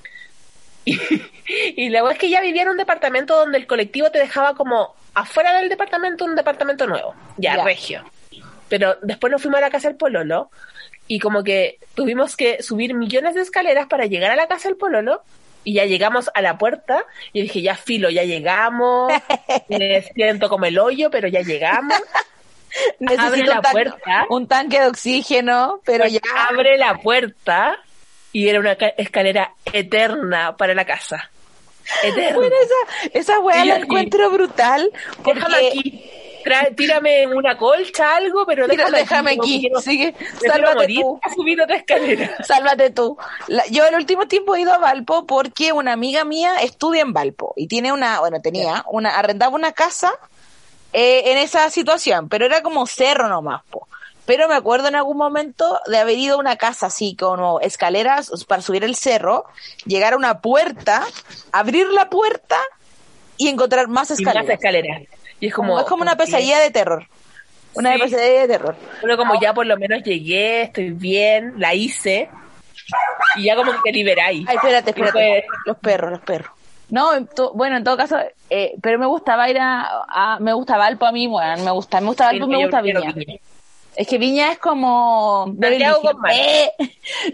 Y, 0.87 1.87
y 1.87 1.89
la 1.89 2.03
verdad 2.03 2.13
es 2.13 2.19
que 2.21 2.27
ella 2.29 2.41
vivía 2.41 2.63
en 2.63 2.69
un 2.69 2.77
departamento 2.77 3.35
donde 3.37 3.59
el 3.59 3.67
colectivo 3.67 4.13
te 4.13 4.21
dejaba 4.21 4.55
como 4.55 4.95
afuera 5.15 5.53
del 5.59 5.69
departamento 5.69 6.25
un 6.25 6.37
departamento 6.37 6.87
nuevo, 6.87 7.13
ya, 7.39 7.57
Ya. 7.57 7.65
regio. 7.65 8.05
Pero 8.69 8.95
después 9.03 9.33
nos 9.33 9.43
fuimos 9.43 9.59
a 9.59 9.63
la 9.63 9.71
casa 9.71 9.89
del 9.89 9.97
pololo 9.97 10.49
y 11.09 11.19
como 11.19 11.43
que 11.43 11.79
tuvimos 11.95 12.37
que 12.37 12.63
subir 12.63 12.95
millones 12.95 13.35
de 13.35 13.41
escaleras 13.41 13.89
para 13.89 14.07
llegar 14.07 14.31
a 14.31 14.37
la 14.37 14.47
casa 14.47 14.69
del 14.69 14.77
pololo 14.79 15.23
y 15.65 15.75
ya 15.75 15.85
llegamos 15.85 16.31
a 16.35 16.41
la 16.43 16.57
puerta 16.59 17.05
y 17.33 17.43
dije, 17.43 17.63
ya 17.63 17.75
filo, 17.77 18.11
ya 18.11 18.25
llegamos, 18.25 19.13
me 19.69 20.03
siento 20.15 20.49
como 20.49 20.65
el 20.67 20.79
hoyo, 20.79 21.11
pero 21.11 21.29
ya 21.29 21.41
llegamos. 21.41 21.99
Necesito 22.99 23.45
la 23.51 23.57
un, 23.57 23.63
tanque, 23.63 23.71
puerta. 23.73 24.27
un 24.29 24.47
tanque 24.47 24.81
de 24.81 24.87
oxígeno, 24.89 25.81
pero 25.85 26.05
Pues 26.05 26.13
ya 26.13 26.21
abre 26.51 26.77
la 26.79 26.95
puerta 26.99 27.79
y 28.33 28.49
era 28.49 28.61
una 28.61 28.77
ca- 28.77 28.93
escalera 28.97 29.53
eterna 29.73 30.57
para 30.57 30.75
la 30.75 30.85
casa. 30.85 31.31
Eterna. 32.03 32.35
Bueno, 32.37 32.55
esa, 32.63 33.09
esa 33.19 33.39
weá 33.41 33.65
la 33.65 33.77
encuentro 33.77 34.31
brutal. 34.31 34.91
Porque 35.25 35.41
Déjame 35.41 35.69
aquí. 35.69 36.11
Tra- 36.45 36.75
tírame 36.77 37.27
una 37.27 37.57
colcha, 37.57 38.17
algo, 38.17 38.45
pero 38.47 38.67
Mira, 38.69 38.91
déjame, 38.91 39.37
no 39.37 39.43
aquí, 39.43 39.61
quiero- 39.61 39.81
sigue, 39.81 40.15
sálvate 40.47 40.87
tú. 40.95 41.21
subir 41.37 41.61
otra 41.61 41.77
escalera. 41.77 42.37
Sálvate 42.45 42.91
tú. 42.91 43.17
La- 43.49 43.67
yo 43.67 43.87
el 43.87 43.95
último 43.95 44.27
tiempo 44.27 44.55
he 44.57 44.61
ido 44.61 44.73
a 44.73 44.79
Valpo 44.79 45.27
porque 45.27 45.73
una 45.73 45.93
amiga 45.93 46.25
mía 46.25 46.57
estudia 46.63 47.03
en 47.03 47.13
Valpo 47.13 47.53
y 47.57 47.67
tiene 47.69 47.93
una, 47.93 48.21
bueno, 48.21 48.41
tenía 48.41 48.85
una, 48.91 49.19
arrendaba 49.19 49.55
una 49.55 49.73
casa 49.73 50.13
eh, 50.93 51.33
en 51.33 51.39
esa 51.39 51.69
situación, 51.71 52.29
pero 52.29 52.47
era 52.47 52.63
como 52.63 52.87
cerro 52.87 53.29
nomás, 53.29 53.63
po. 53.71 53.87
Pero 54.25 54.47
me 54.47 54.55
acuerdo 54.55 54.89
en 54.89 54.95
algún 54.95 55.17
momento 55.17 55.81
de 55.87 55.97
haber 55.99 56.19
ido 56.19 56.37
a 56.37 56.39
una 56.39 56.57
casa 56.57 56.87
así, 56.87 57.17
como 57.19 57.61
escaleras 57.61 58.31
para 58.47 58.61
subir 58.61 58.85
el 58.85 58.95
cerro, 58.95 59.47
llegar 59.87 60.13
a 60.13 60.17
una 60.19 60.41
puerta, 60.43 61.07
abrir 61.51 61.87
la 61.89 62.11
puerta 62.11 62.59
y 63.39 63.49
encontrar 63.49 63.89
más 63.89 64.11
Y 64.19 64.23
más 64.25 64.35
escaleras. 64.49 65.03
Y 65.41 65.47
es 65.49 65.55
como, 65.55 65.69
Como, 65.71 65.81
es 65.81 65.87
como 65.87 66.03
una 66.03 66.17
pesadilla 66.17 66.59
de 66.61 66.71
terror. 66.71 67.07
Una 67.75 67.95
Sí. 67.95 68.01
pesadilla 68.01 68.41
de 68.43 68.49
terror. 68.49 68.77
Pero 69.01 69.17
como 69.17 69.41
ya 69.41 69.55
por 69.55 69.67
lo 69.67 69.77
menos 69.77 70.03
llegué, 70.03 70.63
estoy 70.63 70.91
bien, 70.91 71.55
la 71.59 71.75
hice. 71.75 72.29
Y 73.37 73.45
ya 73.45 73.55
como 73.57 73.71
que 73.73 73.79
te 73.85 73.93
liberáis. 73.93 74.47
Ay, 74.49 74.57
espérate, 74.57 74.91
espérate. 74.91 75.19
Después- 75.19 75.45
Los 75.67 75.77
perros, 75.79 76.11
los 76.11 76.21
perros. 76.21 76.51
No, 76.91 77.15
en 77.15 77.27
to- 77.27 77.53
bueno, 77.53 77.77
en 77.77 77.85
todo 77.85 77.99
caso, 77.99 78.17
eh, 78.49 78.73
pero 78.81 78.99
me 78.99 79.05
gustaba 79.07 79.49
ir 79.51 79.59
a, 79.59 79.87
a- 80.09 80.39
me 80.41 80.55
gusta 80.55 80.79
Valpo 80.79 81.05
a 81.05 81.13
mí, 81.13 81.27
bueno, 81.27 81.63
me 81.63 81.71
gusta, 81.71 82.01
me 82.01 82.07
gusta 82.07 82.25
Valpo, 82.27 82.47
Sí, 82.47 82.51
me 82.51 82.63
gusta 82.63 82.81
Viña. 82.81 83.13
Viña. 83.13 83.39
Es 83.99 84.07
que 84.07 84.17
Viña 84.17 84.53
es 84.53 84.59
como 84.61 85.47
Beverly 85.49 85.81
Santiago 85.85 86.01
Hills, 86.03 86.13
con 86.13 86.21
mar. 86.21 86.33
eh, 86.35 86.71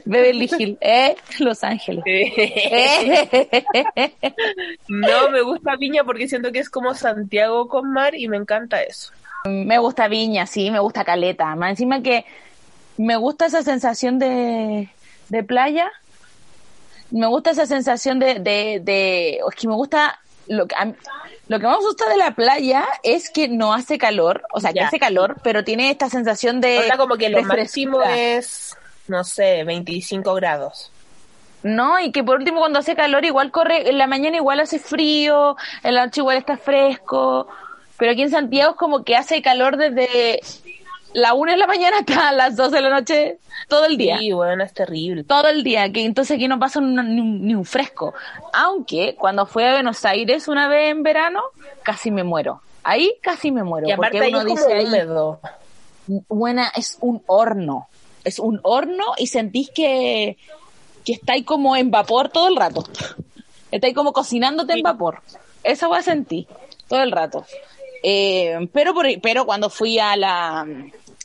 Beverly 0.06 0.50
Hills, 0.58 0.78
eh, 0.80 1.16
Los 1.40 1.62
Ángeles. 1.62 2.02
Eh. 2.06 3.64
No, 4.88 5.30
me 5.30 5.42
gusta 5.42 5.76
Viña 5.76 6.04
porque 6.04 6.28
siento 6.28 6.52
que 6.52 6.60
es 6.60 6.70
como 6.70 6.94
Santiago 6.94 7.68
con 7.68 7.92
mar 7.92 8.14
y 8.14 8.28
me 8.28 8.36
encanta 8.36 8.82
eso. 8.82 9.12
Me 9.44 9.78
gusta 9.78 10.08
Viña, 10.08 10.46
sí, 10.46 10.70
me 10.70 10.78
gusta 10.78 11.04
Caleta. 11.04 11.54
Más 11.54 11.70
encima 11.70 12.02
que 12.02 12.24
me 12.96 13.16
gusta 13.16 13.46
esa 13.46 13.62
sensación 13.62 14.18
de, 14.18 14.88
de 15.28 15.42
playa. 15.42 15.90
Me 17.10 17.26
gusta 17.26 17.50
esa 17.50 17.66
sensación 17.66 18.18
de, 18.18 18.34
de, 18.40 18.80
de- 18.82 19.40
es 19.48 19.54
que 19.54 19.68
me 19.68 19.74
gusta, 19.74 20.18
lo 20.46 20.66
que, 20.66 20.74
lo 21.48 21.58
que 21.60 21.66
más 21.66 21.78
me 21.78 21.84
gusta 21.84 22.08
de 22.08 22.16
la 22.16 22.34
playa 22.34 22.84
es 23.02 23.30
que 23.30 23.48
no 23.48 23.72
hace 23.74 23.98
calor, 23.98 24.42
o 24.52 24.60
sea, 24.60 24.72
que 24.72 24.80
Ya. 24.80 24.86
hace 24.88 24.98
calor, 24.98 25.36
pero 25.42 25.64
tiene 25.64 25.90
esta 25.90 26.08
sensación 26.08 26.60
de... 26.60 26.78
O 26.78 26.82
sea, 26.82 26.96
como 26.96 27.16
que 27.16 27.28
lo 27.28 27.42
máximo 27.42 28.02
es, 28.02 28.76
no 29.08 29.24
sé, 29.24 29.64
25 29.64 30.34
grados. 30.34 30.90
No, 31.62 31.98
y 31.98 32.12
que 32.12 32.22
por 32.22 32.36
último 32.38 32.58
cuando 32.60 32.78
hace 32.78 32.94
calor 32.94 33.24
igual 33.24 33.50
corre, 33.50 33.88
en 33.88 33.96
la 33.98 34.06
mañana 34.06 34.36
igual 34.36 34.60
hace 34.60 34.78
frío, 34.78 35.56
en 35.82 35.94
la 35.94 36.04
noche 36.06 36.20
igual 36.20 36.36
está 36.36 36.56
fresco, 36.58 37.46
pero 37.96 38.12
aquí 38.12 38.22
en 38.22 38.30
Santiago 38.30 38.72
es 38.72 38.76
como 38.76 39.02
que 39.02 39.16
hace 39.16 39.40
calor 39.40 39.76
desde 39.78 40.40
la 41.14 41.32
una 41.34 41.52
de 41.52 41.58
la 41.58 41.66
mañana 41.66 41.98
hasta 42.00 42.32
las 42.32 42.56
12 42.56 42.76
de 42.76 42.82
la 42.82 42.90
noche, 42.90 43.38
todo 43.68 43.86
el 43.86 43.96
día. 43.96 44.18
Sí, 44.18 44.32
bueno, 44.32 44.62
es 44.64 44.72
terrible. 44.74 45.24
Todo 45.24 45.48
el 45.48 45.64
día, 45.64 45.90
que 45.92 46.04
entonces 46.04 46.36
aquí 46.36 46.46
no 46.48 46.58
pasa 46.58 46.80
un- 46.80 46.94
ni, 46.94 47.20
un, 47.20 47.46
ni 47.46 47.54
un 47.54 47.64
fresco. 47.64 48.12
Aunque 48.52 49.14
cuando 49.18 49.46
fui 49.46 49.62
a 49.64 49.72
Buenos 49.72 50.04
Aires 50.04 50.46
una 50.48 50.68
vez 50.68 50.90
en 50.90 51.02
verano, 51.02 51.40
casi 51.82 52.10
me 52.10 52.22
muero. 52.24 52.60
Ahí 52.82 53.14
casi 53.22 53.50
me 53.50 53.62
muero. 53.64 53.88
Y 53.88 53.92
aparte 53.92 54.18
porque 54.18 54.26
ahí 54.26 54.34
uno 54.34 54.44
como 54.44 54.54
dice 54.60 54.72
ahí, 54.74 54.86
húmedo. 54.86 55.40
buena, 56.28 56.70
es 56.76 56.98
un 57.00 57.22
horno. 57.26 57.88
Es 58.24 58.38
un 58.38 58.60
horno 58.62 59.04
y 59.18 59.26
sentís 59.26 59.70
que, 59.70 60.36
que 61.04 61.12
estáis 61.12 61.44
como 61.44 61.76
en 61.76 61.90
vapor 61.90 62.28
todo 62.28 62.48
el 62.48 62.56
rato. 62.56 62.84
Estáis 63.70 63.94
como 63.94 64.12
cocinándote 64.12 64.72
en 64.74 64.82
vapor. 64.82 65.20
Eso 65.62 65.88
voy 65.88 65.98
a 65.98 66.02
sentir 66.02 66.46
todo 66.88 67.02
el 67.02 67.10
rato. 67.12 67.44
Eh, 68.02 68.68
pero, 68.72 68.92
por- 68.92 69.06
pero 69.22 69.46
cuando 69.46 69.70
fui 69.70 69.98
a 69.98 70.14
la 70.16 70.66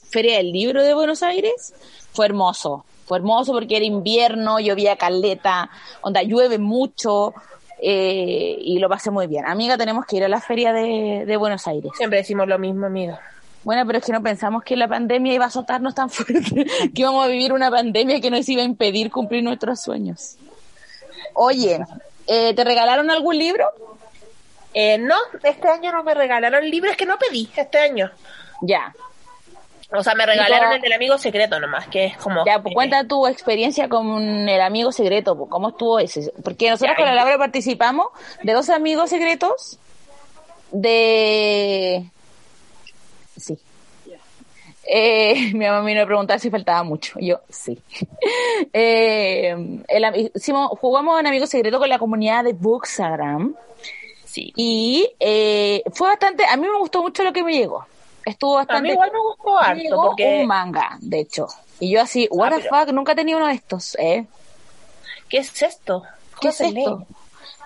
Feria 0.10 0.38
del 0.38 0.51
Libro 0.51 0.84
de 0.84 0.93
Buenos 0.93 1.24
Aires, 1.24 1.74
fue 2.14 2.26
hermoso. 2.26 2.86
Fue 3.05 3.18
hermoso 3.18 3.53
porque 3.53 3.78
era 3.78 3.86
invierno, 3.86 4.60
llovía 4.60 4.95
caleta, 4.95 5.70
onda, 6.01 6.22
llueve 6.22 6.60
mucho 6.60 7.34
eh, 7.82 8.57
y 8.60 8.78
lo 8.80 8.89
pasé 8.89 9.10
muy 9.10 9.28
bien. 9.28 9.45
Amiga, 9.47 9.78
tenemos 9.78 10.05
que 10.05 10.18
ir 10.18 10.24
a 10.24 10.28
la 10.28 10.41
Feria 10.41 10.74
de, 10.74 11.24
de 11.26 11.38
Buenos 11.38 11.66
Aires. 11.68 11.91
Siempre 11.97 12.20
decimos 12.20 12.47
lo 12.47 12.60
mismo, 12.60 12.86
amigo. 12.86 13.18
Bueno, 13.64 13.86
pero 13.86 13.99
es 13.99 14.05
que 14.05 14.12
no 14.12 14.24
pensamos 14.24 14.64
que 14.64 14.76
la 14.76 14.88
pandemia 14.88 15.34
iba 15.34 15.45
a 15.45 15.47
azotarnos 15.47 15.93
tan 15.93 16.10
fuerte, 16.10 16.66
que 16.93 17.01
íbamos 17.01 17.26
a 17.26 17.28
vivir 17.28 17.51
una 17.51 17.70
pandemia 17.70 18.22
que 18.22 18.32
nos 18.32 18.47
iba 18.47 18.62
a 18.62 18.66
impedir 18.66 19.12
cumplir 19.12 19.43
nuestros 19.43 19.82
sueños. 19.82 20.38
Oye, 21.34 21.80
eh, 22.28 22.53
¿te 22.53 22.64
regalaron 22.64 23.12
algún 23.12 23.38
libro? 23.38 23.66
Eh, 24.74 24.97
no, 24.97 25.16
este 25.43 25.68
año 25.68 25.91
no 25.91 26.03
me 26.03 26.14
regalaron 26.14 26.70
libros 26.70 26.95
que 26.95 27.05
no 27.05 27.18
pedí 27.18 27.49
este 27.55 27.80
año. 27.80 28.12
Ya, 28.62 28.93
O 29.91 30.03
sea, 30.03 30.13
me 30.13 30.25
regalaron 30.25 30.73
el 30.73 30.81
del 30.81 30.93
amigo 30.93 31.17
secreto 31.17 31.59
nomás, 31.59 31.87
que 31.87 32.05
es 32.05 32.17
como... 32.17 32.45
ya, 32.45 32.61
pues 32.61 32.75
cuenta 32.75 33.07
tu 33.07 33.25
experiencia 33.25 33.89
con 33.89 34.47
el 34.47 34.61
amigo 34.61 34.91
secreto, 34.91 35.35
pues, 35.35 35.49
¿cómo 35.49 35.69
estuvo 35.69 35.97
ese? 35.99 36.31
Porque 36.43 36.69
nosotros 36.69 36.91
Ya, 36.91 36.95
con 36.95 37.05
la 37.05 37.15
Laura 37.15 37.37
participamos 37.39 38.07
de 38.43 38.53
dos 38.53 38.69
amigos 38.69 39.09
secretos 39.09 39.79
de... 40.71 42.05
Sí. 43.37 43.57
Eh, 44.91 45.51
mi 45.53 45.65
mamá 45.65 45.81
me 45.81 45.91
vino 45.91 46.03
a 46.03 46.05
preguntar 46.05 46.39
si 46.39 46.49
faltaba 46.49 46.83
mucho. 46.83 47.17
Yo, 47.19 47.39
sí. 47.49 47.79
Eh, 48.73 49.55
el 49.87 50.03
ami- 50.03 50.31
hicimos, 50.35 50.69
jugamos 50.79 51.19
en 51.19 51.25
Amigo 51.27 51.47
Secreto 51.47 51.79
con 51.79 51.89
la 51.89 51.97
comunidad 51.97 52.43
de 52.43 52.53
Booksagram. 52.53 53.55
Sí. 54.25 54.51
Y 54.55 55.09
eh, 55.19 55.81
fue 55.93 56.09
bastante, 56.09 56.45
a 56.45 56.55
mí 56.57 56.67
me 56.67 56.77
gustó 56.77 57.01
mucho 57.01 57.23
lo 57.23 57.33
que 57.33 57.41
me 57.43 57.53
llegó. 57.53 57.85
Estuvo 58.30 58.57
A 58.57 58.61
mí 58.61 58.67
bastante... 58.67 58.89
igual 58.91 59.11
me 59.11 59.19
gustó 59.19 59.57
harto, 59.57 60.01
porque... 60.07 60.39
un 60.41 60.47
manga, 60.47 60.97
de 61.01 61.19
hecho. 61.19 61.47
Y 61.80 61.91
yo 61.91 62.01
así, 62.01 62.27
what 62.32 62.47
Ah, 62.53 62.55
the 62.57 62.61
pero- 62.63 62.75
fuck, 62.86 62.93
nunca 62.93 63.11
he 63.13 63.15
tenido 63.15 63.38
uno 63.38 63.47
de 63.47 63.53
estos, 63.53 63.95
¿eh? 63.99 64.25
¿Qué 65.30 65.38
es 65.38 65.61
esto? 65.61 66.03
¿Qué 66.41 66.49
¿Cómo 66.49 66.51
es 66.51 66.61
esto? 66.61 67.05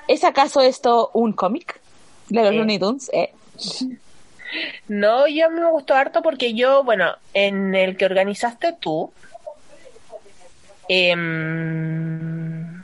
¿Es 0.07 0.24
acaso 0.24 0.61
esto 0.61 1.09
un 1.14 1.34
cómic? 1.34 1.80
De 2.30 2.41
los 2.41 2.51
Eh. 2.51 2.55
Looney 2.55 2.80
Tunes, 2.80 3.09
¿eh? 3.14 3.34
No, 4.88 5.28
yo 5.28 5.49
me 5.49 5.66
gustó 5.70 5.95
harto 5.95 6.22
porque 6.22 6.53
yo, 6.53 6.84
bueno, 6.84 7.16
en 7.34 7.74
el 7.76 7.97
que 7.97 8.05
organizaste 8.05 8.74
tú, 8.80 9.11
em, 10.88 12.84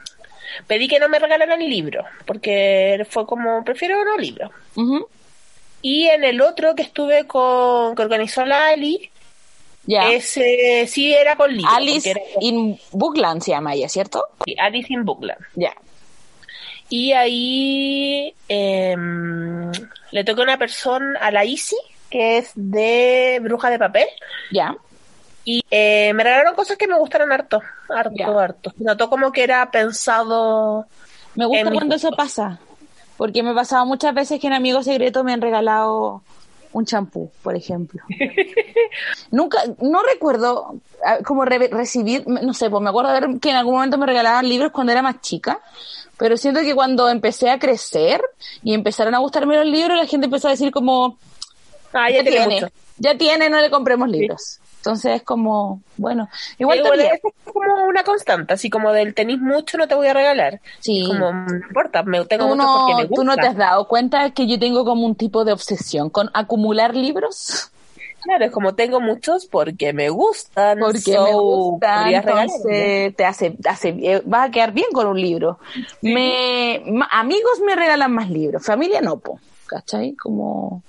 pedí 0.67 0.87
que 0.87 0.99
no 0.99 1.09
me 1.09 1.19
regalaran 1.19 1.59
libro, 1.59 2.03
porque 2.25 3.05
fue 3.09 3.25
como, 3.25 3.63
prefiero 3.63 4.03
no 4.03 4.17
libro. 4.17 4.49
Ujú. 4.75 5.07
Y 5.81 6.07
en 6.07 6.23
el 6.23 6.41
otro 6.41 6.75
que 6.75 6.81
estuve 6.83 7.25
con, 7.25 7.95
que 7.95 8.01
organizó 8.01 8.45
la 8.45 8.67
Ali, 8.69 9.09
Ya. 9.85 10.09
ese 10.11 10.85
sí 10.87 11.13
era 11.13 11.35
con 11.35 11.55
libro. 11.55 11.71
Alice 11.71 12.09
era- 12.09 12.21
in 12.41 12.77
Bookland 12.91 13.41
se 13.41 13.51
llama 13.51 13.73
ella, 13.73 13.87
¿cierto? 13.89 14.25
sí, 14.45 14.55
Alice 14.59 14.91
in 14.91 15.05
Bookland. 15.05 15.39
Ya. 15.55 15.73
Y 16.89 17.13
ahí 17.13 18.33
em, 18.47 19.71
le 20.11 20.23
tocó 20.23 20.41
una 20.41 20.57
persona, 20.57 21.19
a 21.21 21.31
la 21.31 21.45
Isi, 21.45 21.77
que 22.09 22.39
es 22.39 22.51
de 22.55 23.39
Bruja 23.41 23.69
de 23.69 23.77
Papel, 23.79 24.07
Ya. 24.51 24.75
y 25.45 25.63
eh, 25.71 26.11
me 26.13 26.23
regalaron 26.23 26.55
cosas 26.55 26.77
que 26.77 26.87
me 26.87 26.97
gustaron 26.97 27.31
harto, 27.31 27.61
harto, 27.89 28.39
harto. 28.39 28.73
Notó 28.79 29.09
como 29.09 29.31
que 29.31 29.43
era 29.43 29.69
pensado... 29.71 30.85
Me 31.35 31.45
gusta 31.45 31.71
cuando 31.71 31.95
eso 31.95 32.11
pasa. 32.11 32.59
Porque 33.19 33.43
me 33.43 33.51
ha 33.51 33.53
pasado 33.53 33.85
muchas 33.85 34.15
veces 34.15 34.39
que 34.39 34.47
en 34.47 34.53
Amigos 34.53 34.85
Secretos 34.85 35.23
me 35.23 35.33
han 35.33 35.41
regalado 35.41 36.23
un 36.71 36.85
champú, 36.85 37.29
por 37.43 37.55
ejemplo. 37.55 38.01
Nunca, 39.31 39.59
no 39.81 40.01
recuerdo 40.03 40.75
ah, 41.05 41.17
como 41.25 41.43
re- 41.45 41.67
recibir, 41.67 42.25
no 42.27 42.53
sé, 42.53 42.69
pues 42.69 42.81
me 42.81 42.89
acuerdo 42.89 43.11
ver 43.11 43.39
que 43.41 43.49
en 43.49 43.57
algún 43.57 43.75
momento 43.75 43.97
me 43.97 44.05
regalaban 44.05 44.47
libros 44.47 44.71
cuando 44.71 44.91
era 44.93 45.01
más 45.01 45.19
chica, 45.21 45.59
pero 46.17 46.37
siento 46.37 46.61
que 46.61 46.73
cuando 46.75 47.09
empecé 47.09 47.49
a 47.49 47.59
crecer 47.59 48.21
y 48.63 48.73
empezaron 48.73 49.13
a 49.15 49.19
gustarme 49.19 49.55
los 49.57 49.65
libros, 49.65 49.97
la 49.97 50.05
gente 50.07 50.25
empezó 50.25 50.47
a 50.47 50.51
decir 50.51 50.71
como, 50.71 51.17
Ah, 51.93 52.09
ya 52.09 52.17
ya 52.17 52.23
tiene 52.23 52.47
tiene, 52.47 52.71
ya 52.99 53.17
tiene, 53.17 53.49
no 53.49 53.59
le 53.59 53.69
compremos 53.69 54.07
libros. 54.09 54.58
Entonces 54.79 55.17
es 55.17 55.23
como, 55.23 55.81
bueno, 55.97 56.29
igual 56.57 56.77
Igual 56.79 57.01
es 57.01 57.19
como 57.43 57.85
una 57.85 58.03
constante, 58.03 58.53
así 58.53 58.69
como 58.69 58.93
del 58.93 59.13
tenis 59.13 59.39
mucho 59.39 59.77
no 59.77 59.89
te 59.89 59.95
voy 59.95 60.07
a 60.07 60.13
regalar. 60.13 60.61
Sí. 60.79 61.03
Como, 61.05 61.33
no 61.33 61.55
importa, 61.55 62.03
me 62.03 62.23
tengo 62.25 62.45
¿Tú 62.45 62.55
mucho 62.55 62.63
no, 62.63 62.77
porque 62.77 62.95
me 62.95 63.07
gusta. 63.07 63.15
¿Tú 63.15 63.23
no 63.25 63.35
te 63.35 63.47
has 63.47 63.57
dado 63.57 63.87
cuenta 63.89 64.29
que 64.31 64.47
yo 64.47 64.57
tengo 64.57 64.85
como 64.85 65.05
un 65.05 65.15
tipo 65.15 65.43
de 65.43 65.51
obsesión 65.51 66.09
con 66.09 66.29
acumular 66.33 66.95
libros? 66.95 67.71
Claro, 68.21 68.45
es 68.45 68.51
como 68.51 68.73
tengo 68.73 69.01
muchos 69.01 69.47
porque 69.47 69.91
me 69.91 70.09
gustan. 70.09 70.79
Porque 70.79 70.99
so, 70.99 71.23
me 71.25 71.33
gusta, 71.33 71.95
podrías 71.97 72.25
regalarme. 72.25 72.53
entonces 72.53 73.15
te 73.15 73.25
hace, 73.25 73.57
hace, 73.67 73.89
eh, 73.89 74.21
vas 74.25 74.47
a 74.47 74.51
quedar 74.51 74.71
bien 74.71 74.87
con 74.93 75.07
un 75.07 75.19
libro. 75.19 75.59
Me, 76.01 76.81
amigos 77.11 77.59
me 77.65 77.75
regalan 77.75 78.13
más 78.13 78.29
libros, 78.29 78.65
familia 78.65 79.01
no, 79.01 79.17
po, 79.17 79.39
¿cachai? 79.65 80.15
Como, 80.15 80.83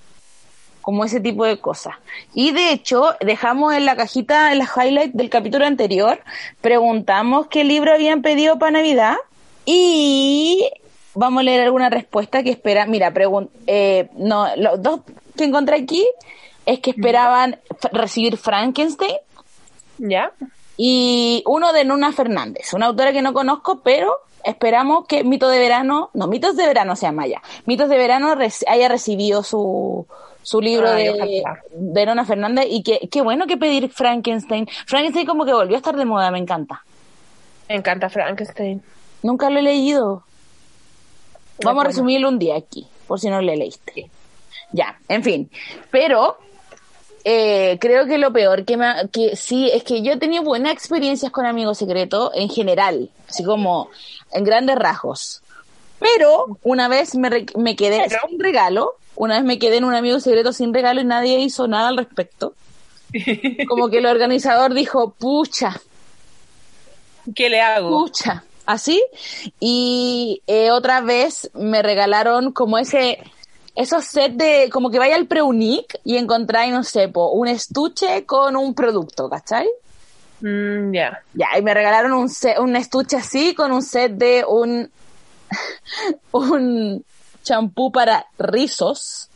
como 0.90 1.04
ese 1.04 1.20
tipo 1.20 1.44
de 1.44 1.60
cosas. 1.60 1.94
Y 2.34 2.50
de 2.50 2.72
hecho, 2.72 3.14
dejamos 3.20 3.74
en 3.74 3.84
la 3.84 3.94
cajita, 3.94 4.50
en 4.50 4.58
la 4.58 4.64
highlight 4.64 5.12
del 5.12 5.30
capítulo 5.30 5.64
anterior, 5.64 6.18
preguntamos 6.60 7.46
qué 7.46 7.62
libro 7.62 7.92
habían 7.94 8.22
pedido 8.22 8.58
para 8.58 8.72
Navidad 8.72 9.14
y 9.64 10.68
vamos 11.14 11.42
a 11.42 11.44
leer 11.44 11.60
alguna 11.60 11.90
respuesta 11.90 12.42
que 12.42 12.50
espera. 12.50 12.86
Mira, 12.86 13.14
eh, 13.68 14.08
no, 14.16 14.48
los 14.56 14.82
dos 14.82 15.02
que 15.36 15.44
encontré 15.44 15.76
aquí 15.76 16.04
es 16.66 16.80
que 16.80 16.90
esperaban 16.90 17.60
recibir 17.92 18.36
Frankenstein 18.36 19.14
¿Ya? 19.98 20.32
y 20.76 21.44
uno 21.46 21.72
de 21.72 21.84
Nuna 21.84 22.10
Fernández, 22.12 22.74
una 22.74 22.86
autora 22.86 23.12
que 23.12 23.22
no 23.22 23.32
conozco, 23.32 23.78
pero 23.84 24.12
esperamos 24.42 25.06
que 25.06 25.22
Mito 25.22 25.48
de 25.50 25.60
Verano, 25.60 26.10
no, 26.14 26.26
Mitos 26.26 26.56
de 26.56 26.66
Verano 26.66 26.96
se 26.96 27.06
llama 27.06 27.28
ya, 27.28 27.40
Mitos 27.64 27.88
de 27.88 27.96
Verano 27.96 28.34
haya 28.66 28.88
recibido 28.88 29.44
su, 29.44 30.08
su 30.42 30.60
libro 30.60 30.88
Ay, 30.90 31.42
de, 31.72 32.06
Nona 32.06 32.24
Fernández 32.24 32.66
y 32.68 32.82
que 32.82 33.08
qué 33.10 33.22
bueno 33.22 33.46
que 33.46 33.56
pedir 33.56 33.90
Frankenstein. 33.90 34.66
Frankenstein 34.86 35.26
como 35.26 35.44
que 35.44 35.52
volvió 35.52 35.76
a 35.76 35.78
estar 35.78 35.96
de 35.96 36.04
moda, 36.04 36.30
me 36.30 36.38
encanta. 36.38 36.84
Me 37.68 37.76
encanta 37.76 38.08
Frankenstein. 38.08 38.82
Nunca 39.22 39.50
lo 39.50 39.58
he 39.58 39.62
leído. 39.62 40.24
Vamos 41.62 41.84
a 41.84 41.88
resumirlo 41.88 42.28
un 42.28 42.38
día 42.38 42.56
aquí, 42.56 42.86
por 43.06 43.20
si 43.20 43.28
no 43.28 43.40
lo 43.40 43.54
leíste. 43.54 44.10
Ya, 44.72 44.98
en 45.08 45.22
fin. 45.22 45.50
Pero 45.90 46.38
eh, 47.24 47.76
creo 47.80 48.06
que 48.06 48.18
lo 48.18 48.32
peor 48.32 48.64
que, 48.64 48.76
me, 48.76 49.08
que 49.12 49.36
sí, 49.36 49.70
es 49.72 49.84
que 49.84 50.02
yo 50.02 50.12
he 50.12 50.16
tenido 50.16 50.42
buenas 50.42 50.72
experiencias 50.72 51.30
con 51.30 51.44
amigos 51.44 51.78
secretos 51.78 52.30
en 52.34 52.48
general, 52.48 53.10
así 53.28 53.44
como 53.44 53.90
en 54.32 54.44
grandes 54.44 54.76
rasgos. 54.76 55.42
Pero 55.98 56.58
una 56.62 56.88
vez 56.88 57.14
me, 57.14 57.46
me 57.56 57.76
quedé 57.76 58.04
Pero. 58.08 58.20
sin 58.28 58.40
regalo, 58.40 58.94
una 59.20 59.34
vez 59.36 59.44
me 59.44 59.58
quedé 59.58 59.76
en 59.76 59.84
un 59.84 59.94
amigo 59.94 60.18
secreto 60.18 60.52
sin 60.52 60.72
regalo 60.72 61.00
y 61.00 61.04
nadie 61.04 61.38
hizo 61.40 61.68
nada 61.68 61.88
al 61.88 61.96
respecto. 61.98 62.54
Como 63.68 63.90
que 63.90 63.98
el 63.98 64.06
organizador 64.06 64.72
dijo, 64.72 65.10
pucha, 65.18 65.78
¿Qué 67.34 67.50
le 67.50 67.60
hago? 67.60 67.90
pucha, 67.90 68.44
así. 68.66 69.02
Y 69.60 70.42
eh, 70.46 70.70
otra 70.70 71.00
vez 71.02 71.50
me 71.54 71.82
regalaron 71.82 72.52
como 72.52 72.78
ese, 72.78 73.18
esos 73.74 74.04
sets 74.04 74.38
de, 74.38 74.70
como 74.72 74.90
que 74.90 74.98
vaya 74.98 75.16
al 75.16 75.26
Preunic 75.26 76.00
y 76.04 76.16
encontráis, 76.16 76.72
no 76.72 76.82
sé, 76.82 77.08
po, 77.08 77.30
un 77.32 77.48
estuche 77.48 78.24
con 78.24 78.56
un 78.56 78.74
producto, 78.74 79.28
¿cachai? 79.28 79.68
Mm, 80.40 80.94
ya. 80.94 81.22
Ya, 81.34 81.48
y 81.58 81.62
me 81.62 81.74
regalaron 81.74 82.12
un, 82.12 82.28
set- 82.30 82.58
un 82.58 82.74
estuche 82.74 83.16
así 83.18 83.54
con 83.54 83.70
un 83.70 83.82
set 83.82 84.12
de 84.12 84.44
un, 84.48 84.90
un 86.32 87.04
champú 87.50 87.90
para 87.90 88.26
rizos, 88.38 89.28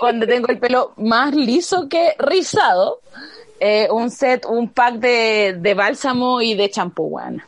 donde 0.00 0.26
tengo 0.26 0.48
el 0.48 0.58
pelo 0.58 0.92
más 0.96 1.32
liso 1.34 1.88
que 1.88 2.16
rizado. 2.18 3.00
Eh, 3.60 3.88
un 3.90 4.10
set, 4.10 4.44
un 4.44 4.68
pack 4.68 4.96
de, 4.96 5.56
de 5.58 5.74
bálsamo 5.74 6.42
y 6.42 6.54
de 6.54 6.68
champú, 6.68 7.08
bueno. 7.08 7.42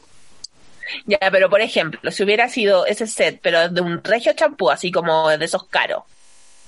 Ya, 1.05 1.19
pero 1.31 1.51
por 1.51 1.61
ejemplo, 1.61 2.11
si 2.11 2.23
hubiera 2.23 2.49
sido 2.49 2.87
ese 2.87 3.07
set, 3.07 3.41
pero 3.43 3.69
de 3.69 3.81
un 3.83 4.03
regio 4.03 4.33
champú, 4.33 4.71
así 4.71 4.91
como 4.91 5.29
de 5.29 5.45
esos 5.45 5.65
caros. 5.65 6.05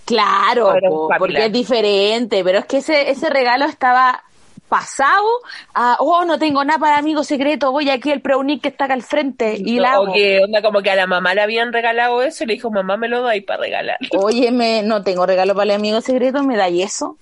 Claro, 0.04 0.74
po, 0.80 1.08
porque 1.18 1.46
es 1.46 1.52
diferente, 1.52 2.42
pero 2.44 2.58
es 2.58 2.66
que 2.66 2.78
ese, 2.78 3.10
ese 3.10 3.30
regalo 3.30 3.64
estaba 3.64 4.24
pasado 4.70 5.26
a, 5.74 5.96
oh, 5.98 6.24
no 6.24 6.38
tengo 6.38 6.64
nada 6.64 6.78
para 6.78 6.96
amigo 6.96 7.24
secreto, 7.24 7.72
voy 7.72 7.90
aquí 7.90 8.10
al 8.10 8.22
Preunic 8.22 8.62
que 8.62 8.68
está 8.68 8.86
acá 8.86 8.94
al 8.94 9.02
frente 9.02 9.56
y 9.58 9.78
la 9.78 9.94
hago. 9.94 10.04
O 10.04 10.12
que 10.14 10.40
onda 10.42 10.62
como 10.62 10.80
que 10.80 10.90
a 10.90 10.94
la 10.94 11.06
mamá 11.06 11.34
le 11.34 11.42
habían 11.42 11.74
regalado 11.74 12.22
eso 12.22 12.44
y 12.44 12.46
le 12.46 12.54
dijo, 12.54 12.70
mamá 12.70 12.96
me 12.96 13.08
lo 13.08 13.20
doy 13.20 13.42
para 13.42 13.60
regalar. 13.60 13.98
Oye, 14.18 14.50
me, 14.50 14.82
no 14.82 15.02
tengo 15.02 15.26
regalo 15.26 15.54
para 15.54 15.64
el 15.64 15.70
amigo 15.72 16.00
secreto, 16.00 16.42
me 16.42 16.56
da 16.56 16.70
y 16.70 16.82
eso. 16.82 17.18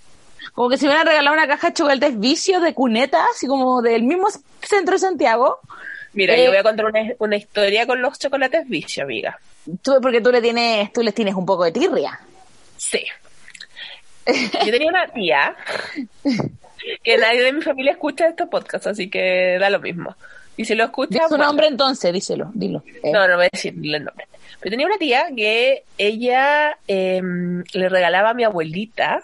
Como 0.53 0.69
que 0.69 0.77
si 0.77 0.85
me 0.85 0.91
hubieran 0.91 1.07
regalado 1.07 1.35
una 1.35 1.49
caja 1.49 1.69
de 1.69 1.75
chocolates 1.75 2.21
vicios 2.21 2.63
de 2.63 2.75
cuneta, 2.75 3.25
así 3.35 3.47
como 3.47 3.83
del 3.83 4.05
mismo 4.05 4.29
centro 4.63 4.95
de 4.95 4.99
Santiago. 5.01 5.59
Mira, 6.13 6.37
Eh, 6.37 6.45
yo 6.45 6.51
voy 6.51 6.59
a 6.59 6.63
contar 6.63 6.87
una, 6.87 7.01
una 7.19 7.37
historia 7.37 7.87
con 7.87 8.01
los 8.01 8.19
chocolates 8.19 8.69
vicio, 8.69 9.05
amiga. 9.05 9.39
Tú, 9.83 9.99
porque 10.01 10.21
tú 10.21 10.31
le 10.31 10.41
tienes, 10.41 10.93
tú 10.93 11.03
les 11.03 11.15
tienes 11.15 11.35
un 11.35 11.47
poco 11.47 11.65
de 11.65 11.73
tirria. 11.73 12.21
Sí. 12.77 13.03
Yo 14.27 14.71
tenía 14.71 14.89
una 14.89 15.07
tía 15.07 15.57
que 17.03 17.17
nadie 17.17 17.43
de 17.43 17.53
mi 17.53 17.63
familia 17.63 17.93
escucha 17.93 18.27
este 18.29 18.47
podcast, 18.47 18.87
así 18.87 19.09
que 19.11 19.57
da 19.61 19.71
lo 19.71 19.81
mismo. 19.81 20.15
Y 20.57 20.65
si 20.65 20.75
lo 20.75 20.85
escucha, 20.85 21.23
su 21.25 21.31
bueno. 21.31 21.45
nombre 21.45 21.69
entonces, 21.69 22.13
díselo, 22.13 22.51
dilo. 22.55 22.83
Eh, 23.03 23.13
No, 23.13 23.29
no 23.29 23.37
voy 23.37 23.47
a 23.47 23.49
decirle 23.53 23.99
el 23.99 24.05
nombre. 24.05 24.27
Pero 24.61 24.71
tenía 24.73 24.87
una 24.87 24.99
tía 24.99 25.27
que 25.37 25.85
ella 25.99 26.77
eh, 26.89 27.23
le 27.73 27.89
regalaba 27.89 28.31
a 28.31 28.35
mi 28.35 28.45
abuelita 28.45 29.23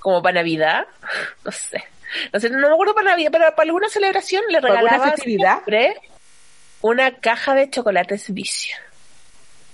como 0.00 0.20
para 0.20 0.34
Navidad, 0.40 0.86
no 1.44 1.52
sé, 1.52 1.82
no 2.32 2.40
sé, 2.40 2.50
no 2.50 2.68
me 2.68 2.74
acuerdo 2.74 2.94
para 2.94 3.10
Navidad, 3.10 3.30
pero 3.32 3.54
para 3.54 3.66
alguna 3.68 3.88
celebración 3.88 4.42
le 4.50 4.60
¿Para 4.60 4.74
alguna 4.74 4.92
regalaba 4.92 5.16
siempre 5.16 5.94
una 6.80 7.12
caja 7.12 7.54
de 7.54 7.70
chocolates 7.70 8.32
vicio. 8.34 8.76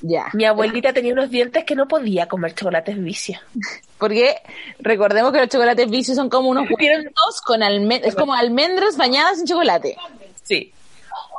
Ya. 0.03 0.31
Mi 0.33 0.45
abuelita 0.45 0.93
tenía 0.93 1.13
unos 1.13 1.31
dientes 1.31 1.65
que 1.65 1.75
no 1.75 1.87
podía 1.87 2.27
comer 2.27 2.55
chocolates 2.55 3.03
vicio. 3.03 3.39
Porque 3.99 4.37
recordemos 4.79 5.33
que 5.33 5.41
los 5.41 5.49
chocolates 5.49 5.91
vicios 5.91 6.17
son 6.17 6.31
como 6.31 6.49
unos 6.49 6.69
huevitos 6.71 7.41
con 7.45 7.63
almendras, 7.63 8.15
es 8.15 8.19
como 8.19 8.35
almendras 8.35 8.97
bañadas 8.97 9.41
en 9.41 9.47
chocolate. 9.47 9.97
Sí. 10.43 10.73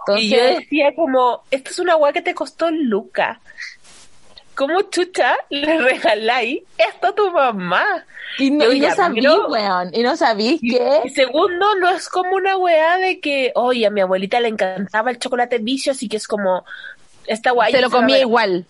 Entonces, 0.01 0.25
y 0.25 0.29
yo 0.29 0.43
decía 0.43 0.95
como, 0.95 1.43
esto 1.51 1.71
es 1.71 1.79
una 1.79 1.93
agua 1.93 2.13
que 2.13 2.21
te 2.21 2.33
costó 2.33 2.69
Luca. 2.71 3.39
¿Cómo 4.55 4.81
chucha 4.83 5.37
le 5.49 5.77
regaláis 5.79 6.61
esto 6.77 7.07
a 7.07 7.15
tu 7.15 7.31
mamá? 7.31 7.83
y 8.37 8.51
no, 8.51 8.71
y 8.71 8.81
sabí, 8.91 9.25
weón, 9.27 9.91
y 9.93 10.03
no 10.03 10.15
sabí 10.15 10.59
Y 10.61 10.71
que 10.71 11.09
segundo, 11.13 11.75
no 11.75 11.89
es 11.89 12.07
como 12.09 12.35
una 12.35 12.57
weá 12.57 12.97
de 12.97 13.19
que, 13.19 13.51
oye, 13.55 13.85
a 13.85 13.89
mi 13.89 14.01
abuelita 14.01 14.39
le 14.39 14.49
encantaba 14.49 15.11
el 15.11 15.19
chocolate 15.19 15.57
vicio, 15.59 15.91
así 15.91 16.07
que 16.07 16.17
es 16.17 16.27
como, 16.27 16.65
esta 17.27 17.53
weá. 17.53 17.69
se 17.71 17.81
lo 17.81 17.89
comía 17.89 18.19
igual. 18.19 18.65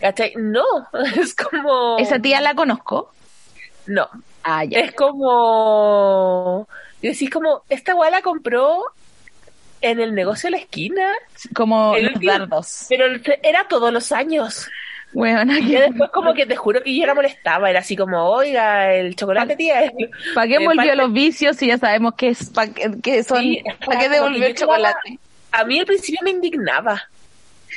¿Cachai? 0.00 0.32
No, 0.36 0.64
es 1.20 1.34
como... 1.34 1.98
Esa 1.98 2.18
tía 2.20 2.40
la 2.40 2.54
conozco. 2.54 3.12
No, 3.86 4.08
Ah, 4.42 4.64
ya. 4.64 4.80
es 4.80 4.92
como... 4.94 6.66
Y 7.02 7.08
decís 7.08 7.30
como, 7.30 7.62
esta 7.68 7.94
weá 7.94 8.10
la 8.10 8.22
compró 8.22 8.82
en 9.80 10.00
el 10.00 10.14
negocio 10.14 10.48
de 10.48 10.52
la 10.52 10.56
esquina, 10.58 11.10
Como 11.54 11.94
el 11.96 12.04
los 12.06 12.14
último- 12.14 12.32
dardos. 12.32 12.86
pero 12.88 13.04
era 13.42 13.66
todos 13.68 13.92
los 13.92 14.12
años. 14.12 14.68
Weón, 15.12 15.50
Y 15.50 15.72
después 15.74 16.10
como 16.10 16.34
que 16.34 16.46
te 16.46 16.54
juro 16.54 16.82
que 16.82 16.96
yo 16.96 17.04
la 17.04 17.14
molestaba, 17.14 17.68
era 17.68 17.80
así 17.80 17.96
como, 17.96 18.28
oiga, 18.30 18.94
el 18.94 19.16
chocolate 19.16 19.56
tía. 19.56 19.90
¿Para 20.34 20.46
qué 20.46 20.54
Eh, 20.56 20.64
volvió 20.64 20.94
los 20.94 21.12
vicios 21.12 21.56
si 21.56 21.66
ya 21.66 21.78
sabemos 21.78 22.14
que 22.14 22.28
es 22.28 22.48
para 22.50 22.72
qué, 22.72 22.90
qué 23.02 23.24
son? 23.24 23.40
Sí, 23.40 23.62
¿Para 23.84 23.98
qué 24.00 24.08
devolvió 24.08 24.40
que 24.40 24.46
el 24.50 24.54
chocolate? 24.54 25.18
A 25.52 25.64
mí 25.64 25.80
al 25.80 25.86
principio 25.86 26.20
me 26.22 26.30
indignaba. 26.30 27.02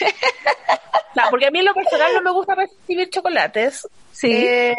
O 0.01 1.13
sea, 1.13 1.25
porque 1.29 1.45
a 1.47 1.51
mí 1.51 1.59
en 1.59 1.65
lo 1.65 1.73
personal 1.73 2.11
no 2.13 2.21
me 2.21 2.31
gusta 2.31 2.55
recibir 2.55 3.09
chocolates 3.09 3.87
Sí. 4.11 4.31
eh, 4.31 4.75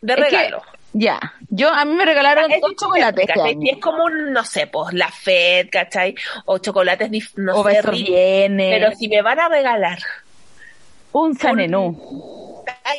de 0.00 0.12
Es 0.12 0.16
que- 0.16 0.24
regalo. 0.24 0.62
Ya. 0.92 1.20
Yo 1.48 1.68
a 1.68 1.84
mí 1.84 1.94
me 1.94 2.04
regalaron 2.04 2.50
Es 2.50 2.60
dos 2.60 2.72
chocolates 2.74 3.28
este. 3.28 3.56
Y 3.60 3.70
es 3.70 3.78
como 3.78 4.04
un, 4.04 4.32
no 4.32 4.44
sé, 4.44 4.66
pues 4.66 4.92
la 4.92 5.08
Fed, 5.08 5.68
¿cachai? 5.70 6.16
O 6.46 6.58
chocolates, 6.58 7.10
no 7.36 7.60
o 7.60 7.68
sé, 7.68 7.80
viene. 7.92 8.70
Pero 8.72 8.90
si 8.96 9.08
me 9.08 9.22
van 9.22 9.38
a 9.38 9.48
regalar, 9.48 9.98
Un 11.12 11.36
sanenú. 11.38 11.90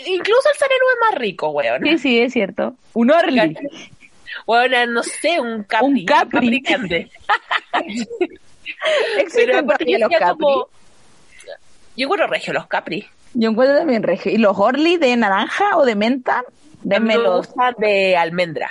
incluso 0.06 0.50
el 0.54 0.58
Sanenú 0.58 0.86
es 0.94 1.00
más 1.10 1.20
rico, 1.20 1.50
weón. 1.50 1.84
Sí, 1.84 1.98
sí, 1.98 2.22
es 2.22 2.32
cierto. 2.34 2.76
Un 2.94 3.12
Orly. 3.12 3.58
Weón, 4.48 4.94
no 4.94 5.04
sé, 5.04 5.42
un 5.42 5.64
Capri. 5.66 5.88
Un 5.88 6.06
Capri. 6.06 6.62
grande. 6.62 7.10
Existen 9.18 9.66
Pero 9.68 9.98
los 10.00 10.10
Capri. 10.20 10.38
como- 10.40 10.68
Yo 11.98 12.06
encuentro 12.06 12.28
regio 12.28 12.54
los 12.54 12.68
Capri. 12.68 13.08
Yo 13.34 13.50
encuentro 13.50 13.78
también 13.78 14.04
regio. 14.04 14.32
¿Y 14.32 14.38
los 14.38 14.58
Orly 14.58 14.98
de 14.98 15.16
naranja 15.16 15.78
o 15.78 15.86
de 15.86 15.96
menta? 15.96 16.44
Me 16.84 16.96
Dénmelos. 16.96 17.48
gusta 17.48 17.74
de 17.78 18.16
almendra. 18.18 18.70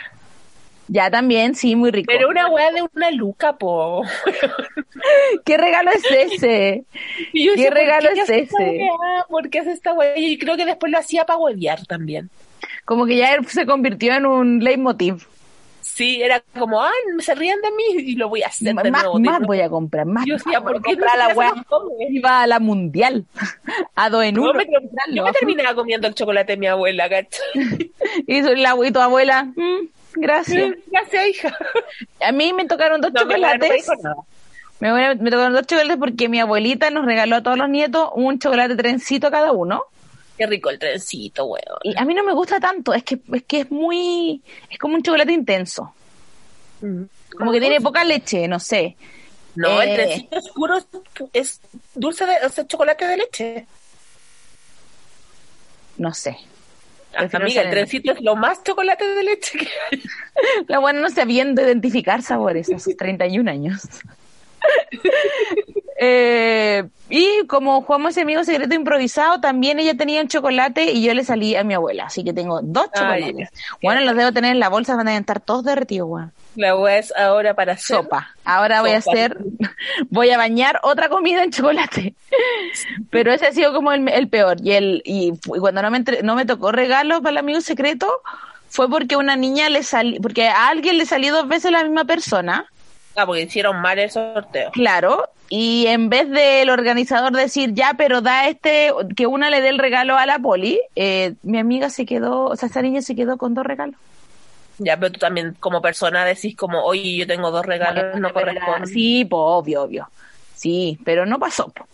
Ya 0.88 1.08
también, 1.08 1.54
sí, 1.54 1.76
muy 1.76 1.92
rico. 1.92 2.10
Pero 2.12 2.28
una 2.28 2.48
weá 2.48 2.72
de 2.72 2.82
una 2.82 3.10
luca, 3.12 3.52
po. 3.56 4.02
¿Qué 5.44 5.56
regalo 5.56 5.90
es 5.92 6.02
ese? 6.32 6.84
Yo 7.32 7.52
¿Qué 7.54 7.66
¿por 7.66 7.74
regalo 7.74 8.08
qué 8.12 8.20
es 8.22 8.30
ese? 8.30 8.54
weá? 8.58 9.24
¿Por 9.28 9.50
qué 9.50 9.60
hace 9.60 9.72
esta 9.72 9.92
weá? 9.92 10.18
Y 10.18 10.36
creo 10.38 10.56
que 10.56 10.64
después 10.64 10.90
lo 10.90 10.98
hacía 10.98 11.24
para 11.24 11.38
huevear 11.38 11.86
también. 11.86 12.28
Como 12.84 13.06
que 13.06 13.16
ya 13.16 13.36
se 13.46 13.66
convirtió 13.66 14.14
en 14.14 14.26
un 14.26 14.64
leitmotiv. 14.64 15.26
Sí, 16.00 16.22
era 16.22 16.42
como, 16.58 16.82
ay, 16.82 16.92
se 17.18 17.34
rían 17.34 17.60
de 17.60 17.70
mí 17.72 17.84
y 18.10 18.16
lo 18.16 18.30
voy 18.30 18.42
a 18.42 18.46
hacer 18.46 18.72
más 18.74 18.84
de 18.84 18.90
nuevo. 18.90 19.20
más 19.20 19.40
voy 19.42 19.60
a 19.60 19.68
comprar, 19.68 20.06
más, 20.06 20.24
Yo 20.24 20.36
decía, 20.36 20.62
¿por 20.62 20.80
qué 20.80 20.96
no 20.96 21.04
comprar 21.04 21.12
se 21.12 21.18
la 21.18 21.34
weá? 21.34 21.52
Iba 22.08 22.42
a 22.42 22.46
la 22.46 22.58
mundial. 22.58 23.26
A 23.94 24.08
dos 24.08 24.24
en 24.24 24.36
Yo 24.36 24.42
uno. 24.44 24.54
me, 24.54 24.64
yo 25.14 25.24
me 25.24 25.32
terminaba 25.32 25.74
comiendo 25.74 26.08
el 26.08 26.14
chocolate 26.14 26.52
de 26.52 26.56
mi 26.56 26.68
abuela, 26.68 27.06
¿cachai? 27.10 27.92
Y 28.26 28.42
soy 28.42 28.56
la 28.62 28.74
tu 28.90 28.98
abuela. 28.98 29.44
"Mm, 29.44 29.88
gracias. 30.14 30.72
Gracias, 30.86 31.28
hija. 31.28 31.54
A 32.26 32.32
mí 32.32 32.54
me 32.54 32.64
tocaron 32.64 33.02
dos 33.02 33.12
No, 33.12 33.20
no 33.20 33.26
chocolates. 33.28 33.86
Me, 34.78 35.14
me 35.16 35.30
tocaron 35.30 35.52
dos 35.52 35.66
chocolates 35.66 35.98
porque 35.98 36.30
mi 36.30 36.40
abuelita 36.40 36.88
nos 36.88 37.04
regaló 37.04 37.36
a 37.36 37.42
todos 37.42 37.58
los 37.58 37.68
nietos 37.68 38.08
un 38.14 38.38
chocolate 38.38 38.74
trencito 38.74 39.26
a 39.26 39.30
cada 39.30 39.52
uno. 39.52 39.82
Qué 40.40 40.46
rico 40.46 40.70
el 40.70 40.78
trencito, 40.78 41.44
weón. 41.44 41.80
Y 41.82 41.94
a 41.98 42.04
mí 42.06 42.14
no 42.14 42.24
me 42.24 42.32
gusta 42.32 42.58
tanto, 42.58 42.94
es 42.94 43.04
que 43.04 43.20
es 43.30 43.42
que 43.42 43.60
es 43.60 43.70
muy 43.70 44.40
es 44.70 44.78
como 44.78 44.94
un 44.94 45.02
chocolate 45.02 45.32
intenso, 45.34 45.92
como 46.80 47.52
que 47.52 47.60
tiene 47.60 47.78
poca 47.82 48.02
leche, 48.04 48.48
no 48.48 48.58
sé. 48.58 48.96
No, 49.54 49.82
el 49.82 49.90
Eh. 49.90 49.94
trencito 49.96 50.38
es 50.38 50.48
puro, 50.54 50.78
es 51.34 51.60
dulce 51.94 52.24
de, 52.24 52.36
o 52.46 52.48
sea, 52.48 52.66
chocolate 52.66 53.06
de 53.06 53.16
leche. 53.18 53.66
No 55.98 56.14
sé. 56.14 56.38
Ah, 57.12 57.18
Prefiero 57.18 57.44
Amiga, 57.44 57.62
el 57.62 57.70
trencito 57.70 58.12
es 58.12 58.22
lo 58.22 58.34
más 58.34 58.62
chocolate 58.64 59.06
de 59.06 59.22
leche 59.22 59.58
que 59.58 59.68
hay. 59.90 60.02
La 60.68 60.78
buena 60.78 61.00
no 61.00 61.10
sabiendo 61.10 61.60
identificar 61.60 62.22
sabores 62.22 62.72
a 62.72 62.78
sus 62.78 62.96
31 62.96 63.50
años. 63.50 63.82
Eh, 66.02 66.84
y 67.10 67.46
como 67.46 67.82
jugamos 67.82 68.12
ese 68.12 68.22
amigo 68.22 68.42
secreto 68.42 68.74
improvisado, 68.74 69.38
también 69.40 69.78
ella 69.78 69.94
tenía 69.94 70.22
un 70.22 70.28
chocolate 70.28 70.92
y 70.92 71.02
yo 71.02 71.12
le 71.12 71.24
salí 71.24 71.56
a 71.56 71.62
mi 71.62 71.74
abuela. 71.74 72.04
Así 72.06 72.24
que 72.24 72.32
tengo 72.32 72.60
dos 72.62 72.88
Ay, 72.94 73.20
chocolates. 73.22 73.50
Bueno, 73.82 74.00
los 74.00 74.16
debo 74.16 74.32
tener 74.32 74.52
en 74.52 74.60
la 74.60 74.70
bolsa, 74.70 74.96
van 74.96 75.08
a 75.08 75.16
estar 75.18 75.40
todos 75.40 75.62
derretidos, 75.64 76.08
weón. 76.08 76.32
La 76.56 76.74
weá 76.74 76.98
es 76.98 77.12
ahora 77.16 77.52
para 77.54 77.74
hacer 77.74 77.96
Sopa. 77.98 78.34
Ahora 78.44 78.80
voy 78.80 78.92
a 78.92 78.96
hacer, 78.98 79.36
voy 80.08 80.30
a 80.30 80.38
bañar 80.38 80.80
otra 80.82 81.10
comida 81.10 81.44
en 81.44 81.50
chocolate. 81.50 82.14
Pero 83.10 83.32
ese 83.32 83.46
ha 83.48 83.52
sido 83.52 83.74
como 83.74 83.92
el, 83.92 84.08
el 84.08 84.28
peor. 84.28 84.56
Y 84.62 84.72
el, 84.72 85.02
y 85.04 85.32
cuando 85.60 85.82
no 85.82 85.90
me, 85.90 85.98
entre- 85.98 86.22
no 86.22 86.34
me 86.34 86.46
tocó 86.46 86.72
regalo 86.72 87.20
para 87.20 87.32
el 87.32 87.38
amigo 87.38 87.60
secreto, 87.60 88.10
fue 88.68 88.88
porque 88.88 89.16
una 89.16 89.36
niña 89.36 89.68
le 89.68 89.82
salió, 89.82 90.20
porque 90.22 90.48
a 90.48 90.68
alguien 90.68 90.96
le 90.96 91.04
salió 91.04 91.34
dos 91.34 91.46
veces 91.46 91.70
la 91.72 91.82
misma 91.84 92.04
persona. 92.06 92.66
Ah, 93.16 93.26
porque 93.26 93.42
hicieron 93.42 93.80
mal 93.80 93.98
el 93.98 94.10
sorteo. 94.10 94.70
Claro, 94.70 95.28
y 95.48 95.86
en 95.88 96.08
vez 96.08 96.30
del 96.30 96.70
organizador 96.70 97.32
decir, 97.32 97.74
ya, 97.74 97.94
pero 97.98 98.20
da 98.20 98.48
este, 98.48 98.92
que 99.16 99.26
una 99.26 99.50
le 99.50 99.60
dé 99.60 99.68
el 99.68 99.78
regalo 99.78 100.16
a 100.16 100.24
la 100.24 100.38
poli, 100.38 100.80
eh, 100.94 101.34
mi 101.42 101.58
amiga 101.58 101.90
se 101.90 102.06
quedó, 102.06 102.44
o 102.44 102.56
sea, 102.56 102.68
esta 102.68 102.82
niña 102.82 103.02
se 103.02 103.16
quedó 103.16 103.36
con 103.36 103.54
dos 103.54 103.66
regalos. 103.66 103.96
Ya, 104.78 104.96
pero 104.96 105.12
tú 105.12 105.18
también 105.18 105.56
como 105.58 105.82
persona 105.82 106.24
decís 106.24 106.56
como, 106.56 106.82
oye, 106.84 107.16
yo 107.16 107.26
tengo 107.26 107.50
dos 107.50 107.66
regalos, 107.66 108.18
no 108.18 108.32
corresponde. 108.32 108.86
Sí, 108.86 109.24
pues 109.24 109.40
obvio, 109.44 109.82
obvio. 109.82 110.08
Sí, 110.54 110.98
pero 111.04 111.26
no 111.26 111.38
pasó. 111.38 111.68
po. 111.68 111.86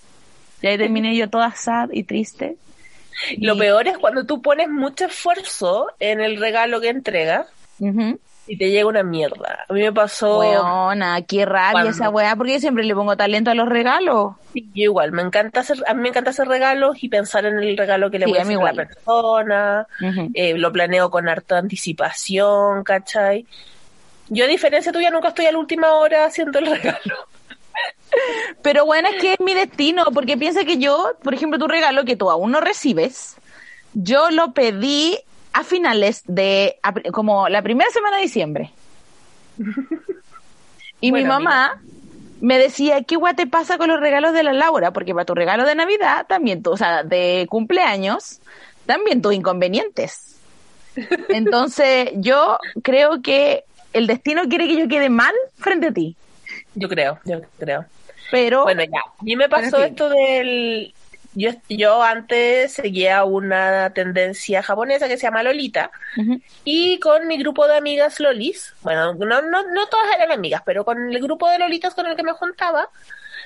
Y 0.61 0.67
ahí 0.67 0.79
terminé 0.79 1.17
yo 1.17 1.29
toda 1.31 1.53
sad 1.53 1.91
y 1.93 2.05
triste. 2.05 2.57
Lo 3.39 3.57
peor 3.57 3.89
es 3.89 3.97
cuando 3.99 4.25
tú 4.25 4.43
pones 4.43 4.69
mucho 4.69 5.07
esfuerzo 5.07 5.89
en 5.99 6.21
el 6.21 6.39
regalo 6.39 6.81
que 6.81 6.91
entregas 6.91 7.47
Ujú. 7.79 8.19
Y 8.49 8.57
te 8.59 8.71
llega 8.71 8.87
una 8.87 9.03
mierda. 9.03 9.65
A 9.69 9.73
mí 9.73 9.81
me 9.81 9.93
pasó... 9.93 10.39
Weona, 10.39 11.21
qué 11.23 11.45
rabia 11.45 11.73
Cuando- 11.73 11.91
esa 11.91 12.11
weá, 12.11 12.37
porque 12.37 12.55
yo 12.55 12.61
siempre 12.61 12.85
le 12.85 12.95
pongo 12.95 13.17
talento 13.17 13.51
a 13.51 13.55
los 13.55 13.69
regalos. 13.69 14.35
Sí, 14.53 14.69
yo 14.75 14.85
igual, 14.85 15.13
me 15.13 15.23
encanta 15.23 15.61
hacer, 15.61 15.79
a 15.87 15.95
mí 15.95 16.03
me 16.03 16.09
encanta 16.11 16.31
hacer 16.31 16.47
regalos 16.49 17.03
y 17.03 17.09
pensar 17.09 17.45
en 17.47 17.59
el 17.59 17.77
regalo 17.77 18.11
que 18.11 18.19
le 18.19 18.27
Sí, 18.27 18.31
voy 18.31 18.39
a 18.39 18.43
hacer 18.43 18.57
a 18.59 18.63
la 18.65 18.73
persona, 18.75 19.87
eh, 20.35 20.55
lo 20.57 20.73
planeo 20.73 21.11
con 21.11 21.29
harta 21.29 21.59
anticipación, 21.59 22.85
¿cachai? 22.85 23.47
Yo 24.29 24.45
a 24.45 24.49
diferencia 24.49 24.93
tuya 24.93 25.11
nunca 25.11 25.29
estoy 25.29 25.47
a 25.47 25.53
la 25.53 25.59
última 25.59 25.93
hora 25.95 26.25
haciendo 26.25 26.59
el 26.59 26.67
regalo. 26.83 27.01
Pero 28.63 28.87
bueno, 28.87 29.09
es 29.09 29.21
que 29.21 29.33
es 29.35 29.41
mi 29.41 29.55
destino, 29.55 30.05
porque 30.15 30.37
piensa 30.37 30.65
que 30.65 30.79
yo, 30.79 31.13
por 31.23 31.35
ejemplo, 31.35 31.59
tu 31.59 31.69
regalo 31.69 32.05
que 32.05 32.17
tú 32.17 32.31
aún 32.31 32.51
no 32.53 32.61
recibes, 32.61 33.37
yo 33.93 34.31
lo 34.31 34.53
pedí 34.53 35.19
a 35.57 35.65
finales 35.65 36.23
de, 36.27 36.79
a 36.83 36.93
como 37.13 37.49
la 37.49 37.63
primera 37.63 37.91
semana 37.91 38.17
de 38.17 38.23
diciembre. 38.23 38.71
Y 40.99 41.13
mi 41.13 41.25
mamá 41.25 41.79
me 42.41 42.59
decía, 42.59 43.03
¿qué 43.03 43.17
guay 43.17 43.35
te 43.35 43.47
pasa 43.47 43.77
con 43.77 43.89
los 43.89 44.01
regalos 44.01 44.33
de 44.33 44.43
la 44.43 44.55
Laura? 44.55 44.93
Porque 44.93 45.13
para 45.13 45.27
tu 45.27 45.35
regalo 45.35 45.67
de 45.67 45.75
Navidad 45.75 46.25
también 46.27 46.63
tú, 46.63 46.71
o 46.71 46.77
sea, 46.79 47.03
de 47.03 47.47
cumpleaños, 47.51 48.41
también 48.87 49.21
tus 49.21 49.35
inconvenientes. 49.35 50.41
Entonces, 51.29 52.13
yo 52.15 52.59
creo 52.83 53.21
que 53.21 53.65
el 53.93 54.07
destino 54.07 54.49
quiere 54.49 54.67
que 54.69 54.79
yo 54.79 54.89
quede 54.89 55.11
mal 55.11 55.35
frente 55.59 55.89
a 55.89 55.93
ti. 55.93 56.17
Yo 56.75 56.89
creo, 56.89 57.19
yo 57.27 57.43
creo. 57.59 57.85
Pero, 58.31 58.63
Bueno, 58.63 58.85
ya, 58.85 59.01
a 59.01 59.23
mí 59.23 59.37
me 59.37 59.51
pasó 59.51 59.83
esto 59.83 60.09
del... 60.09 60.95
Yo, 61.39 61.51
yo 61.69 62.03
antes 62.03 62.73
seguía 62.73 63.23
una 63.25 63.91
tendencia 63.91 64.63
japonesa 64.63 65.07
que 65.07 65.19
se 65.19 65.27
llama 65.27 65.43
Lolita 65.43 65.91
y 66.65 66.99
con 66.99 67.27
mi 67.27 67.37
grupo 67.37 67.69
de 67.69 67.77
amigas 67.77 68.21
lolis, 68.21 68.73
bueno, 68.81 69.13
no, 69.13 69.43
no, 69.43 69.63
no 69.71 69.87
todas 69.87 70.07
eran 70.17 70.33
amigas, 70.33 70.63
pero 70.65 70.83
con 70.87 71.13
el 71.13 71.21
grupo 71.23 71.47
de 71.51 71.59
lolitas 71.59 71.95
con 71.95 72.07
el 72.07 72.17
que 72.17 72.23
me 72.23 72.33
juntaba, 72.33 72.89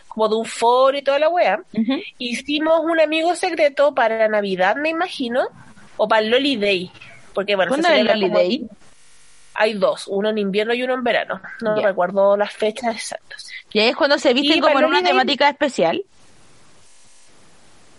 como 0.07 0.29
de 0.29 0.37
un 0.37 0.45
foro 0.45 0.97
y 0.97 1.03
toda 1.03 1.19
la 1.19 1.29
wea, 1.29 1.63
hicimos 2.19 2.81
un 2.85 3.01
amigo 3.01 3.35
secreto 3.35 3.93
para 3.93 4.29
Navidad, 4.29 4.77
me 4.77 4.91
imagino, 4.91 5.49
o 5.97 6.07
para 6.07 6.23
el 6.23 6.31
Loli 6.31 6.57
Day, 6.57 6.93
porque 7.35 7.57
bueno, 7.57 7.75
se 7.75 7.81
¿Cuándo 7.83 7.89
es 7.89 7.93
el 7.95 8.07
celebra 8.07 8.15
Loli 8.15 8.29
como- 8.29 8.39
Day? 8.39 8.69
Hay 9.55 9.75
dos, 9.75 10.05
uno 10.07 10.29
en 10.31 10.39
invierno 10.39 10.73
y 10.75 10.83
uno 10.85 10.95
en 10.95 11.03
verano, 11.03 11.41
no 11.61 11.77
Ya. 11.77 11.89
recuerdo 11.89 12.37
las 12.37 12.53
fechas 12.53 12.95
exactas. 12.95 13.51
Y 13.73 13.81
ahí 13.81 13.89
es 13.89 13.97
cuando 13.97 14.17
se 14.17 14.33
visten 14.33 14.61
como 14.61 14.79
en 14.79 14.85
una 14.85 15.03
Day- 15.03 15.11
temática 15.11 15.49
especial. 15.49 16.05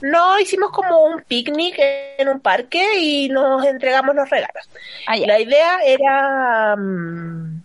No, 0.01 0.39
hicimos 0.39 0.71
como 0.71 1.05
un 1.05 1.21
picnic 1.21 1.75
en 2.17 2.29
un 2.29 2.39
parque 2.39 2.99
y 2.99 3.29
nos 3.29 3.63
entregamos 3.65 4.15
los 4.15 4.29
regalos. 4.29 4.69
Ah. 5.07 5.17
La 5.17 5.39
idea 5.39 5.79
era 5.85 6.75
mm, 6.75 7.61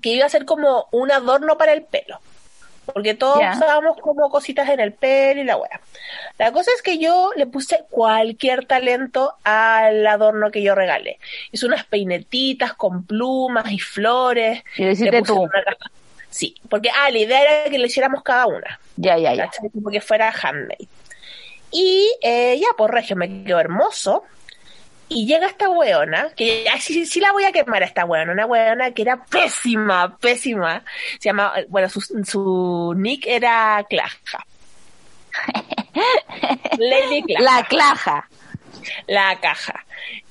que 0.00 0.10
iba 0.10 0.26
a 0.26 0.30
ser 0.30 0.44
como 0.44 0.88
un 0.90 1.10
adorno 1.10 1.56
para 1.56 1.72
el 1.72 1.82
pelo. 1.82 2.20
Porque 2.84 3.14
todos 3.14 3.38
usábamos 3.54 3.96
como 3.98 4.28
cositas 4.28 4.68
en 4.68 4.80
el 4.80 4.92
pelo 4.92 5.40
y 5.40 5.44
la 5.44 5.56
wea. 5.56 5.80
La 6.38 6.50
cosa 6.50 6.70
es 6.74 6.82
que 6.82 6.98
yo 6.98 7.30
le 7.36 7.46
puse 7.46 7.84
cualquier 7.88 8.66
talento 8.66 9.34
al 9.44 10.04
adorno 10.06 10.50
que 10.50 10.62
yo 10.62 10.74
regalé. 10.74 11.18
Hice 11.52 11.66
unas 11.66 11.84
peinetitas 11.84 12.74
con 12.74 13.06
plumas 13.06 13.70
y 13.70 13.78
flores. 13.78 14.64
Y 14.76 14.84
lo 14.84 14.90
hiciste 14.90 15.22
tú. 15.22 15.42
una 15.42 15.52
Sí, 16.28 16.54
porque 16.68 16.90
ah, 16.90 17.10
la 17.10 17.18
idea 17.18 17.42
era 17.42 17.70
que 17.70 17.78
lo 17.78 17.86
hiciéramos 17.86 18.22
cada 18.22 18.46
una. 18.46 18.80
Ya, 18.96 19.16
ya, 19.16 19.34
ya. 19.34 19.50
Como 19.72 19.90
que 19.90 20.00
fuera 20.00 20.32
handmade. 20.32 20.88
Y 21.72 22.12
eh, 22.22 22.58
ya, 22.60 22.68
por 22.76 22.92
regio, 22.92 23.16
me 23.16 23.44
quedó 23.44 23.58
hermoso. 23.58 24.24
Y 25.08 25.26
llega 25.26 25.46
esta 25.46 25.68
weona, 25.68 26.30
que 26.34 26.64
ya 26.64 26.80
sí, 26.80 27.04
sí 27.04 27.20
la 27.20 27.32
voy 27.32 27.44
a 27.44 27.52
quemar 27.52 27.82
a 27.82 27.86
esta 27.86 28.04
weona, 28.04 28.32
una 28.32 28.46
weona 28.46 28.92
que 28.92 29.02
era 29.02 29.22
pésima, 29.24 30.16
pésima. 30.16 30.82
Se 31.18 31.28
llama, 31.28 31.52
bueno, 31.68 31.88
su, 31.88 32.00
su 32.00 32.94
nick 32.96 33.26
era 33.26 33.84
Claja. 33.90 34.46
Lady 36.78 37.22
Claja. 37.22 37.42
La 37.42 37.64
claja. 37.64 38.28
La 39.06 39.40
caja. 39.40 39.84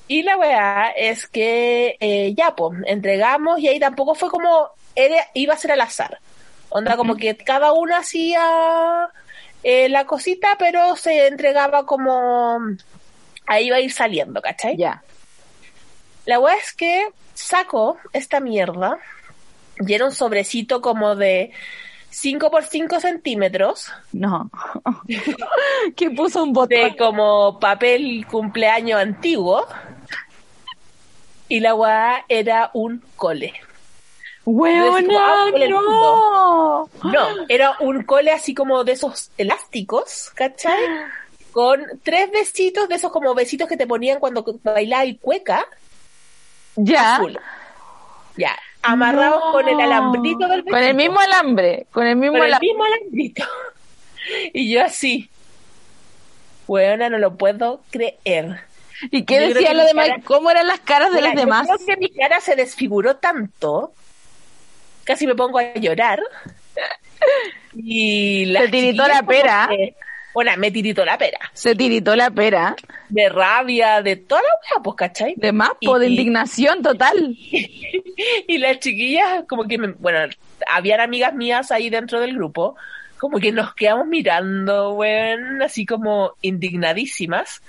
Y 0.08 0.22
la 0.22 0.36
weá 0.36 0.90
es 0.96 1.26
que 1.26 1.96
eh, 2.00 2.34
ya, 2.36 2.54
pues, 2.54 2.78
entregamos 2.86 3.60
y 3.60 3.68
ahí 3.68 3.80
tampoco 3.80 4.14
fue 4.14 4.30
como, 4.30 4.70
era, 4.94 5.28
iba 5.34 5.54
a 5.54 5.58
ser 5.58 5.72
al 5.72 5.80
azar. 5.80 6.18
Onda, 6.68 6.96
como 6.96 7.16
que 7.16 7.36
cada 7.36 7.72
uno 7.72 7.96
hacía 7.96 9.08
eh, 9.62 9.88
la 9.88 10.06
cosita, 10.06 10.56
pero 10.58 10.96
se 10.96 11.26
entregaba 11.26 11.86
como, 11.86 12.58
ahí 13.46 13.66
iba 13.66 13.76
a 13.76 13.80
ir 13.80 13.92
saliendo, 13.92 14.42
¿cachai? 14.42 14.76
Ya. 14.76 15.02
La 16.26 16.38
weá 16.38 16.56
es 16.56 16.72
que 16.72 17.08
saco 17.34 17.96
esta 18.12 18.40
mierda 18.40 18.98
y 19.78 19.94
era 19.94 20.04
un 20.04 20.12
sobrecito 20.12 20.80
como 20.80 21.16
de 21.16 21.50
5 22.10 22.50
por 22.50 22.64
5 22.64 23.00
centímetros 23.00 23.90
No. 24.12 24.50
que 25.96 26.10
puso 26.10 26.42
un 26.42 26.52
botón. 26.52 26.78
de 26.78 26.96
como 26.96 27.58
papel 27.58 28.26
cumpleaños 28.30 29.00
antiguo 29.00 29.66
y 31.48 31.60
la 31.60 31.74
weá 31.74 32.24
era 32.28 32.70
un 32.74 33.02
cole. 33.16 33.52
¡Hueona! 34.44 35.44
Después, 35.52 35.70
¡No! 35.70 36.88
No, 37.04 37.26
era 37.48 37.76
un 37.80 38.02
cole 38.02 38.32
así 38.32 38.54
como 38.54 38.82
de 38.84 38.92
esos 38.92 39.30
elásticos, 39.38 40.30
¿cachai? 40.34 40.78
Con 41.52 41.84
tres 42.02 42.30
besitos, 42.30 42.88
de 42.88 42.96
esos 42.96 43.12
como 43.12 43.34
besitos 43.34 43.68
que 43.68 43.76
te 43.76 43.86
ponían 43.86 44.18
cuando 44.18 44.44
bailaba 44.64 45.04
el 45.04 45.18
cueca, 45.18 45.66
Ya. 46.76 47.16
azul. 47.16 47.38
Ya, 48.36 48.56
amarrados 48.82 49.42
No. 49.44 49.52
con 49.52 49.68
el 49.68 49.80
alambrito 49.80 50.48
del 50.48 50.64
Con 50.64 50.74
el 50.76 50.80
besito. 50.80 50.96
mismo 50.96 51.20
alambre. 51.20 51.86
Con 51.92 52.06
el 52.06 52.16
mismo 52.16 52.38
Con 52.38 52.46
el 52.46 52.54
alambre. 52.54 52.68
mismo 52.68 52.84
alambrito. 52.84 53.44
Y 54.54 54.72
yo 54.72 54.82
así, 54.84 55.28
weona, 56.68 57.08
no 57.10 57.18
lo 57.18 57.34
puedo 57.36 57.80
creer. 57.90 58.60
¿Y 59.10 59.24
qué 59.24 59.48
Yo 59.48 59.54
decía 59.54 59.74
lo 59.74 59.84
demás? 59.84 60.08
cara- 60.08 60.22
¿Cómo 60.24 60.50
eran 60.50 60.68
las 60.68 60.80
caras 60.80 61.10
de 61.10 61.16
Mira, 61.16 61.28
los 61.28 61.34
yo 61.34 61.40
demás? 61.40 61.66
creo 61.66 61.86
que 61.86 61.96
mi 61.96 62.08
cara 62.10 62.40
se 62.40 62.54
desfiguró 62.54 63.16
tanto, 63.16 63.92
casi 65.04 65.26
me 65.26 65.34
pongo 65.34 65.58
a 65.58 65.74
llorar. 65.74 66.20
Y 67.74 68.46
la 68.46 68.62
Se 68.62 68.68
tiritó 68.68 69.06
la 69.06 69.22
pera. 69.22 69.70
Bueno, 70.34 70.50
me 70.56 70.70
tiritó 70.70 71.04
la 71.04 71.18
pera. 71.18 71.38
Se 71.52 71.74
tiritó 71.74 72.16
la 72.16 72.30
pera. 72.30 72.74
De 73.10 73.28
rabia, 73.28 74.00
de 74.02 74.16
toda 74.16 74.40
la 74.40 74.48
weá, 74.48 74.82
pues, 74.82 74.96
¿cachai? 74.96 75.34
De 75.36 75.52
más, 75.52 75.72
po, 75.80 75.98
de 75.98 76.08
indignación 76.08 76.82
total. 76.82 77.36
Y 78.46 78.58
las 78.58 78.78
chiquillas, 78.78 79.44
como 79.48 79.64
que, 79.64 79.78
me- 79.78 79.94
bueno, 79.94 80.18
habían 80.68 81.00
amigas 81.00 81.34
mías 81.34 81.72
ahí 81.72 81.88
dentro 81.90 82.20
del 82.20 82.34
grupo, 82.34 82.76
como 83.18 83.38
que 83.38 83.52
nos 83.52 83.74
quedamos 83.74 84.06
mirando, 84.06 84.92
weón, 84.92 85.62
así 85.62 85.86
como 85.86 86.34
indignadísimas. 86.42 87.62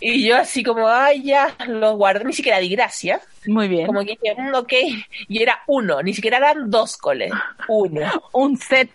Y 0.00 0.26
yo 0.28 0.36
así 0.36 0.62
como, 0.62 0.88
ay, 0.88 1.22
ya, 1.24 1.56
los 1.66 1.96
guardé, 1.96 2.24
ni 2.24 2.32
siquiera 2.32 2.58
di 2.58 2.68
gracias. 2.68 3.20
Muy 3.46 3.66
bien. 3.68 3.86
Como 3.86 4.00
que 4.00 4.16
dije, 4.22 4.34
"Mm, 4.36 4.54
ok, 4.54 4.72
y 5.28 5.42
era 5.42 5.60
uno, 5.66 6.02
ni 6.02 6.14
siquiera 6.14 6.36
eran 6.36 6.70
dos 6.70 6.96
coles, 6.96 7.32
uno, 7.68 8.00
Un 8.32 8.56
set. 8.56 8.90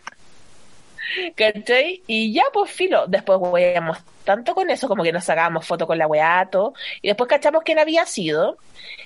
¿cachai? 1.36 2.01
Y 2.08 2.34
ya, 2.34 2.43
pues 2.54 2.72
filo, 2.72 3.06
después 3.08 3.38
weamos 3.41 3.97
tanto 4.24 4.56
con 4.56 4.70
eso, 4.70 4.88
como 4.88 5.04
que 5.04 5.12
nos 5.12 5.26
sacábamos 5.26 5.66
foto 5.68 5.86
con 5.86 5.97
la 5.97 6.08
weá, 6.08 6.47
todo, 6.49 6.74
y 7.01 7.10
después 7.10 7.28
cachamos 7.30 7.62
quién 7.64 7.78
había 7.80 8.06
sido, 8.06 8.58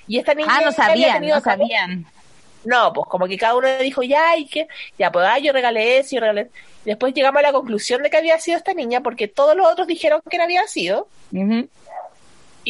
y 0.06 0.18
esta 0.18 0.34
niña 0.34 0.48
Ah, 0.50 0.60
no 0.64 0.72
sabían, 0.72 1.22
no 1.22 1.28
como- 1.30 1.40
sabían. 1.40 2.06
No, 2.64 2.92
pues 2.92 3.06
como 3.08 3.26
que 3.26 3.36
cada 3.38 3.56
uno 3.56 3.68
dijo, 3.78 4.02
ya, 4.02 4.36
y 4.36 4.46
que, 4.46 4.68
ya, 4.98 5.10
pues, 5.10 5.26
ah, 5.28 5.38
yo 5.38 5.52
regalé 5.52 5.98
eso, 5.98 6.16
yo 6.16 6.20
regalé. 6.20 6.50
Después 6.84 7.14
llegamos 7.14 7.38
a 7.38 7.42
la 7.42 7.52
conclusión 7.52 8.02
de 8.02 8.10
que 8.10 8.16
había 8.16 8.38
sido 8.38 8.58
esta 8.58 8.74
niña, 8.74 9.00
porque 9.00 9.26
todos 9.28 9.56
los 9.56 9.66
otros 9.66 9.86
dijeron 9.86 10.20
que 10.28 10.38
no 10.38 10.44
había 10.44 10.66
sido. 10.66 11.08
Ujú. 11.32 11.68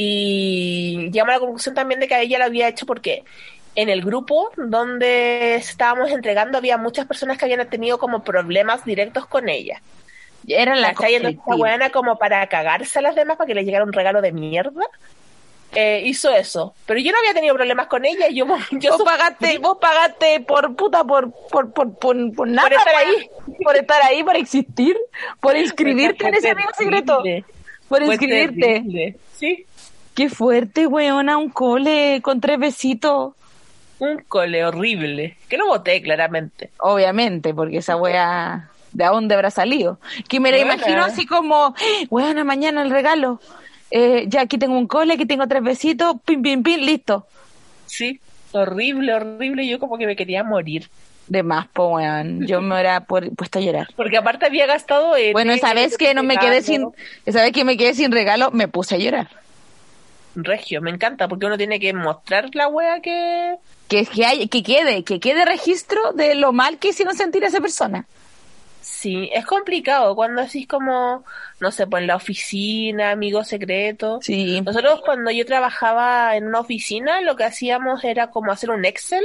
Y 0.01 1.11
llegamos 1.11 1.30
a 1.32 1.36
la 1.38 1.40
conclusión 1.40 1.74
también 1.74 1.99
de 1.99 2.07
que 2.07 2.20
ella 2.20 2.38
lo 2.38 2.44
había 2.44 2.68
hecho 2.68 2.86
porque 2.86 3.24
en 3.74 3.88
el 3.88 4.03
grupo 4.03 4.51
donde 4.57 5.57
estábamos 5.57 6.12
entregando 6.12 6.57
había 6.57 6.78
muchas 6.78 7.05
personas 7.07 7.36
que 7.36 7.46
habían 7.46 7.68
tenido 7.68 7.99
como 7.99 8.22
problemas 8.22 8.84
directos 8.84 9.26
con 9.26 9.49
ella. 9.49 9.82
Era 10.46 10.76
la 10.76 10.90
esta 10.90 11.57
weona 11.57 11.90
como 11.90 12.16
para 12.16 12.46
cagarse 12.46 13.01
a 13.01 13.03
las 13.03 13.16
demás 13.16 13.36
para 13.38 13.49
que 13.49 13.55
le 13.55 13.64
llegara 13.64 13.84
un 13.84 13.92
regalo 13.92 14.22
de 14.22 14.30
mierda. 14.32 14.82
eh, 15.74 16.03
hizo 16.05 16.30
eso. 16.30 16.74
Pero 16.86 17.01
yo 17.01 17.11
no 17.12 17.18
había 17.18 17.34
tenido 17.34 17.55
problemas 17.57 17.88
con 17.88 18.05
ella. 18.05 18.28
Yo, 18.30 18.46
yo 18.70 18.92
Vos 18.92 19.03
pagaste, 19.05 19.59
vos 19.59 19.78
pagaste 19.80 20.40
por 20.40 20.76
puta, 20.76 21.03
por, 21.05 21.32
por, 21.51 21.72
por, 21.72 21.99
por, 21.99 22.34
por 22.34 22.49
nada. 22.49 22.68
estar 22.68 22.94
weón. 22.94 23.09
ahí. 23.16 23.30
Por 23.64 23.76
estar 23.76 24.03
ahí, 24.03 24.22
por 24.22 24.36
existir, 24.36 24.96
por 25.40 25.57
inscribirte 25.57 26.28
en 26.28 26.34
ese 26.34 26.51
amigo 26.51 26.70
secreto. 26.76 27.22
Por 27.88 28.03
inscribirte. 28.03 29.16
Sí, 29.36 29.66
Qué 30.19 30.29
fuerte, 30.29 30.89
weona, 30.89 31.37
un 31.37 31.49
cole 31.49 32.19
con 32.23 32.41
tres 32.41 32.59
besitos. 32.59 33.35
un 34.01 34.19
cole 34.27 34.64
horrible. 34.64 35.37
Que 35.49 35.57
no 35.57 35.69
voté, 35.69 36.03
claramente. 36.03 36.71
Obviamente, 36.81 37.55
porque 37.55 37.77
esa 37.79 37.97
wea, 37.97 38.69
¿de 38.93 39.05
a 39.05 39.11
dónde 39.11 39.37
habrá 39.37 39.51
salido? 39.53 40.01
Que 40.29 40.41
me 40.41 40.51
la 40.51 40.59
imagino 40.59 41.05
así 41.05 41.25
como, 41.25 41.73
weona, 42.11 42.43
mañana 42.43 42.83
el 42.83 42.91
regalo. 42.91 43.41
Eh, 43.93 44.25
ya 44.27 44.41
aquí 44.41 44.59
tengo 44.59 44.77
un 44.77 44.89
cole, 44.89 45.14
aquí 45.14 45.25
tengo 45.25 45.47
tres 45.47 45.62
besitos, 45.62 46.16
pim, 46.25 46.43
pim, 46.43 46.64
pim, 46.64 46.81
listo. 46.81 47.27
Sí, 47.87 48.19
horrible, 48.51 49.14
horrible. 49.14 49.69
Yo 49.69 49.79
como 49.79 49.99
que 49.99 50.07
me 50.07 50.16
quería 50.16 50.43
morir. 50.43 50.89
De 51.29 51.45
más, 51.45 51.69
po, 51.69 51.91
weón. 51.95 52.45
Yo 52.47 52.61
me 52.61 52.75
hubiera 52.75 53.01
pu- 53.07 53.35
puesto 53.37 53.61
a 53.61 53.62
llorar. 53.62 53.87
Porque 53.95 54.16
aparte 54.16 54.47
había 54.47 54.66
gastado 54.66 55.16
en... 55.16 55.33
Bueno, 55.33 55.53
esa 55.53 55.75
vez 55.75 55.97
que 55.97 56.12
no 56.12 56.25
me 56.25 56.39
quedé 56.39 56.61
sin, 56.62 56.89
esa 57.25 57.41
vez 57.43 57.53
que 57.53 57.64
me 57.64 57.77
quedé 57.77 57.95
sin 57.95 58.11
regalo, 58.11 58.51
me 58.51 58.66
puse 58.66 58.97
a 58.97 58.99
llorar. 58.99 59.29
Regio, 60.45 60.80
me 60.82 60.91
encanta, 60.91 61.28
porque 61.28 61.47
uno 61.47 61.57
tiene 61.59 61.78
que 61.80 61.93
mostrar 61.93 62.49
la 62.55 62.68
wea 62.68 63.01
que... 63.01 63.57
Que, 63.89 64.05
que, 64.07 64.24
hay, 64.26 64.49
que 64.49 64.62
quede, 64.62 65.03
que 65.05 65.18
quede 65.20 65.45
registro 65.45 66.12
de 66.12 66.34
lo 66.34 66.53
mal 66.53 66.78
que 66.78 66.89
hicieron 66.89 67.16
sentir 67.16 67.45
a 67.45 67.49
esa 67.49 67.61
persona. 67.61 68.07
Sí, 68.80 69.30
es 69.32 69.47
complicado 69.47 70.14
cuando 70.16 70.43
decís 70.43 70.66
como, 70.66 71.24
no 71.61 71.70
sé, 71.70 71.86
pues 71.86 72.01
en 72.03 72.07
la 72.09 72.16
oficina, 72.16 73.11
amigo 73.12 73.45
secreto. 73.45 74.18
Sí. 74.22 74.61
Nosotros 74.61 75.01
cuando 75.05 75.30
yo 75.30 75.47
trabajaba 75.47 76.36
en 76.36 76.47
una 76.49 76.61
oficina, 76.61 77.20
lo 77.20 77.36
que 77.36 77.45
hacíamos 77.45 78.03
era 78.05 78.30
como 78.30 78.51
hacer 78.51 78.70
un 78.70 78.84
Excel 78.84 79.24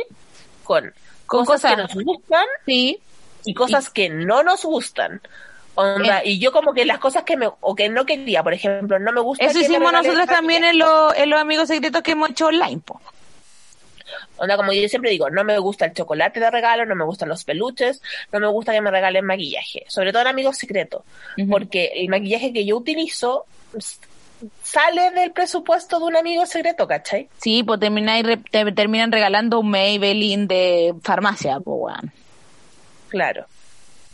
con, 0.63 0.93
Con 1.25 1.45
cosas, 1.45 1.71
cosas. 1.73 1.75
que 1.75 1.95
nos 1.97 2.05
gustan 2.05 2.45
Sí. 2.65 2.99
y 3.45 3.53
cosas 3.53 3.89
que 3.89 4.09
no 4.09 4.43
nos 4.43 4.63
gustan. 4.63 5.21
Onda, 5.75 6.21
y 6.23 6.37
yo 6.39 6.51
como 6.51 6.73
que 6.73 6.85
las 6.85 6.99
cosas 6.99 7.23
que 7.23 7.35
me, 7.35 7.49
o 7.59 7.75
que 7.75 7.89
no 7.89 8.05
quería, 8.05 8.43
por 8.43 8.53
ejemplo, 8.53 8.99
no 8.99 9.11
me 9.11 9.21
gusta. 9.21 9.43
Eso 9.45 9.53
que 9.59 9.65
hicimos 9.65 9.91
nosotros 9.91 10.27
también 10.27 10.63
en, 10.63 10.77
los 10.77 11.15
en 11.17 11.29
los 11.29 11.39
amigos 11.39 11.67
secretos 11.67 12.01
que 12.03 12.11
hemos 12.11 12.29
hecho 12.29 12.47
online, 12.47 12.79
po. 12.85 13.01
Onda, 14.37 14.57
como 14.57 14.71
yo 14.73 14.87
siempre 14.89 15.09
digo, 15.11 15.29
no 15.29 15.43
me 15.43 15.57
gusta 15.57 15.85
el 15.85 15.93
chocolate 15.93 16.39
de 16.39 16.51
regalo, 16.51 16.85
no 16.85 16.95
me 16.95 17.03
gustan 17.05 17.29
los 17.29 17.43
peluches, 17.43 18.01
no 18.31 18.39
me 18.39 18.47
gusta 18.47 18.71
que 18.71 18.81
me 18.81 18.91
regalen 18.91 19.25
maquillaje, 19.25 19.85
sobre 19.87 20.11
todo 20.11 20.21
en 20.23 20.27
amigos 20.27 20.57
secretos, 20.57 21.03
porque 21.49 21.91
el 21.95 22.09
maquillaje 22.09 22.51
que 22.53 22.65
yo 22.65 22.77
utilizo 22.77 23.45
sale 24.61 25.11
del 25.11 25.31
presupuesto 25.31 25.99
de 25.99 26.05
un 26.05 26.15
amigo 26.17 26.45
secreto, 26.45 26.87
¿cachai? 26.87 27.29
Sí, 27.37 27.63
pues 27.63 27.79
termináis 27.79 28.25
re- 28.25 28.37
te 28.37 28.71
terminan 28.73 29.11
regalando 29.11 29.59
un 29.59 29.69
Maybelline 29.71 30.47
de 30.47 30.93
farmacia, 31.01 31.59
pues 31.59 31.77
weón. 31.79 32.11
Claro. 33.09 33.45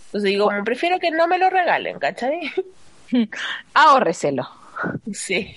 Entonces 0.10 0.30
digo, 0.30 0.50
prefiero 0.66 0.98
que 1.00 1.12
no 1.12 1.28
me 1.28 1.38
lo 1.38 1.52
regalen, 1.52 2.00
¿cachai? 2.00 2.52
Ahórreselo. 3.76 4.50
Sí. 5.14 5.56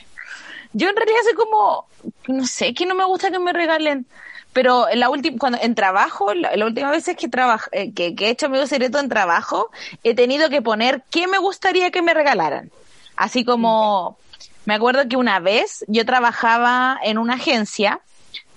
Yo 0.75 0.91
en 0.91 0.97
realidad 0.97 1.21
soy 1.25 1.35
como, 1.35 1.87
no 2.29 2.47
sé, 2.47 2.75
que 2.75 2.85
no 2.85 2.95
me 2.95 3.05
gusta 3.05 3.31
que 3.31 3.39
me 3.39 3.55
regalen. 3.55 4.07
Pero 4.53 4.91
en 4.91 5.01
la 5.01 5.09
última, 5.09 5.39
cuando 5.39 5.59
en 5.63 5.75
trabajo, 5.75 6.35
la, 6.35 6.55
la 6.55 6.67
última 6.67 6.91
vez 6.91 7.11
que, 7.17 7.29
trabaj, 7.29 7.69
eh, 7.73 7.95
que, 7.95 8.15
que 8.15 8.27
he 8.27 8.31
hecho 8.31 8.47
amigos 8.47 8.69
secreto 8.69 8.99
en 8.99 9.09
trabajo, 9.09 9.71
he 10.05 10.15
tenido 10.15 10.51
que 10.51 10.61
poner 10.61 11.03
qué 11.11 11.27
me 11.27 11.39
gustaría 11.39 11.91
que 11.91 12.03
me 12.03 12.13
regalaran. 12.13 12.71
Así 13.17 13.47
como, 13.47 14.19
me 14.67 14.75
acuerdo 14.75 15.09
que 15.09 15.17
una 15.17 15.41
vez 15.41 15.85
yo 15.89 16.05
trabajaba 16.05 16.99
en 17.03 17.17
una 17.17 17.35
agencia, 17.35 18.01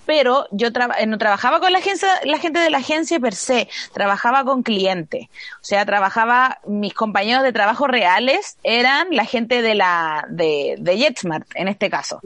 pero 0.06 0.48
yo 0.52 0.72
traba- 0.72 0.96
eh, 1.00 1.06
no 1.06 1.18
trabajaba 1.18 1.60
con 1.60 1.72
la 1.72 1.80
agencia, 1.80 2.08
la 2.24 2.38
gente 2.38 2.60
de 2.60 2.70
la 2.70 2.78
agencia 2.78 3.20
per 3.20 3.36
se, 3.36 3.68
trabajaba 3.94 4.44
con 4.44 4.64
clientes. 4.64 5.28
O 5.56 5.64
sea, 5.64 5.86
trabajaba, 5.86 6.60
mis 6.66 6.94
compañeros 6.94 7.44
de 7.44 7.54
trabajo 7.54 7.88
reales 7.88 8.58
eran 8.64 9.08
la 9.12 9.26
gente 9.26 9.62
de 9.62 9.76
la, 9.76 10.26
de, 10.30 10.76
de 10.78 10.98
JetSmart, 10.98 11.48
en 11.56 11.68
este 11.68 11.90
caso. 11.90 12.20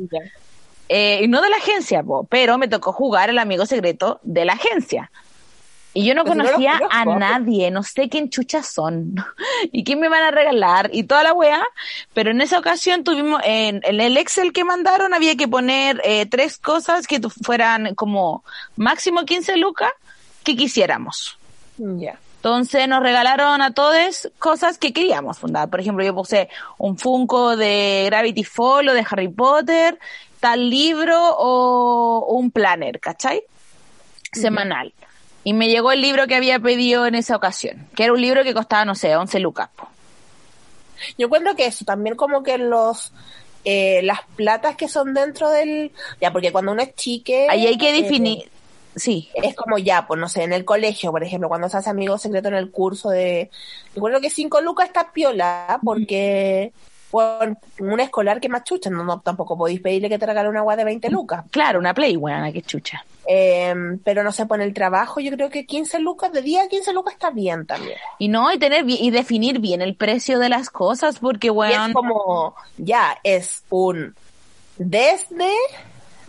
Eh, 0.89 1.19
y 1.23 1.27
no 1.27 1.41
de 1.41 1.49
la 1.49 1.57
agencia, 1.57 2.01
po, 2.03 2.23
pero 2.23 2.57
me 2.57 2.67
tocó 2.67 2.91
jugar 2.91 3.29
el 3.29 3.37
amigo 3.37 3.65
secreto 3.65 4.19
de 4.23 4.45
la 4.45 4.53
agencia. 4.53 5.11
Y 5.93 6.05
yo 6.05 6.13
no 6.13 6.23
Pues 6.23 6.33
si 6.33 6.37
no 6.37 6.43
conocía 6.45 6.79
a 6.91 7.03
conozco. 7.03 7.19
nadie, 7.19 7.71
no 7.71 7.81
sé 7.81 8.09
quién 8.09 8.29
chuchas 8.29 8.67
son 8.67 9.15
y 9.71 9.83
quién 9.83 9.99
me 9.99 10.07
van 10.07 10.23
a 10.23 10.31
regalar 10.31 10.89
y 10.93 11.03
toda 11.03 11.23
la 11.23 11.33
weá, 11.33 11.63
pero 12.13 12.31
en 12.31 12.41
esa 12.41 12.59
ocasión 12.59 13.03
tuvimos, 13.03 13.41
en, 13.43 13.81
en 13.83 13.99
el 13.99 14.17
Excel 14.17 14.53
que 14.53 14.63
mandaron 14.63 15.13
había 15.13 15.35
que 15.35 15.47
poner 15.47 15.99
eh, 16.03 16.27
tres 16.27 16.59
cosas 16.59 17.07
que 17.07 17.19
fueran 17.43 17.95
como 17.95 18.43
máximo 18.75 19.25
15 19.25 19.57
lucas 19.57 19.91
que 20.43 20.55
quisiéramos. 20.55 21.37
Ya. 21.77 22.19
Entonces 22.39 22.87
nos 22.87 23.03
regalaron 23.03 23.61
a 23.61 23.73
todos 23.73 24.29
cosas 24.39 24.77
que 24.77 24.93
queríamos 24.93 25.39
fundar. 25.39 25.69
Por 25.69 25.81
ejemplo, 25.81 26.05
yo 26.05 26.15
puse 26.15 26.49
un 26.77 26.97
Funko 26.97 27.57
de 27.57 28.03
Gravity 28.05 28.45
Fall 28.45 28.87
o 28.89 28.93
de 28.93 29.05
Harry 29.09 29.27
Potter, 29.27 29.99
tal 30.39 30.69
libro 30.69 31.19
o 31.37 32.27
un 32.33 32.49
planner, 32.51 33.01
¿cachai? 33.01 33.43
Semanal. 34.31 34.93
Y 35.49 35.53
me 35.53 35.67
llegó 35.67 35.91
el 35.91 35.99
libro 35.99 36.27
que 36.27 36.35
había 36.35 36.59
pedido 36.59 37.07
en 37.07 37.15
esa 37.15 37.35
ocasión, 37.35 37.87
que 37.95 38.03
era 38.03 38.13
un 38.13 38.21
libro 38.21 38.43
que 38.43 38.53
costaba, 38.53 38.85
no 38.85 38.93
sé, 38.93 39.15
11 39.15 39.39
lucas. 39.39 39.71
Yo 41.17 41.25
encuentro 41.25 41.55
que 41.55 41.65
eso, 41.65 41.85
también 41.85 42.15
como 42.15 42.43
que 42.43 42.59
los 42.59 43.11
eh, 43.65 44.01
las 44.03 44.19
platas 44.35 44.75
que 44.75 44.87
son 44.87 45.15
dentro 45.15 45.49
del... 45.49 45.91
Ya, 46.21 46.31
porque 46.31 46.51
cuando 46.51 46.73
uno 46.73 46.83
es 46.83 46.93
chique... 46.93 47.47
Ahí 47.49 47.65
hay 47.65 47.79
que 47.79 47.89
eh, 47.89 48.03
definir, 48.03 48.51
sí, 48.95 49.31
es 49.33 49.55
como 49.55 49.79
ya, 49.79 50.05
pues 50.05 50.19
no 50.19 50.29
sé, 50.29 50.43
en 50.43 50.53
el 50.53 50.65
colegio, 50.65 51.09
por 51.09 51.23
ejemplo, 51.23 51.49
cuando 51.49 51.67
se 51.67 51.77
hace 51.77 51.89
amigo 51.89 52.19
secreto 52.19 52.49
en 52.49 52.53
el 52.53 52.69
curso 52.69 53.09
de... 53.09 53.49
Recuerdo 53.95 54.21
que 54.21 54.29
5 54.29 54.61
lucas 54.61 54.85
está 54.85 55.11
piola, 55.11 55.79
porque 55.83 56.73
bueno, 57.11 57.57
un 57.79 57.99
escolar 57.99 58.39
que 58.39 58.49
más 58.49 58.63
chucha, 58.63 58.89
no, 58.89 59.03
no, 59.03 59.19
tampoco 59.21 59.57
podéis 59.57 59.81
pedirle 59.81 60.09
que 60.09 60.19
te 60.19 60.25
regale 60.25 60.49
una 60.49 60.59
agua 60.59 60.75
de 60.75 60.83
20 60.83 61.09
lucas. 61.09 61.45
claro, 61.51 61.79
una 61.79 61.93
Play, 61.93 62.15
buena, 62.15 62.51
qué 62.51 62.61
chucha. 62.61 63.03
Eh, 63.27 63.73
pero 64.03 64.23
no 64.23 64.31
sé, 64.31 64.45
pues 64.45 64.59
en 64.59 64.67
el 64.67 64.73
trabajo 64.73 65.19
yo 65.19 65.31
creo 65.31 65.49
que 65.49 65.65
15 65.65 65.99
lucas, 65.99 66.31
de 66.31 66.41
día 66.41 66.63
a 66.63 66.67
15 66.67 66.93
lucas 66.93 67.13
está 67.13 67.29
bien 67.29 67.65
también. 67.65 67.97
Y 68.17 68.27
no, 68.27 68.51
y 68.51 68.57
tener 68.57 68.85
y 68.87 69.11
definir 69.11 69.59
bien 69.59 69.81
el 69.81 69.95
precio 69.95 70.39
de 70.39 70.49
las 70.49 70.69
cosas, 70.69 71.19
porque, 71.19 71.47
Y 71.47 71.51
bueno, 71.51 71.87
es 71.87 71.93
como, 71.93 72.55
ya, 72.77 73.17
es 73.23 73.63
un 73.69 74.15
desde 74.79 75.51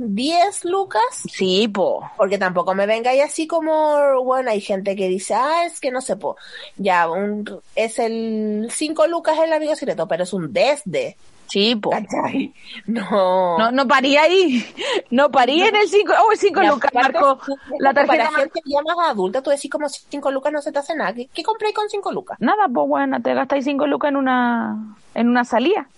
10 0.02 0.64
lucas 0.64 1.02
sí, 1.30 1.68
po. 1.68 2.08
Porque 2.16 2.38
tampoco 2.38 2.74
me 2.74 2.86
vengáis 2.86 3.22
así 3.22 3.46
como, 3.46 4.22
bueno, 4.24 4.50
hay 4.50 4.60
gente 4.60 4.96
que 4.96 5.08
dice, 5.08 5.34
ah, 5.34 5.64
es 5.66 5.78
que 5.78 5.90
no 5.90 6.00
sé, 6.00 6.16
po, 6.16 6.36
ya, 6.76 7.08
un, 7.10 7.44
es 7.76 7.98
el 7.98 8.68
5 8.70 9.06
lucas 9.08 9.38
el 9.38 9.52
amigo 9.52 9.76
secreto, 9.76 10.08
pero 10.08 10.22
es 10.24 10.32
un 10.32 10.52
desde. 10.52 11.16
Sí, 11.48 11.74
po. 11.74 11.90
¿Cachai? 11.90 12.54
No. 12.86 13.58
No, 13.58 13.70
no 13.72 13.86
paría 13.88 14.22
ahí. 14.22 14.64
No 15.10 15.30
paría 15.30 15.66
en 15.66 15.76
el 15.76 15.88
5. 15.88 16.12
Oh, 16.24 16.32
el 16.32 16.38
5 16.38 16.62
Y 16.62 16.66
lucas, 16.68 16.94
Marco. 16.94 17.38
La 17.80 17.92
Para 17.92 18.06
tarjeta. 18.06 18.30
mar- 18.30 18.40
gente 18.42 18.60
ya 18.64 18.80
más 18.82 19.08
adulta, 19.10 19.42
tú 19.42 19.50
decís 19.50 19.70
como 19.70 19.88
5 19.88 20.30
lucas 20.30 20.52
no 20.52 20.62
se 20.62 20.70
te 20.72 20.78
hace 20.78 20.94
nada. 20.94 21.12
¿Qué, 21.12 21.28
qué 21.34 21.42
compráis 21.42 21.74
con 21.74 21.88
5 21.90 22.12
lucas? 22.12 22.38
Nada, 22.40 22.68
pues 22.72 22.88
bueno, 22.88 23.20
te 23.20 23.34
gastáis 23.34 23.64
5 23.64 23.86
lucas 23.88 24.10
en 24.10 24.16
una, 24.16 24.96
en 25.14 25.28
una 25.28 25.44
salida. 25.44 25.88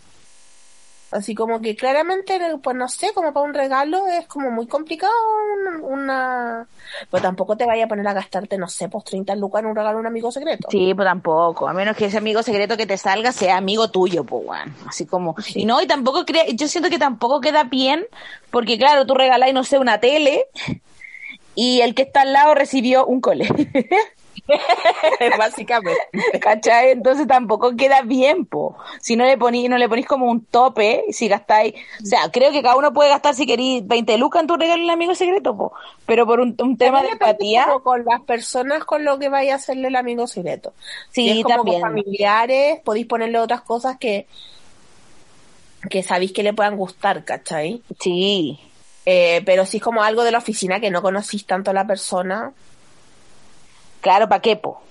Así 1.13 1.35
como 1.35 1.61
que 1.61 1.77
claramente, 1.77 2.39
pues 2.63 2.75
no 2.77 2.89
sé, 2.89 3.13
como 3.15 3.33
para 3.33 3.45
un 3.47 3.53
regalo 3.55 4.07
es 4.09 4.27
como 4.27 4.51
muy 4.51 4.67
complicado 4.67 5.13
un- 5.67 5.85
una... 5.85 6.67
Pero 7.11 7.23
tampoco 7.23 7.57
te 7.57 7.67
vaya 7.67 7.85
a 7.85 7.89
poner 7.89 8.07
a 8.09 8.13
gastarte, 8.15 8.57
no 8.59 8.67
sé, 8.69 8.89
pues 8.89 9.05
30 9.05 9.35
lucas 9.37 9.61
en 9.63 9.67
un 9.69 9.77
regalo 9.77 9.99
a 9.99 10.01
un 10.01 10.07
amigo 10.07 10.33
secreto. 10.33 10.69
Sí, 10.71 10.93
pues 10.95 11.07
tampoco. 11.07 11.69
A 11.69 11.73
menos 11.75 11.97
que 11.97 12.07
ese 12.07 12.19
amigo 12.19 12.43
secreto 12.43 12.77
que 12.77 12.87
te 12.87 12.97
salga 12.97 13.31
sea 13.31 13.59
amigo 13.59 13.91
tuyo, 13.91 14.25
pues 14.25 14.45
bueno. 14.47 14.73
Así 14.89 15.07
como. 15.07 15.37
Y 15.55 15.65
no, 15.67 15.81
y 15.83 15.87
tampoco 15.87 16.25
crea, 16.25 16.47
yo 16.53 16.67
siento 16.67 16.89
que 16.91 16.99
tampoco 16.99 17.41
queda 17.41 17.65
bien, 17.65 18.07
porque 18.51 18.79
claro, 18.79 19.07
tú 19.07 19.15
regaláis, 19.15 19.53
no 19.55 19.65
sé, 19.65 19.79
una 19.79 20.01
tele, 20.01 20.47
y 21.55 21.81
el 21.83 21.95
que 21.95 22.03
está 22.03 22.23
al 22.23 22.33
lado 22.33 22.55
recibió 22.55 23.05
un 23.07 23.21
cole. 23.21 23.47
Básicamente. 25.39 26.01
¿Cachai? 26.41 26.91
Entonces 26.91 27.26
tampoco 27.26 27.76
queda 27.76 28.03
bien, 28.03 28.45
po. 28.47 28.76
Si 29.01 29.16
no 29.16 29.24
le 29.24 29.37
ponís, 29.39 29.68
no 29.68 29.78
le 29.78 29.89
ponís 29.89 30.07
como 30.07 30.26
un 30.26 30.45
tope, 30.45 31.05
si 31.11 31.28
gastáis, 31.28 31.74
o 32.03 32.07
sea, 32.07 32.30
creo 32.33 32.53
que 32.53 32.62
cada 32.62 32.76
uno 32.76 32.93
puede 32.93 33.11
gastar 33.11 33.35
si 33.35 33.47
queréis 33.47 33.87
20 33.87 34.18
lucas 34.18 34.43
en 34.43 34.49
tu 34.49 34.57
regalo 34.57 34.83
en 34.83 34.91
amigo 34.91 35.14
secreto, 35.14 35.57
po. 35.57 35.72
Pero 36.07 36.26
por 36.26 36.41
un, 36.41 36.55
un 36.59 36.76
tema 36.76 37.03
de 37.03 37.11
empatía, 37.11 37.68
con 37.83 38.05
las 38.05 38.20
personas 38.22 38.85
con 38.85 39.05
lo 39.05 39.18
que 39.18 39.28
vaya 39.28 39.55
a 39.55 39.57
hacerle 39.57 39.89
el 39.89 39.97
amigo 39.97 40.26
secreto. 40.26 40.72
Sí, 41.11 41.28
si 41.28 41.39
es 41.39 41.45
como 41.45 41.57
también. 41.57 41.80
con 41.80 41.91
familiares, 41.91 42.80
podéis 42.85 43.07
ponerle 43.07 43.39
otras 43.39 43.62
cosas 43.62 43.97
que 43.99 44.26
que 45.91 46.03
sabéis 46.05 46.33
que 46.33 46.45
le 46.45 46.53
puedan 46.53 46.76
gustar, 46.76 47.24
¿cachai? 47.24 47.83
sí. 47.99 48.59
Eh, 49.05 49.43
pero 49.45 49.66
si 49.66 49.78
es 49.78 49.83
como 49.83 50.03
algo 50.03 50.22
de 50.22 50.30
la 50.30 50.39
oficina 50.39 50.80
que 50.80 50.91
no 50.91 51.03
conocís 51.03 51.45
tanto 51.47 51.70
a 51.70 51.74
la 51.74 51.87
persona. 51.87 52.53
Claro, 54.03 54.29
¿para 54.29 54.43
qué, 54.43 54.57
po? 54.57 54.83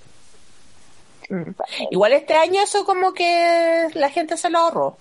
mm. 1.30 1.51
Igual 1.91 2.14
este 2.14 2.34
año 2.34 2.62
eso 2.62 2.86
como 2.86 3.14
que 3.14 3.88
la 3.93 4.09
gente 4.09 4.38
se 4.38 4.49
lo 4.49 4.57
ahorró. 4.59 4.97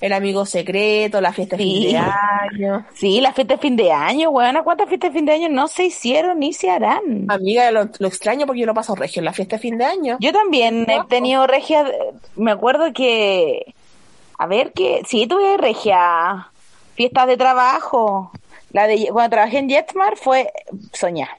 el 0.00 0.12
amigo 0.12 0.44
secreto, 0.44 1.20
la 1.20 1.32
fiesta 1.32 1.56
de 1.56 1.62
fin 1.64 1.82
de 1.92 1.96
año. 1.98 2.86
Sí, 2.94 3.20
la 3.22 3.32
fiesta 3.32 3.54
de 3.54 3.60
fin 3.60 3.76
de 3.76 3.90
año, 3.92 4.30
weón. 4.30 4.62
¿Cuántas 4.64 4.88
fiestas 4.88 5.12
de 5.12 5.18
fin 5.18 5.24
de 5.26 5.32
año 5.32 5.48
no 5.48 5.66
se 5.68 5.84
hicieron 5.86 6.38
ni 6.40 6.52
se 6.52 6.70
harán? 6.70 7.26
Amiga, 7.28 7.70
lo, 7.70 7.88
lo 7.98 8.08
extraño 8.08 8.46
porque 8.46 8.60
yo 8.60 8.66
lo 8.66 8.74
paso 8.74 8.94
regio 8.94 9.20
en 9.20 9.24
la 9.26 9.32
fiesta 9.32 9.56
de 9.56 9.62
fin 9.62 9.78
de 9.78 9.84
año. 9.86 10.16
Yo 10.20 10.32
también 10.32 10.86
he 10.90 11.02
tenido 11.08 11.46
regia. 11.46 11.84
Me 12.36 12.50
acuerdo 12.52 12.92
que. 12.92 13.74
A 14.38 14.46
ver, 14.46 14.72
que. 14.72 15.02
Sí, 15.06 15.26
tuve 15.26 15.56
regia. 15.56 16.48
Fiestas 16.96 17.26
de 17.26 17.36
trabajo. 17.38 18.30
La 18.72 18.86
de 18.86 19.08
cuando 19.10 19.30
trabajé 19.30 19.58
en 19.58 19.68
Jetmar 19.70 20.16
fue 20.16 20.52
soñar. 20.92 21.30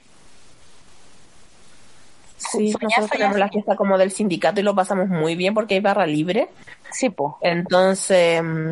Sí, 2.38 2.72
Soñar, 2.72 2.84
nosotros 2.84 2.92
soñar, 2.92 3.10
tenemos 3.10 3.38
la 3.38 3.50
fiesta 3.50 3.76
como 3.76 3.98
del 3.98 4.12
sindicato 4.12 4.60
y 4.60 4.64
lo 4.64 4.76
pasamos 4.76 5.08
muy 5.08 5.36
bien 5.36 5.54
porque 5.54 5.76
hay 5.76 5.80
barra 5.80 6.06
libre. 6.06 6.50
Sí, 6.92 7.10
po. 7.10 7.38
Entonces, 7.42 8.42
mm, 8.44 8.72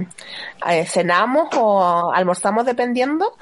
eh, 0.69 0.85
cenamos 0.85 1.49
o 1.57 2.11
almorzamos 2.13 2.65
dependiendo 2.65 3.33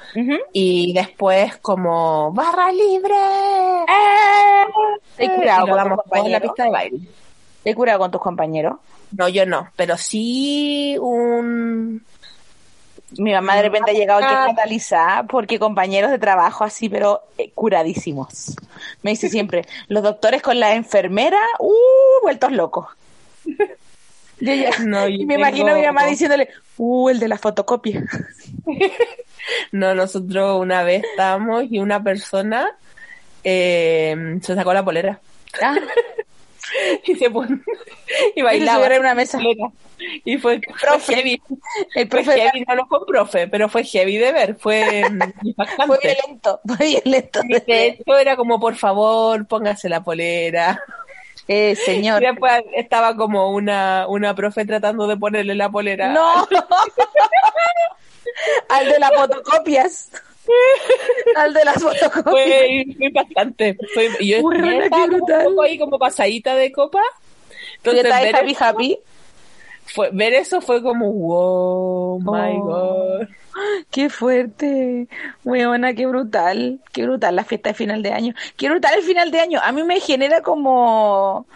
y 0.52 0.92
después 0.92 1.56
como 1.58 2.32
barra 2.32 2.70
libre. 2.72 3.14
He 5.18 5.24
Eh, 5.26 5.30
curado 5.34 5.66
con 5.66 5.96
tus 5.96 6.18
en 6.26 6.32
la 6.32 6.40
pista 6.40 6.64
de 6.64 6.70
baile. 6.70 6.98
He 7.64 7.74
curado 7.74 7.98
con 8.00 8.10
tus 8.10 8.20
compañeros. 8.20 8.76
No, 9.16 9.28
yo 9.28 9.44
no, 9.46 9.68
pero 9.76 9.96
sí 9.96 10.96
un... 11.00 12.04
Mi 13.18 13.32
mamá 13.32 13.56
de 13.56 13.62
repente 13.62 13.90
ha 13.90 13.94
llegado 13.94 14.24
aquí 14.24 14.34
fatalizada 14.50 15.22
porque 15.24 15.58
compañeros 15.58 16.10
de 16.10 16.18
trabajo 16.18 16.64
así, 16.64 16.88
pero 16.88 17.22
eh, 17.38 17.50
curadísimos. 17.54 18.56
Me 19.02 19.10
dice 19.10 19.28
siempre, 19.28 19.66
los 19.88 20.02
doctores 20.02 20.42
con 20.42 20.58
la 20.60 20.74
enfermera, 20.74 21.40
uh, 21.58 21.72
vueltos 22.22 22.52
locos. 22.52 22.86
Yo 24.40 24.54
ya- 24.54 24.70
No, 24.84 25.06
yo 25.06 25.14
y 25.22 25.26
me 25.26 25.34
imagino 25.34 25.70
a 25.72 25.74
mi 25.76 25.82
mamá 25.82 26.04
diciéndole, 26.06 26.48
uh, 26.78 27.08
el 27.10 27.20
de 27.20 27.28
la 27.28 27.38
fotocopia. 27.38 28.04
No, 29.72 29.92
nosotros 29.94 30.60
una 30.60 30.84
vez 30.84 31.02
estábamos 31.04 31.64
y 31.68 31.80
una 31.80 32.00
persona 32.02 32.76
eh, 33.42 34.38
se 34.40 34.54
sacó 34.54 34.72
la 34.72 34.84
polera 34.84 35.18
Ah, 35.60 35.74
y 37.04 37.14
se 37.16 37.30
puso 37.30 37.52
y 38.34 38.40
y 38.40 38.42
bailaba. 38.42 38.86
en 38.86 39.00
una 39.00 39.14
mesa. 39.14 39.38
Y 40.24 40.38
fue, 40.38 40.60
fue 40.66 40.74
Profe. 40.80 41.14
heavy. 41.14 41.42
El 41.94 42.08
Fue 42.08 42.22
profe 42.22 42.40
heavy, 42.40 42.64
no, 42.66 42.74
no 42.74 42.86
fue 42.86 43.06
profe, 43.06 43.48
pero 43.48 43.68
fue 43.68 43.84
heavy 43.84 44.16
de 44.18 44.32
ver, 44.32 44.56
fue 44.56 45.04
mm, 45.08 45.18
fue 45.86 45.98
violento, 46.02 46.60
fue 46.66 46.86
violento. 46.86 47.40
Y 47.48 47.56
hecho 47.72 48.16
era 48.18 48.36
como, 48.36 48.58
por 48.60 48.74
favor, 48.76 49.46
póngase 49.46 49.88
la 49.88 50.02
polera. 50.02 50.80
Eh, 51.48 51.72
Y 51.72 51.76
señor. 51.76 52.20
después 52.20 52.62
estaba 52.76 53.16
como 53.16 53.50
una, 53.50 54.06
una 54.08 54.34
profe 54.34 54.64
tratando 54.64 55.06
de 55.08 55.16
ponerle 55.16 55.54
la 55.56 55.68
polera. 55.70 56.08
No. 56.12 56.46
Al 58.68 58.86
de 58.88 58.98
las 58.98 59.12
fotocopias. 59.14 60.10
Al 61.36 61.54
de 61.54 61.64
las 61.64 61.82
fotocopias. 61.82 62.24
Fue, 62.24 62.84
fue 62.96 63.06
impactante. 63.06 63.76
Fue, 63.94 64.08
yo 64.20 64.50
Rana, 64.50 64.84
estaba 64.84 65.04
un 65.06 65.20
poco 65.20 65.62
ahí 65.62 65.78
como 65.78 65.98
pasadita 65.98 66.54
de 66.54 66.70
copa. 66.72 67.00
¿Tú 67.82 67.90
Entonces, 67.90 68.22
ver, 68.22 68.36
happy 68.36 68.56
happy? 68.58 68.98
fue- 69.86 70.10
ver 70.12 70.34
eso 70.34 70.60
fue 70.60 70.82
como, 70.82 71.12
wow, 71.12 72.20
my 72.20 72.56
Oh. 72.58 72.64
god. 72.64 73.28
Qué 73.90 74.08
fuerte. 74.08 75.08
Weona, 75.44 75.92
qué 75.94 76.06
brutal. 76.06 76.80
Qué 76.92 77.02
brutal 77.04 77.36
la 77.36 77.44
fiesta 77.44 77.70
de 77.70 77.74
final 77.74 78.02
de 78.02 78.12
año. 78.12 78.34
Qué 78.56 78.68
brutal 78.70 78.94
el 78.96 79.02
final 79.02 79.30
de 79.30 79.40
año. 79.40 79.60
A 79.62 79.72
mí 79.72 79.82
me 79.82 80.00
genera 80.00 80.40
como... 80.40 81.46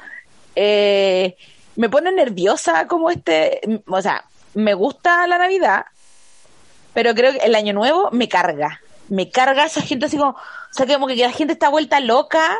eh, 0.54 1.36
me 1.76 1.88
pone 1.88 2.12
nerviosa 2.12 2.86
como 2.86 3.10
este... 3.10 3.60
O 3.86 4.02
sea, 4.02 4.24
me 4.54 4.74
gusta 4.74 5.26
la 5.26 5.38
Navidad, 5.38 5.86
pero 6.94 7.14
creo 7.14 7.32
que 7.32 7.38
el 7.38 7.54
año 7.54 7.72
nuevo 7.72 8.10
me 8.12 8.28
carga. 8.28 8.80
Me 9.08 9.30
carga 9.30 9.64
esa 9.64 9.80
gente 9.82 10.06
así 10.06 10.16
como... 10.16 10.30
O 10.32 10.72
sea, 10.72 10.86
como 10.86 11.06
que 11.06 11.16
la 11.16 11.32
gente 11.32 11.52
está 11.54 11.68
vuelta 11.68 12.00
loca 12.00 12.58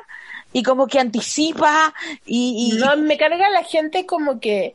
y 0.52 0.62
como 0.62 0.86
que 0.86 0.98
anticipa 1.00 1.92
y... 2.24 2.72
y- 2.74 2.78
No, 2.78 2.96
me 2.96 3.16
carga 3.18 3.50
la 3.50 3.62
gente 3.64 4.06
como 4.06 4.40
que 4.40 4.74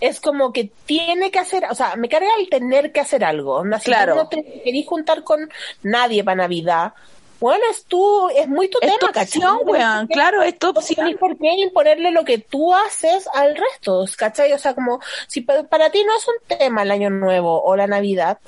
es 0.00 0.18
como 0.20 0.52
que 0.52 0.68
tiene 0.84 1.30
que 1.30 1.38
hacer, 1.38 1.64
o 1.70 1.74
sea, 1.76 1.94
me 1.94 2.08
carga 2.08 2.26
el 2.38 2.48
tener 2.48 2.90
que 2.90 2.98
hacer 3.00 3.22
algo. 3.22 3.56
Onda, 3.58 3.78
si 3.78 3.84
Claro. 3.84 4.16
no 4.16 4.28
te 4.28 4.42
querís 4.64 4.84
juntar 4.86 5.22
con 5.22 5.48
nadie 5.84 6.24
para 6.24 6.34
Navidad, 6.36 6.92
bueno, 7.38 7.62
es 7.70 7.84
tú, 7.84 8.28
es 8.30 8.48
muy 8.48 8.68
tu 8.68 8.78
es 8.80 8.88
tema, 8.98 9.12
tu 9.12 9.20
opción, 9.20 9.42
No 9.64 9.70
weón. 9.72 10.06
Claro, 10.08 10.42
es 10.42 10.58
tu 10.58 10.72
No 10.72 10.78
opción. 10.80 11.06
tenés 11.06 11.18
por 11.20 11.36
qué 11.38 11.52
imponerle 11.54 12.10
lo 12.10 12.24
que 12.24 12.38
tú 12.38 12.74
haces 12.74 13.28
al 13.32 13.56
resto, 13.56 14.04
¿cachai? 14.16 14.52
O 14.52 14.58
sea, 14.58 14.74
como, 14.74 15.00
si 15.28 15.40
pa- 15.42 15.62
para 15.64 15.90
ti 15.90 16.02
no 16.04 16.16
es 16.16 16.26
un 16.26 16.56
tema 16.58 16.82
el 16.82 16.90
año 16.90 17.10
nuevo 17.10 17.62
o 17.62 17.76
la 17.76 17.86
Navidad, 17.86 18.38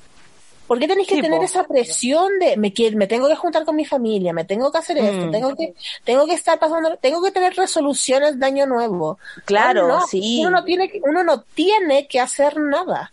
¿por 0.66 0.78
qué 0.78 0.88
tenés 0.88 1.06
que 1.06 1.20
tener 1.20 1.42
esa 1.42 1.64
presión 1.64 2.38
de 2.38 2.56
me, 2.56 2.72
quiero, 2.72 2.96
me 2.96 3.06
tengo 3.06 3.28
que 3.28 3.36
juntar 3.36 3.64
con 3.64 3.76
mi 3.76 3.84
familia, 3.84 4.32
me 4.32 4.44
tengo 4.44 4.70
que 4.72 4.78
hacer 4.78 4.98
esto, 4.98 5.26
Mm. 5.26 5.30
tengo 5.30 5.54
que, 5.56 5.74
tengo 6.04 6.26
que 6.26 6.34
estar 6.34 6.58
pasando, 6.58 6.96
tengo 6.96 7.22
que 7.22 7.30
tener 7.30 7.54
resoluciones 7.54 8.38
de 8.38 8.46
año 8.46 8.66
nuevo? 8.66 9.18
Claro, 9.44 9.88
No, 9.88 10.06
sí. 10.06 10.38
Uno 10.40 10.50
no 10.50 10.64
tiene 10.64 10.88
que, 10.88 11.00
uno 11.04 11.22
no 11.22 11.40
tiene 11.42 12.06
que 12.06 12.20
hacer 12.20 12.56
nada. 12.58 13.12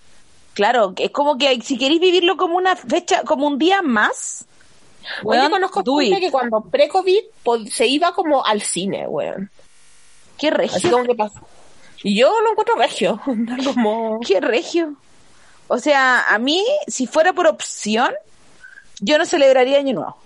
Claro, 0.53 0.93
es 0.97 1.11
como 1.11 1.37
que 1.37 1.61
si 1.61 1.77
queréis 1.77 2.01
vivirlo 2.01 2.37
como 2.37 2.57
una 2.57 2.75
fecha, 2.75 3.23
como 3.23 3.47
un 3.47 3.57
día 3.57 3.81
más, 3.81 4.45
Oye, 5.23 5.39
weón, 5.39 5.51
conozco 5.51 5.83
gente 5.97 6.19
que 6.19 6.31
cuando 6.31 6.61
pre-COVID 6.61 7.23
se 7.69 7.87
iba 7.87 8.13
como 8.13 8.45
al 8.45 8.61
cine, 8.61 9.07
weón. 9.07 9.49
Qué 10.37 10.47
Así 10.47 10.57
regio, 10.57 10.91
como 10.91 11.05
que 11.05 11.15
pasó. 11.15 11.39
Y 12.03 12.15
yo 12.17 12.31
lo 12.41 12.51
encuentro 12.51 12.75
regio. 12.75 13.21
como... 13.65 14.19
qué 14.21 14.39
regio. 14.41 14.95
O 15.73 15.79
sea, 15.79 16.25
a 16.27 16.37
mí, 16.37 16.61
si 16.85 17.07
fuera 17.07 17.31
por 17.31 17.47
opción, 17.47 18.11
yo 18.99 19.17
no 19.17 19.25
celebraría 19.25 19.77
Año 19.77 19.93
Nuevo. 19.93 20.17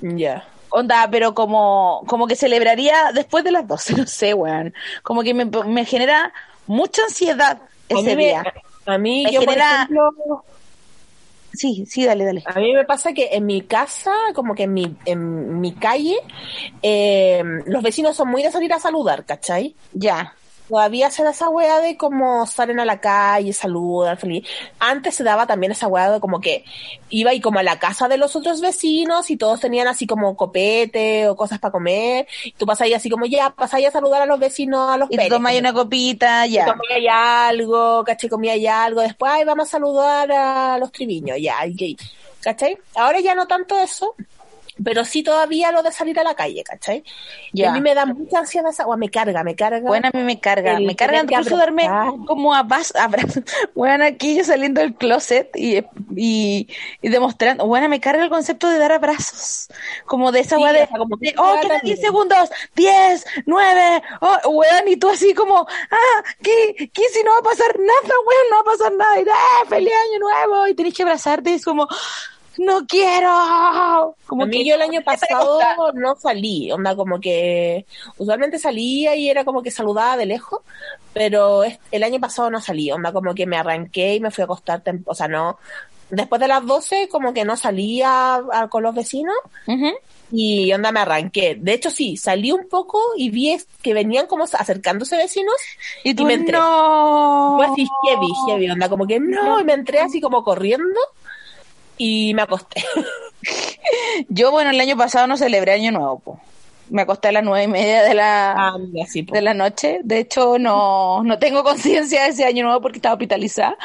Ya. 0.00 0.46
Onda, 0.68 1.08
pero 1.10 1.34
como, 1.34 2.04
como 2.06 2.28
que 2.28 2.36
celebraría 2.36 3.10
después 3.12 3.42
de 3.42 3.50
las 3.50 3.66
12, 3.66 3.94
no 3.96 4.06
sé, 4.06 4.34
weón. 4.34 4.72
Como 5.02 5.24
que 5.24 5.34
me, 5.34 5.46
me 5.46 5.84
genera 5.84 6.32
mucha 6.68 7.02
ansiedad 7.02 7.58
ese 7.88 8.14
día. 8.14 8.44
me, 8.86 8.92
a 8.94 8.98
mí 8.98 9.24
Me 9.24 9.32
yo, 9.32 9.42
por 9.42 9.58
ejemplo, 9.58 10.44
Sí, 11.52 11.84
sí, 11.88 12.04
dale, 12.04 12.24
dale. 12.24 12.44
a 12.46 12.60
mí 12.60 12.72
me 12.72 12.84
pasa 12.84 13.12
que 13.12 13.30
en 13.32 13.46
mi 13.46 13.62
casa, 13.62 14.12
como 14.32 14.54
que 14.54 14.64
en 14.64 14.74
mi, 14.74 14.94
en 15.06 15.58
mi 15.58 15.72
calle, 15.72 16.18
eh, 16.82 17.42
los 17.64 17.82
vecinos 17.82 18.14
son 18.14 18.28
muy 18.28 18.44
de 18.44 18.52
salir 18.52 18.72
a 18.72 18.78
saludar, 18.78 19.24
¿cachai? 19.24 19.74
Ya. 19.92 20.36
Todavía 20.68 21.10
se 21.10 21.22
da 21.22 21.30
esa 21.30 21.48
weá 21.48 21.78
de 21.80 21.96
como 21.96 22.44
salen 22.46 22.80
a 22.80 22.84
la 22.84 23.00
calle, 23.00 23.52
saludan, 23.52 24.18
feliz. 24.18 24.46
Antes 24.80 25.14
se 25.14 25.22
daba 25.22 25.46
también 25.46 25.70
esa 25.72 25.86
weá 25.86 26.10
de 26.10 26.20
como 26.20 26.40
que 26.40 26.64
iba 27.08 27.32
y 27.32 27.40
como 27.40 27.60
a 27.60 27.62
la 27.62 27.78
casa 27.78 28.08
de 28.08 28.16
los 28.18 28.34
otros 28.34 28.60
vecinos 28.60 29.30
y 29.30 29.36
todos 29.36 29.60
tenían 29.60 29.86
así 29.86 30.06
como 30.06 30.36
copete 30.36 31.28
o 31.28 31.36
cosas 31.36 31.60
para 31.60 31.70
comer. 31.72 32.26
Y 32.44 32.52
tú 32.52 32.66
pasas 32.66 32.82
ahí 32.86 32.94
así 32.94 33.08
como 33.08 33.26
ya, 33.26 33.50
pasas 33.50 33.74
ahí 33.74 33.84
a 33.84 33.90
saludar 33.92 34.22
a 34.22 34.26
los 34.26 34.40
vecinos, 34.40 34.90
a 34.90 34.96
los 34.96 35.08
Y 35.10 35.28
tomáis 35.28 35.60
una 35.60 35.72
copita, 35.72 36.46
ya. 36.46 36.66
ya 37.02 37.48
algo, 37.48 38.02
¿cachai? 38.04 38.28
Comía 38.28 38.56
ya 38.56 38.84
algo, 38.84 39.02
después, 39.02 39.30
ay, 39.32 39.44
vamos 39.44 39.68
a 39.68 39.70
saludar 39.70 40.32
a 40.32 40.78
los 40.78 40.90
triviños, 40.90 41.38
ya, 41.40 41.64
y- 41.66 41.96
¿cachai? 42.40 42.76
Ahora 42.96 43.20
ya 43.20 43.34
no 43.34 43.46
tanto 43.46 43.78
eso, 43.78 44.14
pero 44.82 45.04
sí 45.04 45.22
todavía 45.22 45.72
lo 45.72 45.82
de 45.82 45.92
salir 45.92 46.18
a 46.20 46.24
la 46.24 46.34
calle, 46.34 46.62
¿cachai? 46.62 47.02
Y 47.52 47.64
a 47.64 47.72
mí 47.72 47.80
me 47.80 47.94
da 47.94 48.04
mucha 48.06 48.40
ansiedad 48.40 48.70
esa, 48.70 48.86
o 48.86 48.96
me 48.96 49.08
carga, 49.08 49.42
me 49.42 49.54
carga. 49.54 49.86
Bueno, 49.86 50.08
a 50.12 50.16
mí 50.16 50.22
me 50.22 50.38
carga, 50.38 50.78
me 50.78 50.94
carga 50.94 51.22
incluso 51.22 51.56
darme 51.56 51.88
como 52.26 52.54
abrazos. 52.54 52.96
Bueno, 53.74 54.04
aquí 54.06 54.36
yo 54.36 54.44
saliendo 54.44 54.80
del 54.80 54.94
closet 54.94 55.50
y, 55.56 55.78
y, 56.14 56.68
y 57.00 57.08
demostrando, 57.08 57.66
bueno, 57.66 57.88
me 57.88 58.00
carga 58.00 58.22
el 58.24 58.30
concepto 58.30 58.68
de 58.68 58.78
dar 58.78 58.92
abrazos, 58.92 59.68
como 60.04 60.32
de 60.32 60.40
esa 60.40 60.56
Sí, 60.56 60.62
sea, 60.62 60.88
como 60.88 61.16
que 61.18 61.30
de, 61.30 61.34
oh, 61.38 61.54
quedan 61.54 61.78
también. 61.78 61.96
10 61.96 62.00
segundos, 62.00 62.50
10, 62.74 63.24
9, 63.46 64.02
oh, 64.20 64.50
weón, 64.50 64.88
y 64.88 64.96
tú 64.96 65.08
así 65.08 65.34
como, 65.34 65.66
ah, 65.68 66.22
¿qué, 66.42 66.90
qué 66.92 67.02
si 67.12 67.22
no 67.22 67.32
va 67.32 67.38
a 67.38 67.42
pasar 67.42 67.78
nada, 67.78 68.14
weón, 68.26 68.50
no 68.50 68.56
va 68.56 68.60
a 68.60 68.76
pasar 68.76 68.92
nada, 68.92 69.20
y 69.20 69.22
¡eh, 69.22 69.68
feliz 69.68 69.92
año 70.10 70.18
nuevo! 70.20 70.66
Y 70.68 70.74
tenés 70.74 70.94
que 70.94 71.02
abrazarte 71.02 71.50
y 71.50 71.54
es 71.54 71.64
como, 71.64 71.88
no 72.58 72.86
quiero, 72.86 74.16
como 74.26 74.44
a 74.44 74.46
mí 74.46 74.58
que 74.58 74.64
yo 74.64 74.74
el 74.76 74.82
año 74.82 75.02
pasado 75.02 75.60
no 75.94 76.16
salí, 76.16 76.70
onda 76.72 76.96
como 76.96 77.20
que 77.20 77.86
usualmente 78.18 78.58
salía 78.58 79.14
y 79.16 79.28
era 79.28 79.44
como 79.44 79.62
que 79.62 79.70
saludaba 79.70 80.16
de 80.16 80.26
lejos, 80.26 80.60
pero 81.12 81.62
el 81.64 82.02
año 82.02 82.20
pasado 82.20 82.50
no 82.50 82.60
salí, 82.60 82.90
onda 82.90 83.12
como 83.12 83.34
que 83.34 83.46
me 83.46 83.56
arranqué 83.56 84.14
y 84.14 84.20
me 84.20 84.30
fui 84.30 84.42
a 84.42 84.46
acostar, 84.46 84.82
o 85.04 85.14
sea, 85.14 85.28
no, 85.28 85.58
después 86.10 86.40
de 86.40 86.48
las 86.48 86.64
12 86.64 87.08
como 87.08 87.34
que 87.34 87.44
no 87.44 87.56
salía 87.56 88.40
con 88.70 88.82
los 88.82 88.94
vecinos 88.94 89.34
y 90.30 90.72
onda 90.72 90.92
me 90.92 91.00
arranqué. 91.00 91.56
De 91.58 91.72
hecho 91.72 91.90
sí, 91.90 92.16
salí 92.16 92.52
un 92.52 92.68
poco 92.68 93.00
y 93.16 93.30
vi 93.30 93.56
que 93.82 93.94
venían 93.94 94.26
como 94.26 94.44
acercándose 94.44 95.16
vecinos 95.16 95.54
Y 96.04 96.14
tú 96.14 96.24
me 96.24 96.34
entré. 96.34 96.58
no. 96.58 97.54
Fue 97.56 97.66
así 97.66 97.88
heavy, 98.04 98.28
heavy, 98.46 98.70
onda 98.70 98.88
como 98.88 99.06
que 99.06 99.20
no, 99.20 99.60
y 99.60 99.64
me 99.64 99.72
entré 99.72 100.00
así 100.00 100.20
como 100.20 100.42
corriendo 100.42 101.00
y 101.98 102.34
me 102.34 102.42
acosté. 102.42 102.84
Yo, 104.28 104.50
bueno, 104.50 104.70
el 104.70 104.80
año 104.80 104.96
pasado 104.96 105.26
no 105.26 105.36
celebré 105.36 105.72
Año 105.72 105.92
Nuevo, 105.92 106.18
po. 106.18 106.40
Me 106.88 107.02
acosté 107.02 107.28
a 107.28 107.32
las 107.32 107.42
nueve 107.42 107.64
y 107.64 107.68
media 107.68 108.02
de 108.04 108.14
la, 108.14 108.52
Ah, 108.52 108.78
mira, 108.78 109.06
sí, 109.06 109.22
po. 109.24 109.34
de 109.34 109.42
la 109.42 109.54
noche. 109.54 110.00
De 110.04 110.18
hecho, 110.18 110.58
no, 110.58 111.22
no 111.24 111.38
tengo 111.38 111.64
conciencia 111.64 112.22
de 112.22 112.28
ese 112.28 112.44
año 112.44 112.64
nuevo 112.64 112.80
porque 112.80 112.98
estaba 112.98 113.14
hospitalizada. 113.14 113.76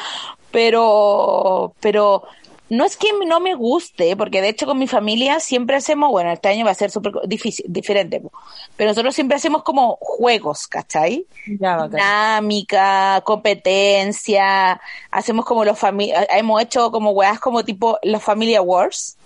Pero, 0.51 1.74
pero 1.80 2.24
no 2.72 2.86
es 2.86 2.95
que 2.95 3.09
no 3.28 3.41
me 3.41 3.53
guste, 3.53 4.15
porque 4.15 4.41
de 4.41 4.47
hecho 4.47 4.65
con 4.65 4.80
mi 4.80 4.88
familia 4.88 5.41
siempre 5.41 5.76
hacemos, 5.76 6.09
bueno, 6.09 6.32
este 6.32 6.47
año 6.47 6.63
va 6.63 6.72
a 6.72 6.74
ser 6.76 6.89
súper 6.89 7.11
difícil, 7.26 7.65
diferente, 7.67 8.22
pero 8.78 8.91
nosotros 8.91 9.13
siempre 9.13 9.36
hacemos 9.36 9.63
como 9.63 9.97
juegos, 9.99 10.67
¿cachai? 10.67 11.26
Ya, 11.59 11.76
bacán. 11.76 11.91
Dinámica, 11.91 13.22
competencia, 13.26 14.80
hacemos 15.11 15.43
como 15.43 15.65
los 15.65 15.78
familia, 15.78 16.26
hemos 16.32 16.61
hecho 16.61 16.91
como 16.93 17.11
weas 17.11 17.41
como 17.41 17.65
tipo 17.65 17.99
los 18.03 18.24
Familia 18.24 18.61
Wars. 18.61 19.17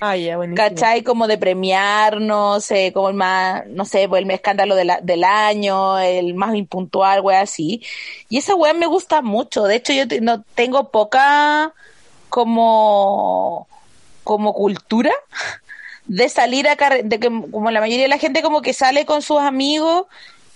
Ah, 0.00 0.14
buenísimo. 0.36 0.54
¿Cachai? 0.56 1.02
Como 1.02 1.26
de 1.26 1.38
premiarnos, 1.38 2.70
eh, 2.70 2.92
como 2.92 3.08
el 3.08 3.14
más, 3.14 3.66
no 3.68 3.86
sé, 3.86 4.10
pues 4.10 4.22
el 4.22 4.30
escándalo 4.30 4.74
de 4.74 4.84
la- 4.84 5.00
del 5.00 5.24
año, 5.24 5.98
el 5.98 6.34
más 6.34 6.54
impuntual, 6.54 7.22
wea 7.22 7.40
así. 7.40 7.80
Y 8.28 8.36
esa 8.36 8.54
wea 8.54 8.74
me 8.74 8.86
gusta 8.86 9.22
mucho. 9.22 9.62
De 9.62 9.76
hecho, 9.76 9.94
yo 9.94 10.04
no 10.20 10.42
tengo 10.54 10.90
poca 10.90 11.72
como, 12.34 13.68
como 14.24 14.52
cultura 14.54 15.12
de 16.06 16.28
salir 16.28 16.68
a 16.68 16.74
carre 16.74 17.02
de 17.04 17.20
que 17.20 17.28
como 17.28 17.70
la 17.70 17.78
mayoría 17.80 18.02
de 18.02 18.08
la 18.08 18.18
gente 18.18 18.42
como 18.42 18.60
que 18.60 18.72
sale 18.72 19.06
con 19.06 19.22
sus 19.22 19.38
amigos 19.38 20.06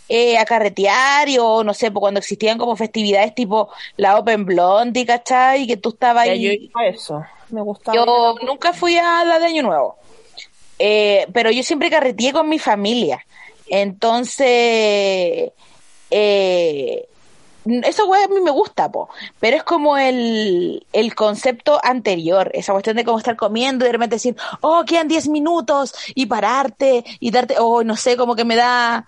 eh, 0.09 0.39
a 0.39 0.45
carretear 0.45 1.29
y, 1.29 1.39
o 1.39 1.63
no 1.63 1.73
sé, 1.75 1.93
pues 1.93 2.01
cuando 2.01 2.19
existían 2.19 2.59
como 2.59 2.75
festividades 2.75 3.33
tipo 3.33 3.69
la 3.97 4.19
Open 4.19 4.45
Blondie, 4.45 5.07
¿cachai? 5.07 5.63
Y 5.63 5.67
que 5.69 5.77
tú 5.77 5.91
estabas 5.91 6.27
Ya, 6.27 6.33
ahí. 6.33 6.43
yo 6.43 6.53
iba 6.53 6.81
a 6.81 6.87
eso. 6.89 7.25
Me 7.51 7.63
gustaba. 7.63 7.95
Yo 7.97 8.35
nunca 8.45 8.73
fui 8.73 8.97
a 8.99 9.25
la 9.25 9.39
de 9.39 9.47
Año 9.47 9.63
Nuevo, 9.63 9.97
Eh, 10.81 11.27
pero 11.33 11.51
yo 11.53 11.63
siempre 11.63 11.91
carreteé 11.91 12.33
con 12.33 12.49
mi 12.49 12.59
familia. 12.59 13.25
Entonces, 13.69 15.53
eh, 16.11 17.09
eso 17.85 18.07
güey 18.07 18.23
a 18.23 18.29
mí 18.29 18.41
me 18.41 18.51
gusta, 18.51 18.91
po, 18.91 19.09
pero 19.41 19.57
es 19.57 19.63
como 19.63 19.97
el, 19.97 20.87
el 20.93 21.15
concepto 21.15 21.81
anterior, 21.83 22.51
esa 22.55 22.73
cuestión 22.73 22.97
de 22.97 23.05
cómo 23.05 23.19
estar 23.19 23.37
comiendo 23.37 23.85
y 23.85 23.89
de 23.89 23.93
repente 23.93 24.17
decir, 24.17 24.37
oh, 24.61 24.85
quedan 24.87 25.09
10 25.09 25.29
minutos 25.29 25.95
y 26.15 26.27
pararte 26.27 27.05
y 27.21 27.31
darte, 27.31 27.57
oh, 27.59 27.83
no 27.85 27.97
sé, 27.97 28.17
como 28.17 28.37
que 28.37 28.45
me 28.45 28.57
da, 28.57 29.07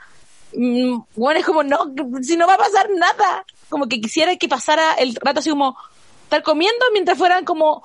mm, 0.54 0.98
bueno, 1.16 1.40
es 1.40 1.46
como, 1.46 1.62
no, 1.62 1.92
si 2.22 2.36
no 2.36 2.46
va 2.46 2.54
a 2.54 2.58
pasar 2.58 2.90
nada, 2.90 3.44
como 3.68 3.86
que 3.86 4.00
quisiera 4.00 4.36
que 4.36 4.48
pasara 4.48 4.94
el 4.94 5.14
rato 5.14 5.40
así 5.40 5.50
como 5.50 5.76
estar 6.24 6.42
comiendo 6.42 6.84
mientras 6.92 7.16
fueran 7.16 7.44
como 7.44 7.82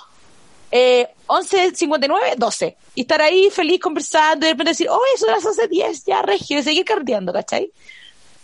eh, 0.71 1.07
11.59, 1.27 2.35
12. 2.37 2.77
Y 2.95 3.01
estar 3.01 3.21
ahí 3.21 3.49
feliz 3.49 3.79
conversando 3.79 4.45
y 4.45 4.49
de 4.49 4.53
repente 4.53 4.71
decir, 4.71 4.87
oh, 4.89 5.01
eso 5.15 5.27
las 5.27 5.43
11.10, 5.43 6.03
ya 6.05 6.21
regio, 6.21 6.59
y 6.59 6.63
seguir 6.63 6.85
carreteando, 6.85 7.33
¿cachai? 7.33 7.71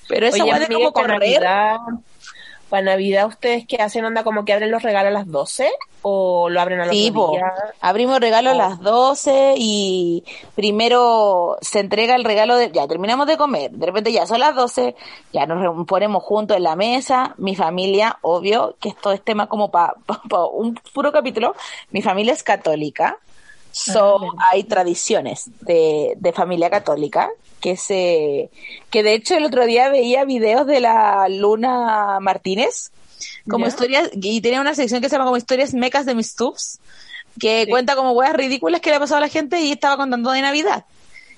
Pero 0.08 0.28
esa 0.28 0.44
Oye, 0.44 0.52
weá 0.52 0.60
de 0.60 0.66
amiga, 0.66 0.80
como 0.80 0.94
correr, 0.94 1.20
Navidad, 1.20 1.78
para 2.72 2.84
Navidad, 2.84 3.28
¿ustedes 3.28 3.68
qué 3.68 3.82
hacen? 3.82 4.06
¿Onda 4.06 4.24
como 4.24 4.46
que 4.46 4.54
abren 4.54 4.72
los 4.72 4.82
regalos 4.82 5.10
a 5.10 5.12
las 5.12 5.28
12? 5.28 5.70
¿O 6.04 6.50
lo 6.50 6.62
abren 6.62 6.80
a 6.80 6.86
las 6.86 6.96
sí, 6.96 7.14
abrimos 7.82 8.20
regalo 8.22 8.52
a 8.52 8.54
las 8.54 8.80
12 8.80 9.56
y 9.58 10.24
primero 10.56 11.58
se 11.62 11.82
entrega 11.82 12.16
el 12.16 12.24
regalo 12.24 12.56
de, 12.56 12.72
ya 12.72 12.88
terminamos 12.88 13.28
de 13.28 13.36
comer, 13.36 13.72
de 13.72 13.86
repente 13.86 14.14
ya 14.14 14.26
son 14.26 14.40
las 14.40 14.56
12, 14.56 14.96
ya 15.34 15.46
nos 15.46 15.86
ponemos 15.86 16.24
juntos 16.24 16.56
en 16.56 16.64
la 16.64 16.78
mesa, 16.78 17.36
mi 17.38 17.56
familia, 17.56 18.18
obvio, 18.22 18.78
que 18.80 18.90
esto 18.90 19.12
es 19.12 19.22
tema 19.22 19.48
como 19.48 19.70
para 19.70 19.94
un 20.54 20.74
puro 20.94 21.12
capítulo, 21.12 21.54
mi 21.92 22.02
familia 22.02 22.34
es 22.34 22.42
católica, 22.42 23.20
So, 23.72 24.20
hay 24.52 24.64
tradiciones 24.64 25.46
de, 25.62 26.14
de 26.18 26.34
familia 26.34 26.70
católica 26.70 27.30
que 27.62 27.78
se 27.78 28.50
que 28.90 29.04
de 29.04 29.14
hecho 29.14 29.36
el 29.38 29.46
otro 29.46 29.66
día 29.66 29.90
veía 29.90 30.26
videos 30.26 30.66
de 30.68 30.80
la 30.80 31.28
Luna 31.30 32.20
Martínez 32.20 32.92
como 33.48 33.66
historias 33.68 34.10
y 34.14 34.42
tenía 34.42 34.62
una 34.62 34.74
sección 34.76 35.00
que 35.02 35.10
se 35.10 35.14
llama 35.14 35.26
como 35.26 35.38
historias 35.38 35.74
mecas 35.74 36.06
de 36.06 36.16
mis 36.16 36.36
tubs 36.36 36.80
que 37.40 37.66
cuenta 37.70 37.96
como 37.96 38.12
weas 38.12 38.34
ridículas 38.34 38.82
que 38.82 38.90
le 38.90 38.96
ha 38.96 39.00
pasado 39.00 39.20
a 39.20 39.22
la 39.22 39.30
gente 39.30 39.62
y 39.62 39.72
estaba 39.72 39.96
contando 39.98 40.32
de 40.32 40.42
Navidad. 40.42 40.86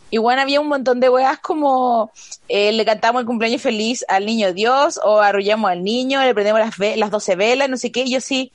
Y 0.10 0.18
bueno, 0.18 0.42
había 0.42 0.62
un 0.62 0.68
montón 0.68 1.00
de 1.00 1.10
weas 1.10 1.40
como 1.40 2.12
eh, 2.48 2.72
le 2.72 2.86
cantamos 2.86 3.20
el 3.22 3.26
cumpleaños 3.26 3.62
feliz 3.62 4.06
al 4.08 4.26
niño 4.26 4.54
Dios 4.54 5.00
o 5.04 5.20
arrullamos 5.20 5.70
al 5.72 5.84
niño, 5.84 6.22
le 6.24 6.34
prendemos 6.34 6.60
las, 6.62 6.78
ve- 6.78 6.96
las 6.98 7.12
12 7.12 7.36
velas, 7.36 7.70
no 7.70 7.78
sé 7.78 7.92
qué, 7.92 8.04
y 8.04 8.12
yo 8.12 8.22
sí, 8.22 8.52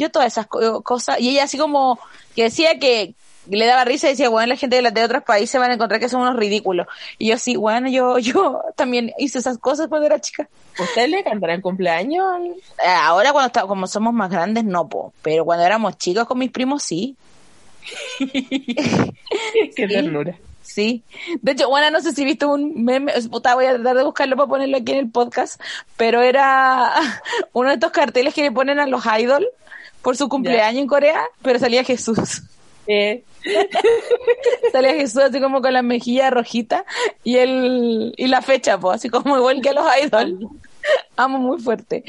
yo 0.00 0.10
todas 0.10 0.28
esas 0.28 0.46
co- 0.46 0.82
cosas, 0.82 1.20
y 1.20 1.30
ella 1.30 1.44
así 1.44 1.56
como 1.58 1.98
que 2.34 2.44
decía 2.44 2.78
que 2.78 3.14
le 3.48 3.66
daba 3.66 3.84
risa 3.84 4.06
y 4.06 4.10
decía, 4.10 4.28
bueno, 4.28 4.48
la 4.48 4.56
gente 4.56 4.76
de, 4.76 4.82
la- 4.82 4.90
de 4.90 5.02
otros 5.04 5.22
países 5.24 5.60
van 5.60 5.70
a 5.70 5.74
encontrar 5.74 5.98
que 6.00 6.08
son 6.08 6.20
unos 6.22 6.36
ridículos. 6.36 6.86
Y 7.18 7.28
yo 7.28 7.38
sí, 7.38 7.56
bueno, 7.56 7.88
yo, 7.88 8.18
yo 8.18 8.62
también 8.76 9.12
hice 9.18 9.38
esas 9.38 9.58
cosas 9.58 9.88
cuando 9.88 10.06
era 10.06 10.20
chica. 10.20 10.48
¿Ustedes 10.78 11.08
le 11.10 11.24
cantarán 11.24 11.56
el 11.56 11.62
cumpleaños? 11.62 12.24
Eh, 12.84 12.86
Ahora 13.02 13.32
cuando 13.32 13.46
está, 13.48 13.62
como 13.62 13.86
somos 13.86 14.12
más 14.14 14.30
grandes, 14.30 14.64
no, 14.64 14.88
po. 14.88 15.12
pero 15.22 15.44
cuando 15.44 15.64
éramos 15.64 15.98
chicos 15.98 16.26
con 16.26 16.38
mis 16.38 16.50
primos, 16.50 16.82
sí. 16.82 17.16
Qué 19.76 19.88
ternura. 19.88 20.36
Sí. 20.62 21.02
De 21.40 21.52
hecho, 21.52 21.68
bueno, 21.68 21.90
no 21.90 22.00
sé 22.00 22.12
si 22.12 22.24
viste 22.24 22.46
un 22.46 22.84
meme, 22.84 23.12
puta, 23.30 23.54
voy 23.54 23.66
a 23.66 23.74
tratar 23.74 23.96
de 23.96 24.04
buscarlo 24.04 24.36
para 24.36 24.48
ponerlo 24.48 24.76
aquí 24.76 24.92
en 24.92 24.98
el 24.98 25.10
podcast, 25.10 25.60
pero 25.96 26.22
era 26.22 26.94
uno 27.52 27.68
de 27.70 27.74
estos 27.74 27.90
carteles 27.90 28.34
que 28.34 28.42
le 28.42 28.52
ponen 28.52 28.78
a 28.78 28.86
los 28.86 29.02
idol 29.18 29.46
por 30.02 30.16
su 30.16 30.28
cumpleaños 30.28 30.82
en 30.82 30.86
Corea, 30.86 31.22
pero 31.42 31.58
salía 31.58 31.84
Jesús. 31.84 32.42
Eh, 32.86 33.22
Salía 34.72 34.94
Jesús 34.94 35.22
así 35.22 35.40
como 35.40 35.62
con 35.62 35.72
la 35.72 35.82
mejilla 35.82 36.30
rojita 36.30 36.84
y 37.24 37.36
el 37.36 38.14
y 38.16 38.26
la 38.26 38.42
fecha, 38.42 38.78
pues, 38.78 38.96
así 38.96 39.08
como 39.08 39.36
igual 39.36 39.60
que 39.60 39.72
los 39.72 39.84
idol. 40.02 40.48
Amo 41.16 41.38
muy 41.38 41.60
fuerte. 41.60 42.04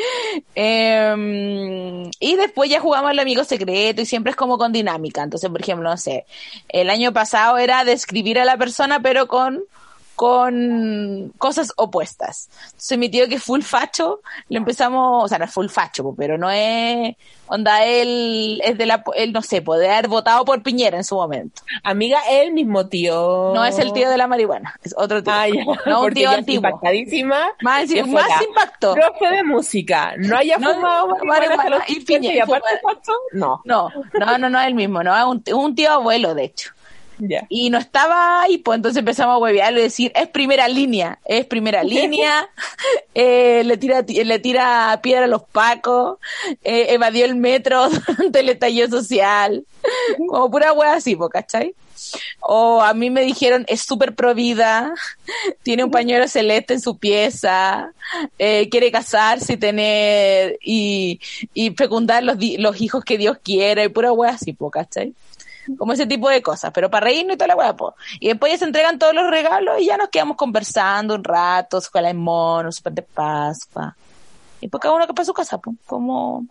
Eh, 0.56 2.10
y 2.20 2.36
después 2.36 2.70
ya 2.70 2.80
jugamos 2.80 3.12
al 3.12 3.20
amigo 3.20 3.44
secreto 3.44 4.02
y 4.02 4.06
siempre 4.06 4.32
es 4.32 4.38
como 4.38 4.58
con 4.58 4.72
dinámica. 4.72 5.24
Entonces, 5.24 5.50
por 5.50 5.62
ejemplo, 5.62 5.89
no 5.89 5.98
sé, 5.98 6.26
el 6.70 6.89
año 6.89 7.12
pasado 7.12 7.58
era 7.58 7.84
describir 7.84 8.39
a 8.39 8.46
la 8.46 8.58
persona 8.58 9.02
pero 9.02 9.28
con 9.28 9.64
con 10.22 11.34
cosas 11.40 11.74
opuestas. 11.78 12.50
Entonces 12.66 12.98
mi 13.00 13.10
tío 13.10 13.28
que 13.28 13.36
es 13.36 13.44
full 13.44 13.62
facho, 13.62 14.22
le 14.50 14.58
empezamos, 14.60 15.26
o 15.26 15.28
sea, 15.28 15.40
no 15.40 15.46
es 15.46 15.52
full 15.52 15.68
facho, 15.68 16.14
pero 16.16 16.38
no 16.38 16.50
es, 16.52 17.16
onda, 17.48 17.84
él 17.86 18.62
es 18.64 18.78
de 18.78 18.86
la, 18.86 19.04
él 19.16 19.34
no 19.34 19.42
sé, 19.42 19.64
puede 19.64 19.90
haber 19.92 20.08
votado 20.08 20.46
por 20.46 20.62
Piñera 20.62 20.98
en 20.98 21.04
su 21.04 21.16
momento. 21.16 21.64
amiga, 21.84 22.20
el 22.30 22.52
mismo 22.54 22.88
tío. 22.88 23.52
No 23.56 23.66
es 23.66 23.80
el 23.80 23.94
tío 23.94 24.10
de 24.12 24.18
la 24.18 24.28
marihuana, 24.28 24.76
es 24.84 24.94
otro 24.98 25.24
tío. 25.24 25.34
Oh. 25.34 25.74
Ah. 25.74 25.80
No 25.88 26.04
un 26.04 26.14
tío 26.14 26.30
antiguo. 26.30 26.68
impactadísima. 26.68 27.48
Más, 27.62 27.92
que 27.92 28.04
más. 28.04 28.28
Profe 28.80 29.28
de 29.36 29.44
música. 29.44 30.14
No 30.18 30.38
haya 30.38 30.58
No, 30.60 30.74
fumado 30.76 31.08
marihuana 31.26 31.56
marihuana 31.58 31.86
y 31.88 31.94
50 31.96 32.14
piña- 32.14 32.34
y 32.36 32.40
aparte 32.40 32.68
facho, 32.84 33.12
No. 33.34 33.62
No, 33.66 33.90
no, 34.20 34.38
no, 34.38 34.50
no 34.50 34.60
es 34.60 34.68
el 34.68 34.76
mismo, 34.76 35.04
no, 35.04 35.18
es 35.18 35.26
un, 35.26 35.42
es 35.46 35.54
un 35.54 35.74
tío 35.74 35.92
abuelo, 35.92 36.36
de 36.36 36.44
hecho. 36.44 36.72
Y 37.50 37.70
no 37.70 37.78
estaba 37.78 38.42
ahí, 38.42 38.58
pues 38.58 38.78
entonces 38.78 39.00
empezamos 39.00 39.36
a 39.36 39.38
huevearlo 39.38 39.80
y 39.80 39.84
decir, 39.84 40.12
es 40.16 40.28
primera 40.28 40.68
línea, 40.68 41.20
es 41.26 41.46
primera 41.46 41.84
línea, 41.84 42.50
eh, 43.16 43.64
le 43.66 43.78
tira 43.78 44.02
le 44.02 44.40
tira 44.40 45.00
piedra 45.04 45.26
a 45.26 45.28
los 45.28 45.44
pacos, 45.44 46.18
eh, 46.64 46.88
evadió 46.90 47.26
el 47.26 47.36
metro 47.36 47.90
durante 48.08 48.40
el 48.40 48.50
estallido 48.50 48.88
social, 48.90 49.66
como 50.18 50.50
pura 50.50 50.74
wea 50.74 50.94
así, 50.94 51.18
¿cachai? 51.32 51.76
O 52.40 52.82
a 52.82 52.94
mí 52.94 53.10
me 53.10 53.22
dijeron, 53.22 53.66
es 53.68 53.82
súper 53.82 54.16
provida, 54.16 54.94
tiene 55.64 55.84
un 55.84 55.92
pañuelo 55.92 56.28
celeste 56.28 56.74
en 56.74 56.82
su 56.82 56.98
pieza, 56.98 57.94
eh, 58.40 58.70
quiere 58.70 58.92
casarse 58.92 59.54
y 59.54 59.58
tener, 59.58 60.58
y, 60.64 61.20
y 61.54 61.72
fecundar 61.72 62.24
los, 62.24 62.38
los 62.58 62.82
hijos 62.82 63.04
que 63.04 63.18
Dios 63.18 63.38
quiere, 63.44 63.86
y 63.86 63.90
pura 63.90 64.12
wea 64.12 64.32
así, 64.32 64.56
¿cachai? 64.72 65.14
Como 65.78 65.93
ese 65.93 66.05
tipo 66.05 66.30
de 66.30 66.41
cosas, 66.41 66.72
pero 66.74 66.89
para 66.89 67.05
reírnos 67.05 67.36
y 67.36 67.38
toda 67.38 67.47
la 67.47 67.55
weá, 67.55 67.76
po. 67.76 67.95
Y 68.20 68.30
después 68.30 68.51
ya 68.51 68.57
se 68.59 68.66
entregan 68.66 68.99
todos 68.99 69.14
los 69.14 69.30
regalos 69.30 69.80
y 69.80 69.86
ya 69.86 69.97
nos 69.97 70.09
quedamos 70.09 70.38
conversando 70.38 71.16
un 71.16 71.24
rato, 71.24 71.80
su 71.80 71.86
escuela 71.86 72.07
de 72.07 72.14
mono, 72.14 72.72
su 72.72 72.82
pan 72.82 72.95
de 72.95 73.01
Pascua. 73.01 73.95
Y 74.59 74.68
pues 74.68 74.82
cada 74.82 74.93
uno 74.93 75.07
que 75.07 75.14
para 75.14 75.26
su 75.26 75.34
casa, 75.34 75.57
pues, 75.57 75.76
como... 75.86 76.45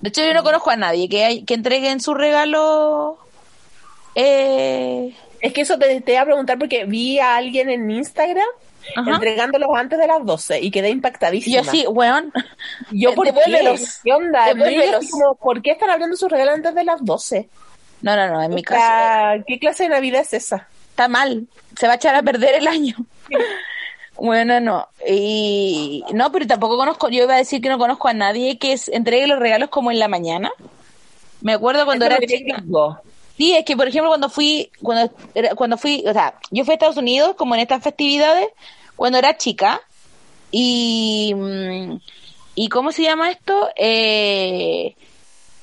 De 0.00 0.08
hecho, 0.08 0.22
yo 0.24 0.34
no 0.34 0.44
conozco 0.44 0.70
a 0.70 0.76
nadie 0.76 1.08
que, 1.08 1.24
hay, 1.24 1.44
que 1.44 1.54
entreguen 1.54 2.00
su 2.00 2.14
regalo... 2.14 3.18
Eh... 4.14 5.16
Es 5.40 5.52
que 5.52 5.60
eso 5.60 5.78
te, 5.78 6.00
te 6.00 6.12
iba 6.12 6.22
a 6.22 6.24
preguntar 6.24 6.58
porque 6.58 6.86
vi 6.86 7.18
a 7.18 7.36
alguien 7.36 7.68
en 7.68 7.90
Instagram 7.90 8.46
Ajá. 8.96 9.10
entregándolos 9.12 9.68
antes 9.76 9.98
de 9.98 10.06
las 10.06 10.24
12 10.24 10.60
y 10.60 10.70
quedé 10.70 10.90
impactadísima. 10.90 11.54
yo 11.62 11.68
así, 11.68 11.86
weón, 11.86 12.32
Yo, 12.90 13.14
¿por 13.14 13.26
qué? 13.26 13.32
Devuélvelos. 13.32 14.00
¿Qué 14.04 14.12
onda? 14.12 14.46
Devuélvelos. 14.46 15.10
Como, 15.10 15.34
¿Por 15.36 15.62
qué 15.62 15.72
están 15.72 15.90
abriendo 15.90 16.16
sus 16.16 16.30
regalos 16.30 16.54
antes 16.56 16.74
de 16.74 16.84
las 16.84 17.04
12? 17.04 17.48
no, 18.02 18.16
no, 18.16 18.26
no, 18.28 18.42
en 18.42 18.54
mi 18.54 18.60
O 18.60 18.64
caso 18.64 19.44
¿Qué 19.46 19.58
clase 19.58 19.84
de 19.84 19.88
Navidad 19.90 20.20
es 20.22 20.32
esa? 20.34 20.68
está 20.90 21.08
mal, 21.08 21.46
se 21.76 21.86
va 21.86 21.94
a 21.94 21.96
echar 21.96 22.14
a 22.14 22.22
perder 22.22 22.54
el 22.56 22.66
año. 22.68 22.94
Bueno, 24.16 24.60
no. 24.60 24.86
Y 25.08 26.04
no, 26.12 26.30
pero 26.30 26.46
tampoco 26.46 26.76
conozco, 26.76 27.08
yo 27.08 27.24
iba 27.24 27.34
a 27.34 27.38
decir 27.38 27.60
que 27.60 27.68
no 27.68 27.78
conozco 27.78 28.06
a 28.06 28.12
nadie 28.14 28.58
que 28.60 28.72
es- 28.72 28.88
entregue 28.88 29.26
los 29.26 29.40
regalos 29.40 29.70
como 29.70 29.90
en 29.90 29.98
la 29.98 30.06
mañana. 30.06 30.52
Me 31.40 31.52
acuerdo 31.54 31.84
cuando 31.84 32.06
era 32.06 32.18
chica. 32.20 32.60
digo. 32.62 33.00
Sí, 33.36 33.52
es 33.54 33.64
que 33.64 33.76
por 33.76 33.88
ejemplo 33.88 34.10
cuando 34.10 34.28
fui, 34.28 34.70
cuando, 34.80 35.12
cuando 35.56 35.76
fui, 35.76 36.04
o 36.06 36.12
sea, 36.12 36.38
yo 36.50 36.64
fui 36.64 36.72
a 36.72 36.74
Estados 36.74 36.96
Unidos 36.96 37.34
como 37.36 37.54
en 37.54 37.60
estas 37.60 37.82
festividades 37.82 38.46
cuando 38.96 39.18
era 39.18 39.36
chica 39.36 39.80
y, 40.50 41.32
mm, 41.34 41.96
y 42.54 42.68
¿cómo 42.68 42.92
se 42.92 43.02
llama 43.02 43.30
esto? 43.30 43.68
Eh, 43.76 44.94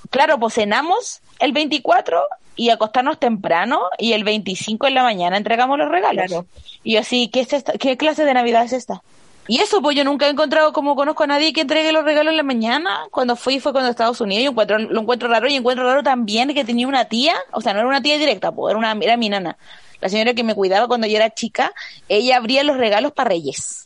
claro, 0.10 0.38
pues 0.38 0.56
cenamos 0.56 1.22
el 1.40 1.54
24 1.54 2.22
y 2.58 2.70
acostarnos 2.70 3.20
temprano 3.20 3.80
y 3.98 4.14
el 4.14 4.24
25 4.24 4.88
en 4.88 4.94
la 4.94 5.04
mañana 5.04 5.38
entregamos 5.38 5.78
los 5.78 5.90
regalos. 5.90 6.28
Claro. 6.28 6.46
Y 6.84 6.94
yo 6.94 7.00
así, 7.00 7.30
¿qué, 7.30 7.42
es 7.42 7.54
esta? 7.54 7.74
¿qué 7.74 7.96
clase 7.96 8.26
de 8.26 8.34
Navidad 8.34 8.66
es 8.66 8.74
esta? 8.74 9.02
Y 9.48 9.60
eso, 9.60 9.82
pues 9.82 9.98
yo 9.98 10.04
nunca 10.04 10.28
he 10.28 10.30
encontrado, 10.30 10.72
como 10.72 10.96
conozco 10.96 11.24
a 11.24 11.28
nadie 11.28 11.52
que 11.52 11.62
entregue 11.62 11.92
los 11.92 12.04
regalos 12.06 12.32
en 12.32 12.38
la 12.38 12.44
mañana. 12.44 13.02
Cuando 13.12 13.36
fui 13.36 13.60
fue 13.60 13.72
cuando 13.74 13.90
Estados 13.90 14.22
Unidos 14.22 14.44
y 14.44 14.48
encuentro, 14.48 14.78
lo 14.78 15.02
encuentro 15.02 15.28
raro 15.28 15.48
y 15.48 15.56
encuentro 15.56 15.86
raro 15.86 16.04
también 16.04 16.54
que 16.54 16.64
tenía 16.64 16.88
una 16.88 17.06
tía, 17.06 17.36
o 17.52 17.60
sea, 17.60 17.74
no 17.74 17.80
era 17.80 17.88
una 17.90 18.02
tía 18.02 18.18
directa, 18.18 18.52
pues 18.52 18.72
era, 18.72 18.78
una, 18.80 18.92
era 19.04 19.18
mi 19.18 19.30
nana. 19.30 19.58
La 20.00 20.10
señora 20.10 20.34
que 20.34 20.44
me 20.44 20.56
cuidaba 20.56 20.88
cuando 20.88 21.08
yo 21.08 21.18
era 21.18 21.30
chica, 21.32 21.74
ella 22.08 22.38
abría 22.38 22.64
los 22.64 22.78
regalos 22.78 23.12
para 23.12 23.30
Reyes, 23.30 23.86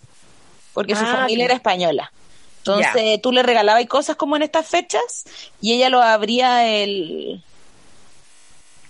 porque 0.74 0.96
su 0.96 1.04
Ah, 1.04 1.08
familia 1.22 1.44
sí. 1.44 1.46
era 1.46 1.54
española. 1.56 2.12
Entonces 2.60 3.22
tú 3.22 3.32
le 3.32 3.44
regalabas 3.44 3.86
cosas 3.86 4.16
como 4.16 4.36
en 4.36 4.42
estas 4.42 4.68
fechas 4.68 5.26
y 5.62 5.74
ella 5.74 5.90
lo 5.90 6.02
abría 6.02 6.68
el 6.68 7.42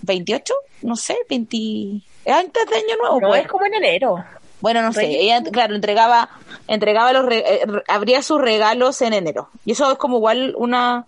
28, 0.02 0.54
no 0.82 0.96
sé, 0.96 1.16
20... 1.28 2.00
Antes 2.28 2.66
de 2.68 2.76
Año 2.76 2.96
Nuevo. 3.00 3.20
No, 3.20 3.28
pues. 3.28 3.42
es 3.42 3.48
como 3.48 3.66
en 3.66 3.74
enero. 3.74 4.24
Bueno, 4.60 4.82
no 4.82 4.92
sé, 4.92 5.04
ella, 5.06 5.42
claro, 5.52 5.74
entregaba, 5.76 6.28
entregaba 6.68 7.12
los, 7.12 7.24
re- 7.24 7.44
eh, 7.46 7.60
re- 7.66 7.82
abría 7.88 8.22
sus 8.22 8.40
regalos 8.40 9.00
en 9.02 9.12
enero. 9.12 9.48
Y 9.64 9.72
eso 9.72 9.90
es 9.92 9.98
como 9.98 10.16
igual 10.16 10.54
una, 10.56 11.04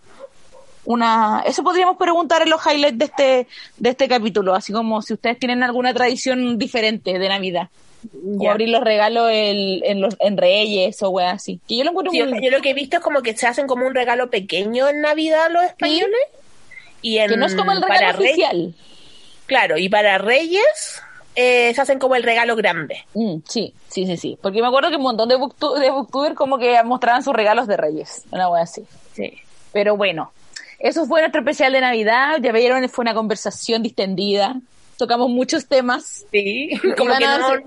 una, 0.85 1.43
eso 1.45 1.63
podríamos 1.63 1.97
preguntar 1.97 2.41
en 2.41 2.49
los 2.49 2.61
highlights 2.65 2.97
de 2.97 3.05
este, 3.05 3.47
de 3.77 3.89
este 3.89 4.07
capítulo, 4.07 4.55
así 4.55 4.73
como 4.73 5.01
si 5.01 5.13
ustedes 5.13 5.37
tienen 5.37 5.61
alguna 5.63 5.93
tradición 5.93 6.57
diferente 6.57 7.19
de 7.19 7.29
Navidad. 7.29 7.69
O 8.13 8.41
Ya. 8.41 8.51
abrir 8.51 8.69
los 8.69 8.81
regalos 8.81 9.29
el- 9.31 9.83
en, 9.83 9.99
los, 10.01 10.15
en 10.19 10.37
Reyes 10.37 11.03
o 11.03 11.09
weas 11.09 11.33
así. 11.35 11.59
Que 11.67 11.77
yo 11.77 11.83
lo 11.83 11.89
encuentro 11.91 12.11
Sí, 12.11 12.23
muy- 12.23 12.41
yo 12.43 12.49
lo 12.49 12.61
que 12.61 12.69
he 12.69 12.73
visto 12.73 12.97
es 12.97 13.03
como 13.03 13.21
que 13.21 13.35
se 13.35 13.45
hacen 13.45 13.67
como 13.67 13.85
un 13.85 13.93
regalo 13.93 14.29
pequeño 14.29 14.87
en 14.87 15.01
Navidad 15.01 15.49
los 15.51 15.63
españoles. 15.65 16.19
Y 17.01 17.17
en, 17.17 17.29
que 17.29 17.37
no 17.37 17.45
es 17.45 17.55
como 17.55 17.71
el 17.73 17.81
regalo 17.81 18.17
oficial. 18.19 18.73
Claro, 19.47 19.77
y 19.77 19.89
para 19.89 20.17
Reyes 20.17 21.01
eh, 21.35 21.73
se 21.73 21.81
hacen 21.81 21.99
como 21.99 22.15
el 22.15 22.23
regalo 22.23 22.55
grande. 22.55 23.05
Mm, 23.13 23.37
sí, 23.47 23.73
sí, 23.89 24.05
sí, 24.05 24.17
sí. 24.17 24.37
Porque 24.41 24.61
me 24.61 24.67
acuerdo 24.67 24.89
que 24.89 24.95
un 24.97 25.03
montón 25.03 25.29
de, 25.29 25.37
booktu- 25.37 25.77
de 25.79 25.89
booktuber 25.91 26.33
como 26.35 26.57
que 26.57 26.81
mostraban 26.83 27.23
sus 27.23 27.33
regalos 27.33 27.67
de 27.67 27.77
Reyes. 27.77 28.23
Una 28.31 28.49
wea 28.49 28.63
así. 28.63 28.83
Sí. 29.13 29.33
Pero 29.71 29.95
bueno, 29.97 30.31
eso 30.79 31.05
fue 31.05 31.21
nuestro 31.21 31.41
especial 31.41 31.71
de 31.73 31.81
Navidad. 31.81 32.37
Ya 32.41 32.51
vieron, 32.51 32.87
fue 32.89 33.03
una 33.03 33.13
conversación 33.13 33.83
distendida. 33.83 34.55
Tocamos 34.97 35.29
muchos 35.29 35.65
temas. 35.67 36.25
Sí, 36.31 36.71
como 36.97 37.15
que 37.17 37.25
no, 37.25 37.47
ser- 37.49 37.63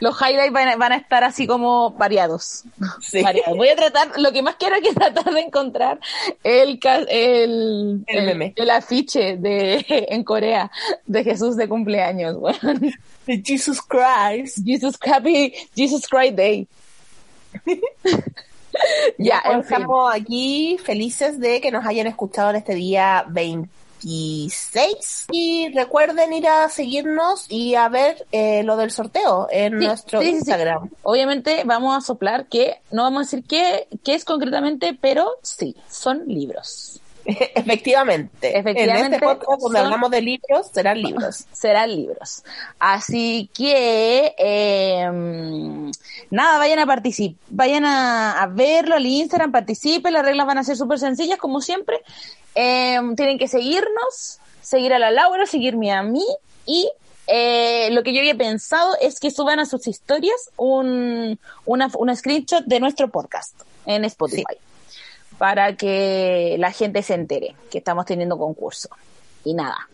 Los 0.00 0.16
highlights 0.20 0.52
van 0.52 0.68
a, 0.68 0.76
van 0.76 0.92
a 0.92 0.96
estar 0.96 1.24
así 1.24 1.46
como 1.46 1.90
variados. 1.92 2.64
Sí. 3.00 3.22
Variados. 3.22 3.56
Voy 3.56 3.68
a 3.68 3.76
tratar, 3.76 4.18
lo 4.18 4.32
que 4.32 4.42
más 4.42 4.56
quiero 4.56 4.76
es 4.76 4.82
que 4.82 4.94
tratar 4.94 5.32
de 5.32 5.40
encontrar 5.40 6.00
el, 6.42 6.78
el, 7.08 8.04
El 8.06 8.26
meme. 8.26 8.52
el 8.56 8.70
afiche 8.70 9.36
de, 9.36 9.84
en 10.10 10.24
Corea 10.24 10.70
de 11.06 11.24
Jesús 11.24 11.56
de 11.56 11.68
cumpleaños. 11.68 12.36
Bueno. 12.36 12.80
de 13.26 13.42
Jesus 13.44 13.80
Christ. 13.82 14.58
Jesus 14.64 14.98
Happy 15.00 15.52
Jesus 15.74 16.06
Christ 16.08 16.34
Day. 16.34 16.66
ya, 19.18 19.42
estamos 19.58 20.14
aquí 20.14 20.78
felices 20.82 21.38
de 21.40 21.60
que 21.60 21.70
nos 21.70 21.84
hayan 21.86 22.06
escuchado 22.06 22.50
en 22.50 22.56
este 22.56 22.74
día 22.74 23.24
26 24.02 25.26
y 25.30 25.72
recuerden 25.74 26.32
ir 26.32 26.46
a 26.48 26.68
seguirnos 26.68 27.46
y 27.48 27.74
a 27.74 27.88
ver 27.88 28.26
eh, 28.32 28.62
lo 28.62 28.76
del 28.76 28.90
sorteo 28.90 29.48
en 29.50 29.78
Sí, 29.78 29.86
nuestro 29.86 30.20
sí, 30.20 30.26
sí, 30.26 30.32
sí. 30.32 30.38
Instagram. 30.38 30.90
Obviamente 31.02 31.62
vamos 31.64 31.96
a 31.96 32.00
soplar 32.00 32.46
que, 32.46 32.80
no 32.90 33.02
vamos 33.02 33.20
a 33.20 33.24
decir 33.24 33.44
qué, 33.48 33.88
qué 34.04 34.14
es 34.14 34.24
concretamente, 34.24 34.96
pero 35.00 35.30
sí, 35.42 35.76
son 35.88 36.24
libros. 36.26 36.87
Efectivamente. 37.28 38.58
Efectivamente, 38.58 39.06
En 39.06 39.14
este 39.14 39.26
podcast 39.26 39.60
donde 39.60 39.78
son- 39.78 39.86
hablamos 39.86 40.10
de 40.10 40.22
libros, 40.22 40.66
serán 40.72 41.02
libros. 41.02 41.44
Serán 41.52 41.94
libros. 41.94 42.42
Así 42.78 43.50
que, 43.52 44.34
eh, 44.38 45.06
nada, 46.30 46.58
vayan 46.58 46.78
a 46.78 46.86
participar, 46.86 47.38
vayan 47.50 47.84
a, 47.84 48.42
a 48.42 48.46
verlo 48.46 48.94
al 48.96 49.06
Instagram, 49.06 49.52
participen, 49.52 50.12
las 50.12 50.24
reglas 50.24 50.46
van 50.46 50.58
a 50.58 50.64
ser 50.64 50.76
súper 50.76 50.98
sencillas, 50.98 51.38
como 51.38 51.60
siempre. 51.60 52.00
Eh, 52.54 52.98
tienen 53.16 53.38
que 53.38 53.46
seguirnos, 53.48 54.38
seguir 54.62 54.92
a 54.94 54.98
la 54.98 55.10
Laura, 55.10 55.46
seguirme 55.46 55.92
a 55.92 56.02
mí 56.02 56.24
y 56.66 56.90
eh, 57.26 57.90
lo 57.92 58.02
que 58.02 58.12
yo 58.14 58.20
había 58.20 58.34
pensado 58.36 58.96
es 59.02 59.20
que 59.20 59.30
suban 59.30 59.60
a 59.60 59.66
sus 59.66 59.86
historias 59.86 60.50
un, 60.56 61.38
una, 61.66 61.90
una 61.98 62.16
screenshot 62.16 62.64
de 62.64 62.80
nuestro 62.80 63.08
podcast 63.10 63.54
en 63.86 64.04
Spotify 64.06 64.56
para 65.38 65.76
que 65.76 66.56
la 66.58 66.72
gente 66.72 67.02
se 67.02 67.14
entere 67.14 67.54
que 67.70 67.78
estamos 67.78 68.04
teniendo 68.04 68.36
concurso. 68.36 68.88
Y 69.44 69.54
nada. 69.54 69.88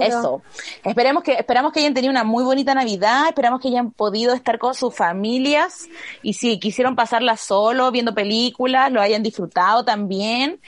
Eso. 0.00 0.42
Esperemos 0.82 1.22
que, 1.22 1.34
esperamos 1.34 1.72
que 1.72 1.80
hayan 1.80 1.94
tenido 1.94 2.10
una 2.10 2.24
muy 2.24 2.42
bonita 2.42 2.74
Navidad, 2.74 3.28
esperamos 3.28 3.60
que 3.60 3.68
hayan 3.68 3.92
podido 3.92 4.32
estar 4.34 4.58
con 4.58 4.74
sus 4.74 4.94
familias 4.94 5.86
y 6.22 6.32
si 6.32 6.58
quisieron 6.58 6.96
pasarla 6.96 7.36
solo, 7.36 7.90
viendo 7.92 8.14
películas, 8.14 8.90
lo 8.90 9.00
hayan 9.00 9.22
disfrutado 9.22 9.84
también. 9.84 10.60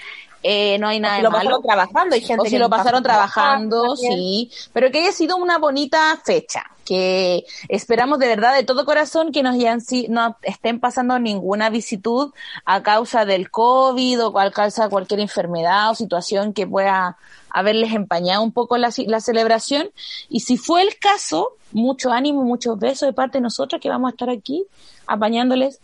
Eh, 0.42 0.78
no 0.78 0.88
hay 0.88 1.00
nada 1.00 1.16
Si 1.16 1.20
de 1.20 1.24
lo 1.24 1.30
malo. 1.30 1.44
pasaron 1.44 1.62
trabajando, 1.62 2.14
hay 2.14 2.20
gente 2.20 2.40
O 2.40 2.44
que 2.44 2.50
si 2.50 2.58
lo 2.58 2.70
pasaron 2.70 3.02
trabajando, 3.02 3.96
sí. 3.96 4.50
Pero 4.72 4.90
que 4.90 4.98
haya 5.00 5.12
sido 5.12 5.36
una 5.36 5.58
bonita 5.58 6.20
fecha. 6.24 6.64
Que 6.84 7.44
esperamos 7.68 8.18
de 8.18 8.28
verdad, 8.28 8.54
de 8.54 8.64
todo 8.64 8.84
corazón, 8.86 9.30
que 9.32 9.42
nos 9.42 9.56
hayan, 9.56 9.80
no 10.08 10.36
estén 10.42 10.80
pasando 10.80 11.18
ninguna 11.18 11.68
visitud 11.70 12.32
a 12.64 12.82
causa 12.82 13.24
del 13.26 13.50
COVID 13.50 14.26
o 14.26 14.38
a 14.38 14.50
causa 14.50 14.84
de 14.84 14.90
cualquier 14.90 15.20
enfermedad 15.20 15.90
o 15.90 15.94
situación 15.94 16.52
que 16.54 16.66
pueda 16.66 17.18
haberles 17.50 17.92
empañado 17.92 18.42
un 18.42 18.52
poco 18.52 18.78
la, 18.78 18.90
la 19.06 19.20
celebración. 19.20 19.90
Y 20.30 20.40
si 20.40 20.56
fue 20.56 20.82
el 20.82 20.98
caso, 20.98 21.56
mucho 21.72 22.10
ánimo, 22.10 22.42
muchos 22.44 22.78
besos 22.78 23.06
de 23.08 23.12
parte 23.12 23.38
de 23.38 23.42
nosotros 23.42 23.80
que 23.82 23.90
vamos 23.90 24.08
a 24.08 24.12
estar 24.12 24.30
aquí 24.30 24.64
apañándoles 25.06 25.80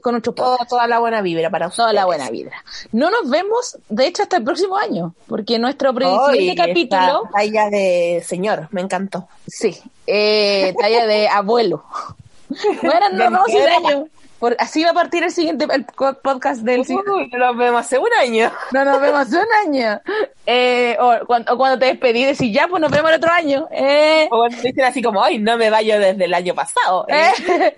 con 0.00 0.12
nuestro 0.14 0.34
podcast. 0.34 0.56
Toda, 0.56 0.68
toda 0.68 0.86
la 0.86 0.98
buena 0.98 1.20
vibra 1.22 1.50
para 1.50 1.66
ustedes. 1.66 1.84
Toda 1.84 1.92
la 1.92 2.04
buena 2.06 2.30
vibra. 2.30 2.64
No 2.92 3.10
nos 3.10 3.28
vemos, 3.28 3.78
de 3.88 4.06
hecho, 4.06 4.22
hasta 4.22 4.36
el 4.38 4.44
próximo 4.44 4.76
año, 4.76 5.14
porque 5.26 5.58
nuestro 5.58 5.92
siguiente 6.32 6.56
capítulo, 6.56 7.22
talla 7.32 7.70
de 7.70 8.22
señor, 8.26 8.68
me 8.70 8.80
encantó. 8.80 9.28
sí, 9.46 9.78
eh, 10.06 10.74
talla 10.80 11.06
de 11.06 11.28
abuelo. 11.28 11.84
Bueno, 12.82 13.10
nos 13.10 13.18
vemos 13.18 13.48
el 13.50 13.68
año. 13.68 14.06
Por, 14.38 14.56
así 14.60 14.84
va 14.84 14.90
a 14.90 14.94
partir 14.94 15.24
el 15.24 15.32
siguiente 15.32 15.66
el 15.70 15.84
podcast 15.84 16.62
del. 16.62 16.80
Uy, 16.80 17.28
nos 17.36 17.56
vemos 17.56 17.80
hace 17.80 17.98
un 17.98 18.08
año. 18.20 18.52
No 18.72 18.84
nos 18.84 19.00
vemos 19.00 19.28
un 19.28 19.46
año. 19.66 20.00
Eh, 20.46 20.96
o, 21.00 21.26
cuando, 21.26 21.52
o 21.52 21.56
cuando 21.58 21.78
te 21.78 21.86
despedí, 21.86 22.24
decís, 22.24 22.54
ya, 22.54 22.68
pues 22.68 22.80
nos 22.80 22.90
vemos 22.90 23.10
el 23.10 23.16
otro 23.16 23.32
año. 23.32 23.68
Eh, 23.72 24.28
O 24.30 24.38
cuando 24.38 24.56
dicen 24.62 24.84
así 24.84 25.02
como, 25.02 25.22
ay, 25.22 25.38
no 25.38 25.56
me 25.58 25.70
vaya 25.70 25.98
desde 25.98 26.24
el 26.24 26.32
año 26.32 26.54
pasado. 26.54 27.04
Eh, 27.08 27.32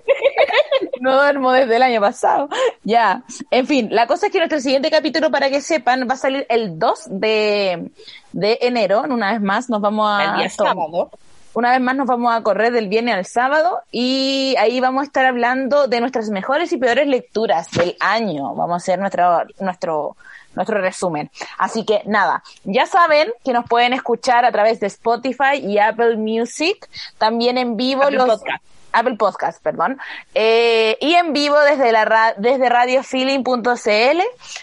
no 1.01 1.14
duermo 1.14 1.53
desde 1.53 1.76
el 1.76 1.82
año 1.82 2.01
pasado. 2.01 2.48
Ya. 2.82 3.22
En 3.50 3.66
fin, 3.66 3.88
la 3.91 4.07
cosa 4.07 4.26
es 4.26 4.33
que 4.33 4.38
nuestro 4.38 4.58
siguiente 4.61 4.91
capítulo, 4.91 5.30
para 5.30 5.50
que 5.50 5.61
sepan, 5.61 6.08
va 6.08 6.14
a 6.14 6.16
salir 6.16 6.46
el 6.49 6.79
2 6.79 7.07
de, 7.11 7.91
de 8.33 8.58
enero. 8.62 9.03
Una 9.03 9.33
vez 9.33 9.41
más 9.41 9.68
nos 9.68 9.80
vamos 9.80 10.08
a... 10.11 10.24
el 10.24 10.37
día 10.38 10.49
sábado. 10.49 11.11
Una 11.53 11.72
vez 11.72 11.80
más 11.80 11.96
nos 11.96 12.07
vamos 12.07 12.33
a 12.33 12.42
correr 12.42 12.72
del 12.72 12.88
viernes 12.88 13.14
al 13.14 13.26
sábado 13.26 13.80
y 13.91 14.54
ahí 14.58 14.79
vamos 14.80 15.03
a 15.03 15.04
estar 15.04 15.26
hablando 15.26 15.88
de 15.88 16.00
nuestras 16.00 16.30
mejores 16.30 16.72
y 16.72 16.76
peores 16.76 17.08
lecturas 17.08 17.70
del 17.72 17.96
año. 17.99 18.54
Vamos 18.54 18.74
a 18.74 18.76
hacer 18.76 18.99
nuestro, 19.00 19.42
nuestro, 19.58 20.16
nuestro 20.54 20.80
resumen. 20.80 21.29
Así 21.58 21.84
que 21.84 22.03
nada, 22.07 22.45
ya 22.64 22.87
saben 22.87 23.33
que 23.45 23.53
nos 23.53 23.66
pueden 23.66 23.92
escuchar 23.92 24.45
a 24.45 24.53
través 24.53 24.79
de 24.79 24.87
Spotify 24.87 25.57
y 25.61 25.79
Apple 25.79 26.16
Music, 26.16 26.88
también 27.18 27.58
en 27.58 27.76
vivo 27.76 28.04
Apple 28.04 28.16
los 28.16 28.38
Podcast. 28.38 28.62
Apple 28.92 29.17
Podcast, 29.17 29.62
perdón, 29.62 29.99
Eh, 30.34 30.96
y 31.00 31.14
en 31.14 31.33
vivo 31.33 31.58
desde 31.61 31.92
la 31.92 32.04
ra- 32.04 32.34
desde 32.37 32.68
radiofeeling.cl, 32.68 34.21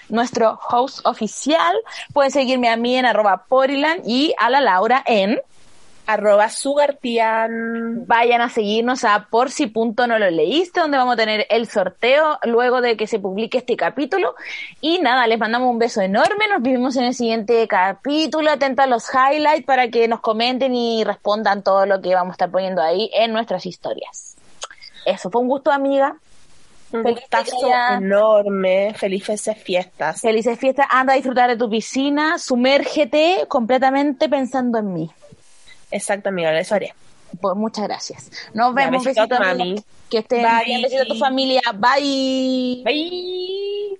nuestro 0.09 0.59
host 0.69 1.05
oficial. 1.05 1.75
Pueden 2.13 2.31
seguirme 2.31 2.69
a 2.69 2.77
mí 2.77 2.97
en 2.97 3.05
arroba 3.05 3.45
porilan 3.47 4.01
y 4.05 4.33
a 4.39 4.49
la 4.49 4.61
Laura 4.61 5.03
en 5.05 5.39
Arroba 6.07 6.49
Sugartian. 6.49 8.07
vayan 8.07 8.39
a 8.39 8.49
seguirnos 8.49 9.03
a 9.03 9.27
por 9.29 9.51
si 9.51 9.67
punto 9.67 10.07
no 10.07 10.17
lo 10.17 10.31
leíste, 10.31 10.79
donde 10.79 10.97
vamos 10.97 11.15
a 11.15 11.17
tener 11.17 11.45
el 11.49 11.67
sorteo 11.67 12.39
luego 12.43 12.79
de 12.79 12.95
que 12.95 13.07
se 13.07 13.19
publique 13.19 13.57
este 13.57 13.75
capítulo. 13.75 14.33
Y 14.79 14.99
nada, 14.99 15.27
les 15.27 15.37
mandamos 15.37 15.69
un 15.69 15.79
beso 15.79 16.01
enorme, 16.01 16.47
nos 16.47 16.61
vemos 16.61 16.95
en 16.95 17.03
el 17.03 17.13
siguiente 17.13 17.67
capítulo, 17.67 18.49
atentos 18.51 18.85
a 18.85 18.87
los 18.87 19.09
highlights 19.13 19.65
para 19.65 19.89
que 19.89 20.07
nos 20.07 20.21
comenten 20.21 20.73
y 20.73 21.03
respondan 21.03 21.61
todo 21.61 21.85
lo 21.85 22.01
que 22.01 22.15
vamos 22.15 22.31
a 22.31 22.35
estar 22.35 22.51
poniendo 22.51 22.81
ahí 22.81 23.11
en 23.13 23.33
nuestras 23.33 23.65
historias. 23.65 24.37
Eso, 25.05 25.29
fue 25.29 25.41
un 25.41 25.49
gusto 25.49 25.71
amiga. 25.71 26.15
Un 26.93 27.03
gustazo 27.03 27.57
enorme. 27.97 28.93
Felices 28.93 29.49
fiestas. 29.61 30.21
Felices 30.21 30.57
fiestas, 30.57 30.87
anda 30.89 31.13
a 31.13 31.15
disfrutar 31.17 31.49
de 31.49 31.57
tu 31.57 31.69
piscina, 31.69 32.39
sumérgete 32.39 33.45
completamente 33.49 34.29
pensando 34.29 34.77
en 34.77 34.93
mí. 34.93 35.11
Exacto, 35.91 36.29
amiga, 36.29 36.57
eso 36.59 36.75
haré. 36.75 36.93
Pues 37.41 37.55
muchas 37.55 37.85
gracias. 37.87 38.31
Nos 38.53 38.73
Ya, 38.75 38.85
vemos. 38.85 39.03
besito 39.03 39.23
a 39.23 39.27
tu 39.27 39.35
mami. 39.43 39.75
Que 40.09 40.19
estén 40.19 40.43
Bye. 40.43 40.65
bien. 40.65 40.81
Besitos 40.81 41.05
a 41.05 41.13
tu 41.13 41.19
familia. 41.19 41.61
Bye. 41.75 42.81
Bye. 42.85 43.99